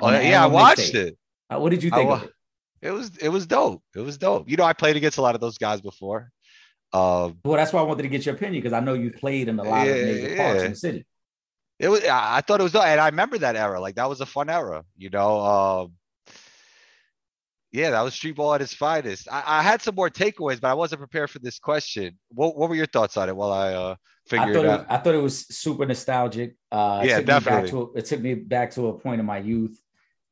Oh, 0.00 0.10
yeah, 0.10 0.42
I 0.42 0.46
watched 0.46 0.94
it. 0.94 1.16
Uh, 1.52 1.60
what 1.60 1.70
did 1.70 1.82
you 1.82 1.90
think 1.90 2.10
of 2.10 2.22
it? 2.22 2.32
It 2.80 2.90
was 2.90 3.16
it 3.18 3.28
was 3.28 3.46
dope. 3.46 3.82
It 3.94 4.00
was 4.00 4.18
dope. 4.18 4.48
You 4.48 4.56
know, 4.56 4.64
I 4.64 4.72
played 4.72 4.96
against 4.96 5.18
a 5.18 5.22
lot 5.22 5.34
of 5.34 5.40
those 5.40 5.58
guys 5.58 5.80
before. 5.80 6.30
Um, 6.92 7.38
Well, 7.44 7.56
that's 7.56 7.72
why 7.72 7.80
I 7.80 7.84
wanted 7.84 8.02
to 8.02 8.08
get 8.08 8.26
your 8.26 8.34
opinion 8.34 8.60
because 8.62 8.72
I 8.72 8.80
know 8.80 8.94
you 8.94 9.10
played 9.12 9.48
in 9.48 9.58
a 9.58 9.62
lot 9.64 9.88
of 9.88 9.96
Yeah, 9.96 10.04
major 10.04 10.34
parks 10.36 10.60
yeah. 10.60 10.64
in 10.66 10.70
the 10.72 10.76
city. 10.76 11.06
it 11.78 11.88
was 11.88 12.04
I 12.04 12.38
I 12.38 12.40
thought 12.40 12.60
it 12.60 12.64
was 12.64 12.72
dope, 12.72 12.84
and 12.84 13.00
I 13.00 13.06
remember 13.08 13.38
that 13.38 13.56
era. 13.56 13.80
Like 13.80 13.94
that 13.96 14.08
was 14.08 14.20
a 14.20 14.26
fun 14.26 14.50
era. 14.50 14.84
You 14.96 15.10
know, 15.10 15.40
um, 15.40 15.92
yeah, 17.72 17.90
that 17.90 18.02
was 18.02 18.14
street 18.14 18.36
ball 18.36 18.54
at 18.54 18.60
its 18.60 18.74
finest. 18.74 19.28
I, 19.30 19.42
I 19.46 19.62
had 19.62 19.80
some 19.80 19.94
more 19.94 20.10
takeaways, 20.10 20.60
but 20.60 20.68
I 20.70 20.74
wasn't 20.74 20.98
prepared 21.00 21.30
for 21.30 21.38
this 21.38 21.58
question. 21.58 22.18
What 22.28 22.56
what 22.56 22.68
were 22.68 22.76
your 22.76 22.86
thoughts 22.86 23.16
on 23.16 23.28
it 23.28 23.36
while 23.36 23.52
I 23.52 23.72
uh 23.72 23.94
I 24.36 24.52
thought 24.52 24.64
it 24.64 24.66
out? 24.66 24.86
I 24.90 24.98
thought 24.98 25.14
it 25.14 25.18
was 25.22 25.46
super 25.48 25.86
nostalgic. 25.86 26.56
Uh, 26.70 27.02
Yeah, 27.06 27.16
took 27.16 27.26
me 27.26 27.40
back 27.40 27.64
definitely. 27.64 27.70
to 27.70 27.92
it 27.96 28.04
took 28.04 28.20
me 28.20 28.34
back 28.34 28.70
to 28.72 28.88
a 28.88 28.98
point 28.98 29.20
in 29.20 29.26
my 29.26 29.38
youth. 29.38 29.81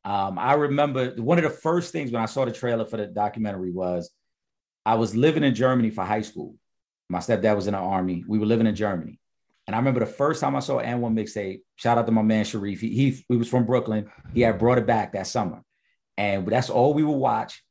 Um, 0.04 0.38
I 0.38 0.54
remember 0.54 1.10
one 1.16 1.38
of 1.38 1.44
the 1.44 1.50
first 1.50 1.92
things 1.92 2.10
when 2.10 2.22
I 2.22 2.26
saw 2.26 2.44
the 2.44 2.52
trailer 2.52 2.86
for 2.86 2.96
the 2.96 3.06
documentary 3.06 3.70
was 3.70 4.10
I 4.86 4.94
was 4.94 5.14
living 5.14 5.44
in 5.44 5.54
Germany 5.54 5.90
for 5.90 6.04
high 6.04 6.22
school. 6.22 6.54
My 7.08 7.18
stepdad 7.18 7.56
was 7.56 7.66
in 7.66 7.72
the 7.72 7.78
army. 7.78 8.24
We 8.26 8.38
were 8.38 8.46
living 8.46 8.66
in 8.66 8.74
Germany. 8.74 9.20
And 9.66 9.76
I 9.76 9.78
remember 9.78 10.00
the 10.00 10.06
first 10.06 10.40
time 10.40 10.56
I 10.56 10.60
saw 10.60 10.80
AND1 10.80 11.12
mixtape, 11.12 11.60
shout 11.76 11.98
out 11.98 12.06
to 12.06 12.12
my 12.12 12.22
man 12.22 12.44
Sharif. 12.44 12.80
He, 12.80 12.88
he, 12.88 13.24
he 13.28 13.36
was 13.36 13.48
from 13.48 13.66
Brooklyn. 13.66 14.10
He 14.32 14.40
had 14.40 14.58
brought 14.58 14.78
it 14.78 14.86
back 14.86 15.12
that 15.12 15.26
summer. 15.26 15.62
And 16.16 16.46
that's 16.46 16.70
all 16.70 16.94
we 16.94 17.04
would 17.04 17.12
watch. 17.12 17.62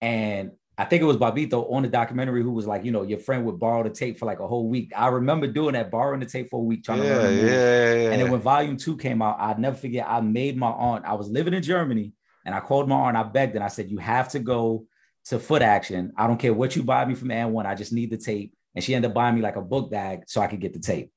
And 0.00 0.52
I 0.82 0.84
think 0.84 1.00
it 1.00 1.04
was 1.06 1.16
Bobbito 1.16 1.72
on 1.72 1.84
the 1.84 1.88
documentary 1.88 2.42
who 2.42 2.50
was 2.50 2.66
like, 2.66 2.84
you 2.84 2.90
know, 2.90 3.02
your 3.04 3.20
friend 3.20 3.44
would 3.46 3.60
borrow 3.60 3.84
the 3.84 3.90
tape 3.90 4.18
for 4.18 4.26
like 4.26 4.40
a 4.40 4.48
whole 4.48 4.68
week. 4.68 4.92
I 4.96 5.06
remember 5.06 5.46
doing 5.46 5.74
that, 5.74 5.92
borrowing 5.92 6.18
the 6.18 6.26
tape 6.26 6.50
for 6.50 6.58
a 6.58 6.64
week, 6.64 6.82
trying 6.82 6.98
to 6.98 7.04
Yeah, 7.04 7.14
learn 7.14 7.36
the 7.36 7.42
yeah, 7.46 7.94
yeah. 7.94 8.10
And 8.10 8.20
then 8.20 8.32
when 8.32 8.40
volume 8.40 8.76
two 8.76 8.96
came 8.96 9.22
out, 9.22 9.36
I'd 9.38 9.60
never 9.60 9.76
forget. 9.76 10.06
I 10.08 10.20
made 10.20 10.56
my 10.56 10.70
aunt. 10.70 11.04
I 11.04 11.14
was 11.14 11.28
living 11.28 11.54
in 11.54 11.62
Germany, 11.62 12.14
and 12.44 12.52
I 12.52 12.58
called 12.58 12.88
my 12.88 12.96
aunt. 12.96 13.16
I 13.16 13.22
begged, 13.22 13.54
and 13.54 13.62
I 13.62 13.68
said, 13.68 13.90
"You 13.92 13.98
have 13.98 14.30
to 14.30 14.40
go 14.40 14.86
to 15.26 15.38
Foot 15.38 15.62
Action. 15.62 16.12
I 16.16 16.26
don't 16.26 16.38
care 16.38 16.52
what 16.52 16.74
you 16.74 16.82
buy 16.82 17.04
me 17.04 17.14
from 17.14 17.28
AND1. 17.30 17.64
I 17.64 17.76
just 17.76 17.92
need 17.92 18.10
the 18.10 18.18
tape." 18.18 18.52
And 18.74 18.82
she 18.82 18.92
ended 18.92 19.10
up 19.10 19.14
buying 19.14 19.36
me 19.36 19.40
like 19.40 19.54
a 19.56 19.62
book 19.62 19.88
bag 19.88 20.24
so 20.26 20.40
I 20.40 20.48
could 20.48 20.60
get 20.60 20.72
the 20.72 20.80
tape. 20.80 21.12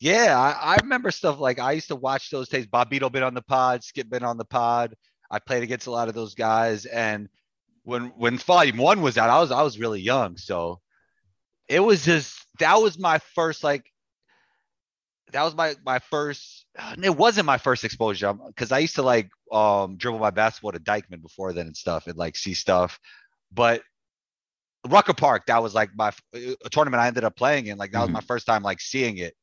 Yeah, 0.00 0.36
I, 0.36 0.74
I 0.74 0.76
remember 0.76 1.12
stuff 1.12 1.38
like 1.38 1.60
I 1.60 1.72
used 1.72 1.88
to 1.88 1.96
watch 1.96 2.30
those 2.30 2.48
tapes. 2.48 2.66
Bobbito 2.66 3.10
been 3.12 3.22
on 3.22 3.34
the 3.34 3.42
pod, 3.42 3.84
Skip 3.84 4.08
been 4.08 4.24
on 4.24 4.36
the 4.36 4.44
pod. 4.44 4.94
I 5.30 5.38
played 5.38 5.62
against 5.62 5.86
a 5.86 5.90
lot 5.92 6.08
of 6.08 6.14
those 6.14 6.34
guys, 6.34 6.86
and 6.86 7.28
when 7.88 8.08
when 8.18 8.36
Volume 8.36 8.76
One 8.76 9.00
was 9.00 9.16
out, 9.16 9.30
I 9.30 9.40
was 9.40 9.50
I 9.50 9.62
was 9.62 9.78
really 9.78 10.02
young, 10.02 10.36
so 10.36 10.78
it 11.68 11.80
was 11.80 12.04
just 12.04 12.46
that 12.58 12.76
was 12.76 12.98
my 12.98 13.18
first 13.34 13.64
like 13.64 13.90
that 15.32 15.42
was 15.42 15.54
my 15.54 15.74
my 15.86 15.98
first. 15.98 16.66
It 17.02 17.16
wasn't 17.16 17.46
my 17.46 17.56
first 17.56 17.84
exposure 17.84 18.34
because 18.34 18.72
I 18.72 18.80
used 18.80 18.96
to 18.96 19.02
like 19.02 19.30
um 19.50 19.96
dribble 19.96 20.18
my 20.18 20.28
basketball 20.28 20.72
to 20.72 20.78
Dyckman 20.78 21.22
before 21.22 21.54
then 21.54 21.66
and 21.66 21.76
stuff 21.76 22.06
and 22.06 22.18
like 22.18 22.36
see 22.36 22.52
stuff, 22.52 23.00
but 23.50 23.80
Rucker 24.86 25.14
Park 25.14 25.46
that 25.46 25.62
was 25.62 25.74
like 25.74 25.88
my 25.96 26.12
a 26.34 26.68
tournament 26.70 27.02
I 27.02 27.06
ended 27.06 27.24
up 27.24 27.36
playing 27.36 27.68
in. 27.68 27.78
Like 27.78 27.92
that 27.92 28.00
mm-hmm. 28.00 28.12
was 28.12 28.22
my 28.22 28.26
first 28.26 28.46
time 28.46 28.62
like 28.62 28.82
seeing 28.82 29.16
it, 29.16 29.34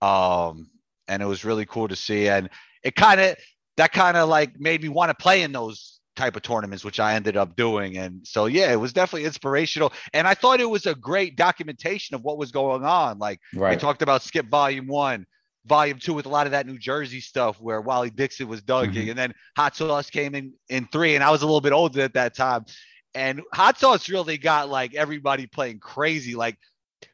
um, 0.00 0.70
and 1.08 1.22
it 1.22 1.26
was 1.26 1.44
really 1.44 1.66
cool 1.66 1.88
to 1.88 1.96
see. 1.96 2.30
And 2.30 2.48
it 2.82 2.96
kind 2.96 3.20
of 3.20 3.36
that 3.76 3.92
kind 3.92 4.16
of 4.16 4.30
like 4.30 4.58
made 4.58 4.80
me 4.80 4.88
want 4.88 5.10
to 5.10 5.22
play 5.22 5.42
in 5.42 5.52
those 5.52 6.00
type 6.16 6.36
of 6.36 6.42
tournaments, 6.42 6.84
which 6.84 7.00
I 7.00 7.14
ended 7.14 7.36
up 7.36 7.56
doing. 7.56 7.96
And 7.96 8.26
so, 8.26 8.46
yeah, 8.46 8.72
it 8.72 8.76
was 8.76 8.92
definitely 8.92 9.26
inspirational. 9.26 9.92
And 10.12 10.26
I 10.26 10.34
thought 10.34 10.60
it 10.60 10.68
was 10.68 10.86
a 10.86 10.94
great 10.94 11.36
documentation 11.36 12.14
of 12.14 12.22
what 12.22 12.38
was 12.38 12.52
going 12.52 12.84
on. 12.84 13.18
Like 13.18 13.40
right. 13.54 13.70
they 13.70 13.80
talked 13.80 14.02
about 14.02 14.22
Skip 14.22 14.46
Volume 14.48 14.86
One, 14.86 15.26
Volume 15.66 15.98
Two 15.98 16.14
with 16.14 16.26
a 16.26 16.28
lot 16.28 16.46
of 16.46 16.52
that 16.52 16.66
New 16.66 16.78
Jersey 16.78 17.20
stuff 17.20 17.60
where 17.60 17.80
Wally 17.80 18.10
Dixon 18.10 18.48
was 18.48 18.62
dunking, 18.62 19.02
mm-hmm. 19.02 19.10
and 19.10 19.18
then 19.18 19.34
Hot 19.56 19.76
Sauce 19.76 20.10
came 20.10 20.34
in 20.34 20.52
in 20.68 20.86
three, 20.92 21.14
and 21.14 21.24
I 21.24 21.30
was 21.30 21.42
a 21.42 21.46
little 21.46 21.60
bit 21.60 21.72
older 21.72 22.02
at 22.02 22.14
that 22.14 22.36
time. 22.36 22.64
And 23.14 23.42
Hot 23.52 23.78
Sauce 23.78 24.08
really 24.08 24.38
got 24.38 24.68
like 24.68 24.94
everybody 24.94 25.46
playing 25.46 25.78
crazy. 25.78 26.34
Like, 26.34 26.56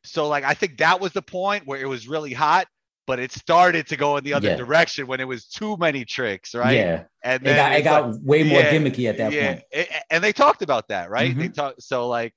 so 0.05 0.29
like 0.29 0.45
I 0.45 0.55
think 0.55 0.79
that 0.79 1.01
was 1.01 1.13
the 1.13 1.23
point 1.23 1.67
where 1.67 1.81
it 1.81 1.89
was 1.89 2.09
really 2.09 2.33
hot 2.33 2.67
but 3.09 3.19
it 3.19 3.33
started 3.33 3.87
to 3.87 3.97
go 3.97 4.19
in 4.19 4.23
the 4.23 4.35
other 4.35 4.51
yeah. 4.51 4.55
direction 4.55 5.07
when 5.07 5.19
it 5.19 5.27
was 5.27 5.47
too 5.47 5.79
many 5.79 6.05
tricks, 6.05 6.55
right? 6.55 6.77
Yeah, 6.77 7.05
and 7.25 7.43
then 7.43 7.55
it 7.55 7.57
got, 7.57 7.73
it 7.73 7.83
got 7.83 8.11
like, 8.13 8.21
way 8.23 8.43
more 8.43 8.61
yeah, 8.61 8.71
gimmicky 8.71 9.09
at 9.09 9.17
that 9.17 9.33
yeah. 9.33 9.55
point. 9.55 9.65
It, 9.73 9.89
and 10.11 10.23
they 10.23 10.35
talked 10.35 10.61
about 10.61 10.89
that, 10.89 11.09
right? 11.09 11.31
Mm-hmm. 11.31 11.41
They 11.41 11.49
talk 11.49 11.77
so 11.79 12.07
like 12.07 12.35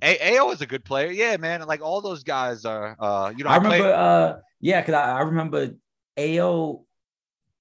a- 0.00 0.38
AO 0.38 0.50
is 0.50 0.62
a 0.62 0.66
good 0.66 0.82
player, 0.82 1.10
yeah, 1.10 1.36
man. 1.36 1.60
Like 1.66 1.82
all 1.82 2.00
those 2.00 2.22
guys 2.22 2.64
are, 2.64 2.96
uh, 2.98 3.34
you 3.36 3.44
know. 3.44 3.50
I, 3.50 3.54
I 3.54 3.56
remember, 3.58 3.92
uh, 3.92 4.36
yeah, 4.60 4.80
because 4.80 4.94
I, 4.94 5.18
I, 5.18 5.20
remember 5.20 5.74
AO. 6.18 6.86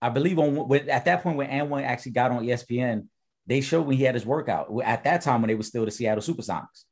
I 0.01 0.09
believe 0.09 0.39
on 0.39 0.55
when, 0.55 0.89
at 0.89 1.03
that 1.03 1.21
point 1.21 1.35
when 1.35 1.49
AND1 1.49 1.83
actually 1.83 2.13
got 2.13 2.31
on 2.31 2.45
ESPN, 2.45 3.07
they 3.45 3.59
showed 3.59 3.85
when 3.85 3.97
he 3.97 4.05
had 4.05 4.15
his 4.15 4.25
workout 4.25 4.69
at 4.85 5.03
that 5.03 5.21
time 5.21 5.41
when 5.41 5.49
they 5.49 5.55
were 5.55 5.63
still 5.63 5.83
the 5.83 5.91
Seattle 5.91 6.23
Supersonics. 6.23 6.85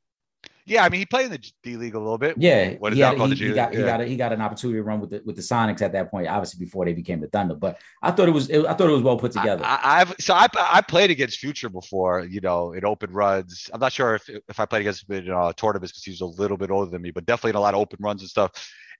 Yeah, 0.64 0.84
I 0.84 0.88
mean, 0.88 1.00
he 1.00 1.06
played 1.06 1.26
in 1.26 1.32
the 1.32 1.52
D 1.62 1.76
League 1.76 1.94
a 1.94 1.98
little 1.98 2.18
bit. 2.18 2.36
Yeah, 2.38 2.74
what 2.74 2.92
is 2.92 2.98
that 3.00 3.16
called? 3.16 3.32
He, 3.34 3.48
he 3.48 3.52
got, 3.52 3.72
yeah. 3.72 3.78
he 3.78 3.84
got 3.84 4.00
a, 4.00 4.04
he 4.04 4.16
got 4.16 4.32
an 4.32 4.40
opportunity 4.40 4.78
to 4.78 4.82
run 4.84 5.00
with 5.00 5.10
the 5.10 5.22
with 5.24 5.34
the 5.34 5.42
Sonics 5.42 5.82
at 5.82 5.92
that 5.92 6.10
point. 6.10 6.28
Obviously, 6.28 6.64
before 6.64 6.84
they 6.84 6.92
became 6.92 7.20
the 7.20 7.26
Thunder. 7.26 7.54
But 7.54 7.78
I 8.00 8.12
thought 8.12 8.28
it 8.28 8.32
was 8.32 8.48
it, 8.48 8.64
I 8.64 8.74
thought 8.74 8.88
it 8.88 8.92
was 8.92 9.02
well 9.02 9.16
put 9.16 9.32
together. 9.32 9.64
I, 9.64 9.98
have 9.98 10.14
so 10.20 10.34
I 10.34 10.46
I 10.56 10.80
played 10.80 11.10
against 11.10 11.38
Future 11.38 11.68
before. 11.68 12.24
You 12.24 12.40
know, 12.40 12.72
in 12.72 12.84
open 12.84 13.12
runs. 13.12 13.68
I'm 13.72 13.80
not 13.80 13.92
sure 13.92 14.14
if 14.14 14.28
if 14.48 14.60
I 14.60 14.66
played 14.66 14.80
against 14.82 15.08
him 15.08 15.16
in 15.16 15.30
uh, 15.30 15.52
tournaments 15.54 15.92
because 15.92 16.04
he 16.04 16.10
was 16.12 16.20
a 16.20 16.40
little 16.40 16.56
bit 16.56 16.70
older 16.70 16.90
than 16.90 17.02
me, 17.02 17.10
but 17.10 17.26
definitely 17.26 17.50
in 17.50 17.56
a 17.56 17.60
lot 17.60 17.74
of 17.74 17.80
open 17.80 17.98
runs 18.00 18.22
and 18.22 18.30
stuff. 18.30 18.52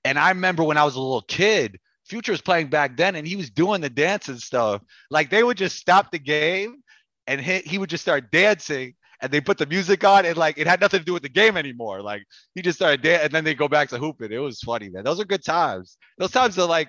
And 0.05 0.18
I 0.18 0.31
remember 0.31 0.64
when 0.64 0.77
I 0.77 0.85
was 0.85 0.96
a 0.96 1.01
little 1.01 1.22
kid. 1.22 1.79
Future 2.05 2.33
was 2.33 2.40
playing 2.40 2.66
back 2.66 2.96
then, 2.96 3.14
and 3.14 3.27
he 3.27 3.37
was 3.37 3.48
doing 3.48 3.81
the 3.81 3.88
dance 3.88 4.27
and 4.27 4.40
stuff. 4.40 4.83
Like 5.09 5.31
they 5.31 5.44
would 5.44 5.57
just 5.57 5.77
stop 5.77 6.11
the 6.11 6.18
game, 6.18 6.83
and 7.29 7.40
he, 7.40 7.59
he 7.61 7.79
would 7.79 7.88
just 7.88 8.03
start 8.03 8.33
dancing 8.33 8.94
and 9.22 9.30
they 9.30 9.40
put 9.40 9.56
the 9.56 9.66
music 9.66 10.04
on 10.04 10.26
and 10.26 10.37
like 10.37 10.58
it 10.58 10.66
had 10.66 10.80
nothing 10.80 10.98
to 10.98 11.06
do 11.06 11.12
with 11.12 11.22
the 11.22 11.28
game 11.28 11.56
anymore. 11.56 12.02
Like 12.02 12.24
he 12.54 12.61
just 12.61 12.76
started 12.76 13.02
dan- 13.02 13.20
and 13.22 13.32
then 13.32 13.44
they 13.44 13.54
go 13.54 13.68
back 13.68 13.88
to 13.90 13.98
hooping. 13.98 14.32
It 14.32 14.38
was 14.38 14.61
funny, 14.61 14.90
man. 14.90 15.04
Those 15.04 15.20
are 15.20 15.24
good 15.24 15.44
times. 15.44 15.96
Those 16.18 16.32
times 16.32 16.58
are 16.58 16.68
like 16.68 16.88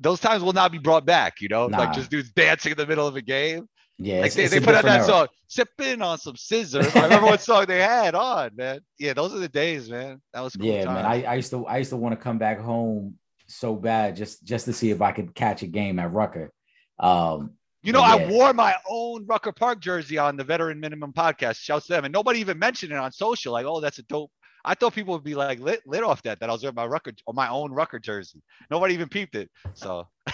those 0.00 0.20
times 0.20 0.42
will 0.42 0.54
not 0.54 0.72
be 0.72 0.78
brought 0.78 1.06
back, 1.06 1.40
you 1.40 1.48
know, 1.48 1.68
nah. 1.68 1.78
like 1.78 1.92
just 1.92 2.10
dudes 2.10 2.32
dancing 2.32 2.72
in 2.72 2.78
the 2.78 2.86
middle 2.86 3.06
of 3.06 3.14
a 3.14 3.22
game. 3.22 3.68
Yeah, 3.98 4.22
like 4.22 4.32
they, 4.32 4.48
they 4.48 4.58
put 4.58 4.74
out 4.74 4.82
that 4.84 5.02
era. 5.02 5.06
song, 5.06 5.26
sipping 5.46 6.02
on 6.02 6.18
some 6.18 6.34
sizzurp. 6.34 6.96
I 6.96 7.04
remember 7.04 7.26
what 7.26 7.40
song 7.40 7.66
they 7.66 7.80
had 7.80 8.16
on, 8.16 8.50
man. 8.56 8.80
Yeah, 8.98 9.12
those 9.12 9.32
are 9.32 9.38
the 9.38 9.48
days, 9.48 9.88
man. 9.88 10.20
That 10.32 10.40
was 10.40 10.56
cool 10.56 10.66
yeah, 10.66 10.86
man. 10.86 11.06
I, 11.06 11.22
I 11.22 11.34
used 11.34 11.50
to 11.50 11.64
I 11.66 11.76
used 11.78 11.90
to 11.90 11.96
want 11.96 12.12
to 12.12 12.20
come 12.20 12.38
back 12.38 12.58
home 12.58 13.18
so 13.46 13.76
bad 13.76 14.16
just 14.16 14.42
just 14.42 14.64
to 14.64 14.72
see 14.72 14.90
if 14.90 15.00
I 15.00 15.12
could 15.12 15.34
catch 15.34 15.62
a 15.62 15.68
game 15.68 16.00
at 16.00 16.12
Rucker. 16.12 16.50
Um, 16.98 17.52
you 17.84 17.92
know, 17.92 18.00
yeah. 18.00 18.14
I 18.14 18.30
wore 18.30 18.54
my 18.54 18.74
own 18.88 19.26
Rucker 19.26 19.52
Park 19.52 19.78
jersey 19.78 20.16
on 20.16 20.38
the 20.38 20.42
Veteran 20.42 20.80
Minimum 20.80 21.12
podcast. 21.12 21.56
Shouts 21.56 21.86
to 21.86 21.92
them, 21.92 22.06
and 22.06 22.12
nobody 22.12 22.40
even 22.40 22.58
mentioned 22.58 22.92
it 22.92 22.98
on 22.98 23.12
social. 23.12 23.52
Like, 23.52 23.66
oh, 23.66 23.78
that's 23.80 23.98
a 23.98 24.02
dope. 24.04 24.30
I 24.64 24.72
thought 24.72 24.94
people 24.94 25.12
would 25.12 25.22
be 25.22 25.34
like 25.34 25.60
lit, 25.60 25.82
lit 25.86 26.02
off 26.02 26.22
that 26.22 26.40
that 26.40 26.48
I 26.48 26.52
was 26.52 26.62
wearing 26.62 26.74
my 26.74 26.86
Rucker 26.86 27.12
or 27.26 27.34
my 27.34 27.50
own 27.50 27.72
Rucker 27.72 27.98
jersey. 27.98 28.42
Nobody 28.70 28.94
even 28.94 29.10
peeped 29.10 29.36
it. 29.36 29.50
So. 29.74 30.08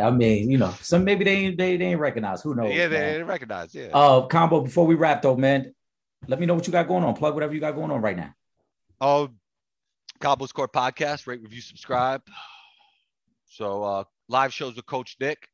I 0.00 0.10
mean, 0.10 0.50
you 0.50 0.58
know, 0.58 0.74
some 0.80 1.04
maybe 1.04 1.22
they 1.22 1.54
they, 1.54 1.76
they 1.76 1.84
ain't 1.84 2.00
recognize. 2.00 2.42
Who 2.42 2.56
knows? 2.56 2.74
Yeah, 2.74 2.88
they 2.88 2.98
man. 2.98 3.16
ain't 3.20 3.28
recognize. 3.28 3.72
Yeah. 3.72 3.90
Uh, 3.94 4.22
combo. 4.22 4.62
Before 4.62 4.86
we 4.86 4.96
wrap, 4.96 5.22
though, 5.22 5.36
man, 5.36 5.72
let 6.26 6.40
me 6.40 6.46
know 6.46 6.54
what 6.54 6.66
you 6.66 6.72
got 6.72 6.88
going 6.88 7.04
on. 7.04 7.14
Plug 7.14 7.34
whatever 7.34 7.54
you 7.54 7.60
got 7.60 7.76
going 7.76 7.92
on 7.92 8.00
right 8.00 8.16
now. 8.16 8.34
Oh, 9.00 9.28
Combos 10.20 10.52
Court 10.52 10.72
podcast. 10.72 11.28
Rate, 11.28 11.42
review, 11.42 11.60
subscribe. 11.60 12.22
So 13.44 13.84
uh, 13.84 14.04
live 14.28 14.52
shows 14.52 14.74
with 14.74 14.86
Coach 14.86 15.16
Nick 15.20 15.46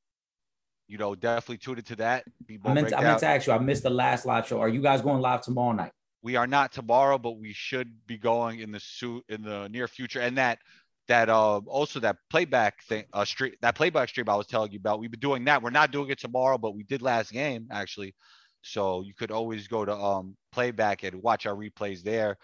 you 0.89 0.97
know, 0.97 1.15
definitely 1.15 1.59
tune 1.59 1.79
into 1.79 1.95
that. 1.97 2.25
I 2.65 2.73
meant, 2.73 2.89
to, 2.89 2.99
I 2.99 3.03
meant 3.03 3.21
to 3.21 3.27
ask 3.27 3.47
you. 3.47 3.53
I 3.53 3.59
missed 3.59 3.83
the 3.83 3.91
last 3.91 4.25
live 4.25 4.47
show. 4.47 4.59
Are 4.59 4.69
you 4.69 4.81
guys 4.81 5.03
going 5.03 5.21
live 5.21 5.43
tomorrow 5.43 5.73
night? 5.73 5.93
We 6.23 6.35
are 6.37 6.47
not 6.47 6.73
tomorrow, 6.73 7.19
but 7.19 7.39
we 7.39 7.53
should 7.53 7.93
be 8.07 8.17
going 8.17 8.61
in 8.61 8.73
the 8.73 8.81
suit 8.81 9.25
in 9.29 9.43
the 9.43 9.69
near 9.69 9.87
future. 9.87 10.21
And 10.21 10.37
that 10.39 10.59
that 11.07 11.29
uh 11.29 11.59
also 11.59 12.01
that 12.01 12.17
playback 12.29 12.83
thing 12.85 13.05
uh 13.13 13.25
stream 13.25 13.53
that 13.63 13.75
playback 13.75 14.09
stream 14.09 14.29
I 14.29 14.35
was 14.35 14.47
telling 14.47 14.73
you 14.73 14.79
about. 14.79 14.99
We've 14.99 15.11
been 15.11 15.21
doing 15.21 15.45
that. 15.45 15.63
We're 15.63 15.71
not 15.71 15.93
doing 15.93 16.11
it 16.11 16.19
tomorrow, 16.19 16.59
but 16.59 16.75
we 16.75 16.83
did 16.83 17.03
last 17.03 17.33
game 17.33 17.69
actually. 17.71 18.15
So 18.63 19.03
you 19.03 19.15
could 19.15 19.31
always 19.31 19.69
go 19.69 19.85
to 19.85 19.95
um 19.95 20.37
playback 20.53 21.05
and 21.05 21.23
watch 21.23 21.47
our 21.47 21.55
replays 21.55 22.03
there. 22.03 22.37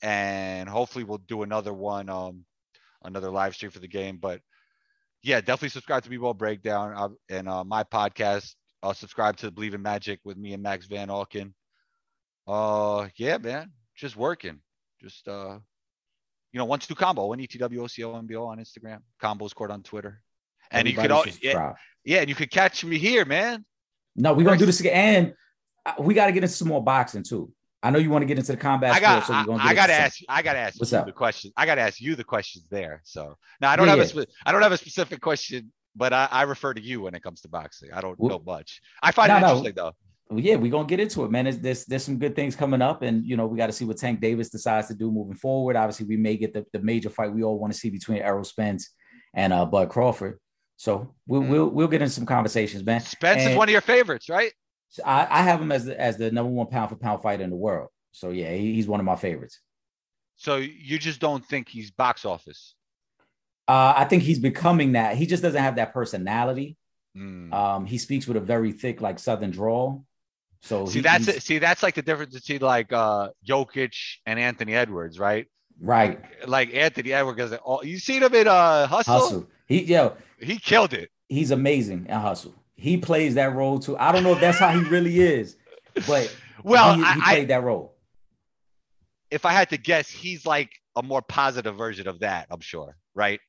And 0.00 0.68
hopefully 0.68 1.04
we'll 1.04 1.18
do 1.18 1.42
another 1.42 1.72
one 1.72 2.08
um 2.08 2.44
another 3.02 3.30
live 3.30 3.54
stream 3.54 3.72
for 3.72 3.80
the 3.80 3.88
game. 3.88 4.18
But 4.18 4.40
yeah, 5.22 5.40
definitely 5.40 5.70
subscribe 5.70 6.02
to 6.04 6.10
B-Ball 6.10 6.34
Breakdown 6.34 6.92
uh, 6.96 7.08
and 7.28 7.48
uh, 7.48 7.64
my 7.64 7.84
podcast. 7.84 8.54
Uh, 8.82 8.92
subscribe 8.92 9.36
to 9.38 9.50
Believe 9.50 9.74
in 9.74 9.82
Magic 9.82 10.20
with 10.24 10.36
me 10.36 10.52
and 10.52 10.62
Max 10.62 10.86
Van 10.86 11.08
Alken. 11.08 11.52
Uh, 12.46 13.08
yeah, 13.16 13.36
man, 13.38 13.72
just 13.96 14.16
working. 14.16 14.60
Just 15.00 15.26
uh, 15.26 15.58
you 16.52 16.58
know, 16.58 16.64
one 16.64 16.78
two 16.78 16.94
combo, 16.94 17.26
one 17.26 17.38
ETWOCO 17.38 18.46
on 18.46 18.58
Instagram, 18.58 19.00
combos 19.22 19.54
court 19.54 19.70
on 19.70 19.82
Twitter, 19.82 20.22
and 20.70 20.86
Everybody 20.88 21.02
you 21.02 21.02
could 21.02 21.10
all 21.10 21.24
yeah, 21.42 21.72
yeah, 22.04 22.20
and 22.20 22.28
you 22.28 22.34
could 22.34 22.50
catch 22.50 22.84
me 22.84 22.98
here, 22.98 23.24
man. 23.24 23.64
No, 24.16 24.32
we're 24.32 24.44
gonna 24.44 24.56
do 24.56 24.66
this 24.66 24.80
again, 24.80 24.94
and 24.94 25.34
uh, 25.84 26.02
we 26.02 26.14
got 26.14 26.26
to 26.26 26.32
get 26.32 26.42
into 26.42 26.54
some 26.54 26.68
more 26.68 26.82
boxing 26.82 27.22
too. 27.22 27.52
I 27.82 27.90
know 27.90 27.98
you 27.98 28.10
want 28.10 28.22
to 28.22 28.26
get 28.26 28.38
into 28.38 28.52
the 28.52 28.58
combat. 28.58 28.92
I 28.92 29.00
got. 29.00 29.24
Sport, 29.24 29.46
so 29.46 29.52
I, 29.52 29.68
I 29.68 29.74
got 29.74 29.86
to 29.86 29.92
ask. 29.92 30.18
I 30.28 30.42
got 30.42 30.54
to 30.54 30.58
ask 30.58 30.80
What's 30.80 30.92
you 30.92 30.98
up? 30.98 31.06
the 31.06 31.12
question. 31.12 31.52
I 31.56 31.64
got 31.64 31.76
to 31.76 31.82
ask 31.82 32.00
you 32.00 32.16
the 32.16 32.24
questions 32.24 32.66
there. 32.70 33.02
So 33.04 33.36
now 33.60 33.70
I 33.70 33.76
don't 33.76 33.86
yeah, 33.86 33.96
have 33.96 34.14
yeah. 34.14 34.22
a. 34.22 34.26
I 34.46 34.52
don't 34.52 34.62
have 34.62 34.72
a 34.72 34.76
specific 34.76 35.20
question, 35.20 35.72
but 35.94 36.12
I, 36.12 36.28
I, 36.30 36.42
refer 36.42 36.74
to 36.74 36.80
you 36.80 37.02
when 37.02 37.14
it 37.14 37.22
comes 37.22 37.40
to 37.42 37.48
boxing. 37.48 37.90
I 37.92 38.00
don't 38.00 38.18
well, 38.18 38.38
know 38.38 38.42
much. 38.44 38.80
I 39.02 39.12
find 39.12 39.28
no, 39.28 39.36
it 39.36 39.40
interesting 39.40 39.74
no. 39.76 39.82
though. 39.82 39.92
Well, 40.30 40.40
yeah, 40.40 40.56
we're 40.56 40.72
gonna 40.72 40.88
get 40.88 41.00
into 41.00 41.24
it, 41.24 41.30
man. 41.30 41.44
There's, 41.44 41.58
there's, 41.58 41.84
there's 41.86 42.04
some 42.04 42.18
good 42.18 42.34
things 42.34 42.56
coming 42.56 42.82
up, 42.82 43.02
and 43.02 43.24
you 43.24 43.36
know 43.36 43.46
we 43.46 43.56
got 43.56 43.68
to 43.68 43.72
see 43.72 43.84
what 43.84 43.96
Tank 43.96 44.20
Davis 44.20 44.50
decides 44.50 44.88
to 44.88 44.94
do 44.94 45.10
moving 45.10 45.36
forward. 45.36 45.76
Obviously, 45.76 46.06
we 46.06 46.16
may 46.16 46.36
get 46.36 46.52
the, 46.52 46.66
the 46.72 46.80
major 46.80 47.10
fight 47.10 47.32
we 47.32 47.44
all 47.44 47.58
want 47.58 47.72
to 47.72 47.78
see 47.78 47.90
between 47.90 48.18
Errol 48.18 48.44
Spence 48.44 48.90
and 49.34 49.52
uh, 49.52 49.64
Bud 49.64 49.88
Crawford. 49.88 50.38
So 50.76 51.14
we'll 51.26 51.42
mm. 51.42 51.48
we'll 51.48 51.68
we'll 51.68 51.88
get 51.88 52.02
into 52.02 52.14
some 52.14 52.26
conversations, 52.26 52.84
man. 52.84 53.00
Spence 53.00 53.42
and 53.42 53.52
is 53.52 53.56
one 53.56 53.68
of 53.68 53.72
your 53.72 53.80
favorites, 53.80 54.28
right? 54.28 54.52
I, 55.04 55.26
I 55.30 55.42
have 55.42 55.60
him 55.60 55.72
as 55.72 55.84
the, 55.84 56.00
as 56.00 56.16
the 56.16 56.30
number 56.30 56.50
one 56.50 56.66
pound 56.66 56.90
for 56.90 56.96
pound 56.96 57.22
fighter 57.22 57.44
in 57.44 57.50
the 57.50 57.56
world. 57.56 57.88
So 58.12 58.30
yeah, 58.30 58.52
he, 58.54 58.74
he's 58.74 58.86
one 58.86 59.00
of 59.00 59.06
my 59.06 59.16
favorites. 59.16 59.60
So 60.36 60.56
you 60.56 60.98
just 60.98 61.20
don't 61.20 61.44
think 61.44 61.68
he's 61.68 61.90
box 61.90 62.24
office? 62.24 62.74
Uh, 63.66 63.92
I 63.96 64.04
think 64.04 64.22
he's 64.22 64.38
becoming 64.38 64.92
that. 64.92 65.16
He 65.16 65.26
just 65.26 65.42
doesn't 65.42 65.62
have 65.62 65.76
that 65.76 65.92
personality. 65.92 66.76
Mm. 67.16 67.52
Um, 67.52 67.86
he 67.86 67.98
speaks 67.98 68.26
with 68.26 68.36
a 68.36 68.40
very 68.40 68.72
thick, 68.72 69.00
like 69.00 69.18
Southern 69.18 69.50
drawl. 69.50 70.04
So 70.62 70.86
see, 70.86 70.98
he, 70.98 71.00
that's 71.02 71.44
see, 71.44 71.58
that's 71.58 71.82
like 71.82 71.94
the 71.94 72.02
difference 72.02 72.34
between 72.34 72.60
like 72.60 72.92
uh 72.92 73.28
Jokic 73.46 73.94
and 74.26 74.38
Anthony 74.38 74.74
Edwards, 74.74 75.18
right? 75.18 75.46
Right. 75.80 76.20
Like, 76.20 76.48
like 76.48 76.74
Anthony 76.74 77.12
Edwards, 77.12 77.52
all 77.64 77.84
you 77.84 77.98
seen 77.98 78.22
him 78.22 78.34
in 78.34 78.48
uh 78.48 78.86
Hustle? 78.86 79.14
Hustle. 79.14 79.50
He 79.66 79.84
yo, 79.84 80.16
he 80.40 80.58
killed 80.58 80.94
it. 80.94 81.10
He's 81.28 81.50
amazing 81.50 82.06
at 82.08 82.20
Hustle. 82.22 82.54
He 82.78 82.96
plays 82.96 83.34
that 83.34 83.54
role 83.54 83.78
too. 83.78 83.98
I 83.98 84.12
don't 84.12 84.22
know 84.22 84.32
if 84.32 84.40
that's 84.40 84.58
how 84.58 84.70
he 84.70 84.88
really 84.88 85.20
is, 85.20 85.56
but 86.06 86.34
well, 86.62 86.94
he, 86.94 87.04
he 87.04 87.20
played 87.20 87.42
I, 87.42 87.44
that 87.46 87.62
role 87.62 87.98
if 89.30 89.44
I 89.44 89.52
had 89.52 89.70
to 89.70 89.76
guess, 89.76 90.10
he's 90.10 90.46
like 90.46 90.70
a 90.96 91.02
more 91.02 91.22
positive 91.22 91.76
version 91.76 92.08
of 92.08 92.20
that. 92.20 92.46
I'm 92.50 92.60
sure, 92.60 92.96
right? 93.14 93.40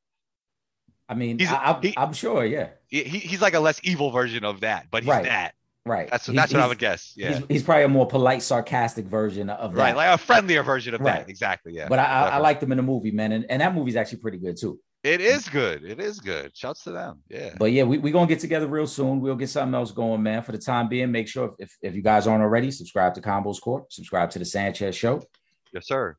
I 1.08 1.16
mean, 1.16 1.40
he's, 1.40 1.52
I, 1.52 1.80
am 1.98 2.14
sure, 2.14 2.46
yeah. 2.46 2.70
He, 2.88 3.04
he's 3.04 3.42
like 3.42 3.56
a 3.56 3.60
less 3.60 3.80
evil 3.84 4.12
version 4.12 4.46
of 4.46 4.62
that, 4.62 4.88
but 4.92 5.04
he's 5.04 5.10
right. 5.10 5.26
that. 5.26 5.56
Right. 5.86 6.10
That's, 6.10 6.28
that's 6.28 6.54
what 6.54 6.62
I 6.62 6.68
would 6.68 6.78
guess. 6.78 7.14
Yeah. 7.16 7.34
He's, 7.34 7.46
he's, 7.48 7.64
probably 7.64 7.86
a 7.86 7.88
more 7.88 8.06
polite, 8.06 8.44
sarcastic 8.44 9.06
version 9.06 9.50
of 9.50 9.74
that. 9.74 9.82
Right. 9.82 9.96
Like 9.96 10.14
a 10.14 10.18
friendlier 10.20 10.62
version 10.62 10.94
of 10.94 11.02
right. 11.02 11.22
that. 11.22 11.30
Exactly. 11.30 11.74
Yeah. 11.74 11.88
But 11.88 11.98
I, 11.98 12.04
I, 12.04 12.30
I 12.30 12.38
liked 12.38 12.62
him 12.62 12.72
in 12.72 12.78
the 12.78 12.84
movie, 12.84 13.10
man. 13.10 13.32
And, 13.32 13.46
and 13.50 13.62
that 13.62 13.74
movie's 13.74 13.96
actually 13.96 14.20
pretty 14.20 14.38
good 14.38 14.58
too. 14.58 14.80
It 15.04 15.22
is 15.22 15.48
good. 15.48 15.86
It 15.86 16.00
is 16.02 16.20
good. 16.20 16.56
Shouts 16.56 16.84
to 16.84 16.92
them. 16.92 17.24
Yeah. 17.30 17.54
But 17.58 17.72
yeah, 17.72 17.84
we're 17.84 18.02
we 18.02 18.12
going 18.12 18.28
to 18.28 18.34
get 18.34 18.42
together 18.42 18.68
real 18.68 18.88
soon. 18.88 19.22
We'll 19.22 19.36
get 19.36 19.50
something 19.50 19.74
else 19.74 19.92
going, 19.92 20.22
man. 20.22 20.44
For 20.44 20.52
the 20.52 20.58
time 20.58 20.90
being, 20.90 21.10
make 21.10 21.28
sure 21.28 21.56
if, 21.58 21.74
if 21.82 21.96
you 21.96 22.02
guys 22.02 22.28
aren't 22.28 22.44
already, 22.44 22.70
subscribe 22.70 23.14
to 23.14 23.22
Combos 23.22 23.62
Court, 23.62 23.92
subscribe 23.94 24.30
to 24.32 24.40
the 24.40 24.46
Sanchez 24.46 24.96
Show. 24.96 25.22
Yes, 25.74 25.88
sir. 25.88 26.18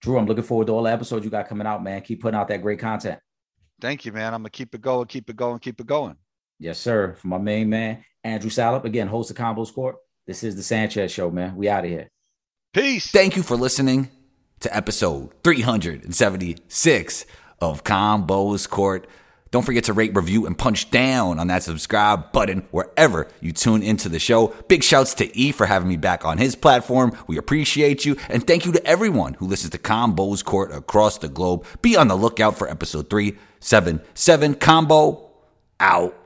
Drew, 0.00 0.16
I'm 0.16 0.26
looking 0.26 0.44
forward 0.44 0.68
to 0.68 0.72
all 0.72 0.84
the 0.84 0.92
episodes 0.92 1.24
you 1.24 1.30
got 1.30 1.48
coming 1.48 1.66
out, 1.66 1.82
man. 1.82 2.00
Keep 2.02 2.22
putting 2.22 2.38
out 2.38 2.48
that 2.48 2.62
great 2.62 2.78
content. 2.78 3.18
Thank 3.80 4.04
you, 4.04 4.12
man. 4.12 4.32
I'm 4.32 4.40
gonna 4.40 4.50
keep 4.50 4.74
it 4.74 4.80
going, 4.80 5.06
keep 5.06 5.28
it 5.28 5.36
going, 5.36 5.58
keep 5.58 5.80
it 5.80 5.86
going. 5.86 6.16
Yes, 6.58 6.78
sir. 6.78 7.14
For 7.14 7.28
my 7.28 7.38
main 7.38 7.68
man, 7.68 8.04
Andrew 8.22 8.50
Salop, 8.50 8.84
again, 8.84 9.08
host 9.08 9.30
of 9.30 9.36
Combos 9.36 9.74
Court. 9.74 9.96
This 10.26 10.44
is 10.44 10.54
the 10.54 10.62
Sanchez 10.62 11.10
Show, 11.10 11.30
man. 11.30 11.56
We 11.56 11.68
out 11.68 11.84
of 11.84 11.90
here. 11.90 12.10
Peace. 12.72 13.10
Thank 13.10 13.36
you 13.36 13.42
for 13.42 13.56
listening 13.56 14.08
to 14.60 14.74
episode 14.76 15.32
376 15.42 17.26
of 17.60 17.84
Combos 17.84 18.68
Court. 18.68 19.06
Don't 19.50 19.66
forget 19.66 19.84
to 19.84 19.92
rate, 19.92 20.14
review, 20.14 20.46
and 20.46 20.56
punch 20.56 20.90
down 20.92 21.40
on 21.40 21.48
that 21.48 21.64
subscribe 21.64 22.30
button 22.30 22.68
wherever 22.70 23.26
you 23.40 23.52
tune 23.52 23.82
into 23.82 24.08
the 24.08 24.20
show. 24.20 24.54
Big 24.68 24.84
shouts 24.84 25.14
to 25.14 25.36
E 25.36 25.50
for 25.50 25.66
having 25.66 25.88
me 25.88 25.96
back 25.96 26.24
on 26.24 26.38
his 26.38 26.54
platform. 26.54 27.16
We 27.26 27.36
appreciate 27.36 28.04
you. 28.04 28.16
And 28.28 28.46
thank 28.46 28.64
you 28.64 28.70
to 28.72 28.86
everyone 28.86 29.34
who 29.34 29.48
listens 29.48 29.70
to 29.70 29.78
Combos 29.78 30.44
Court 30.44 30.70
across 30.70 31.18
the 31.18 31.28
globe. 31.28 31.66
Be 31.82 31.96
on 31.96 32.06
the 32.06 32.14
lookout 32.14 32.58
for 32.58 32.70
episode 32.70 33.10
377. 33.10 34.54
Combo 34.54 35.30
out. 35.80 36.19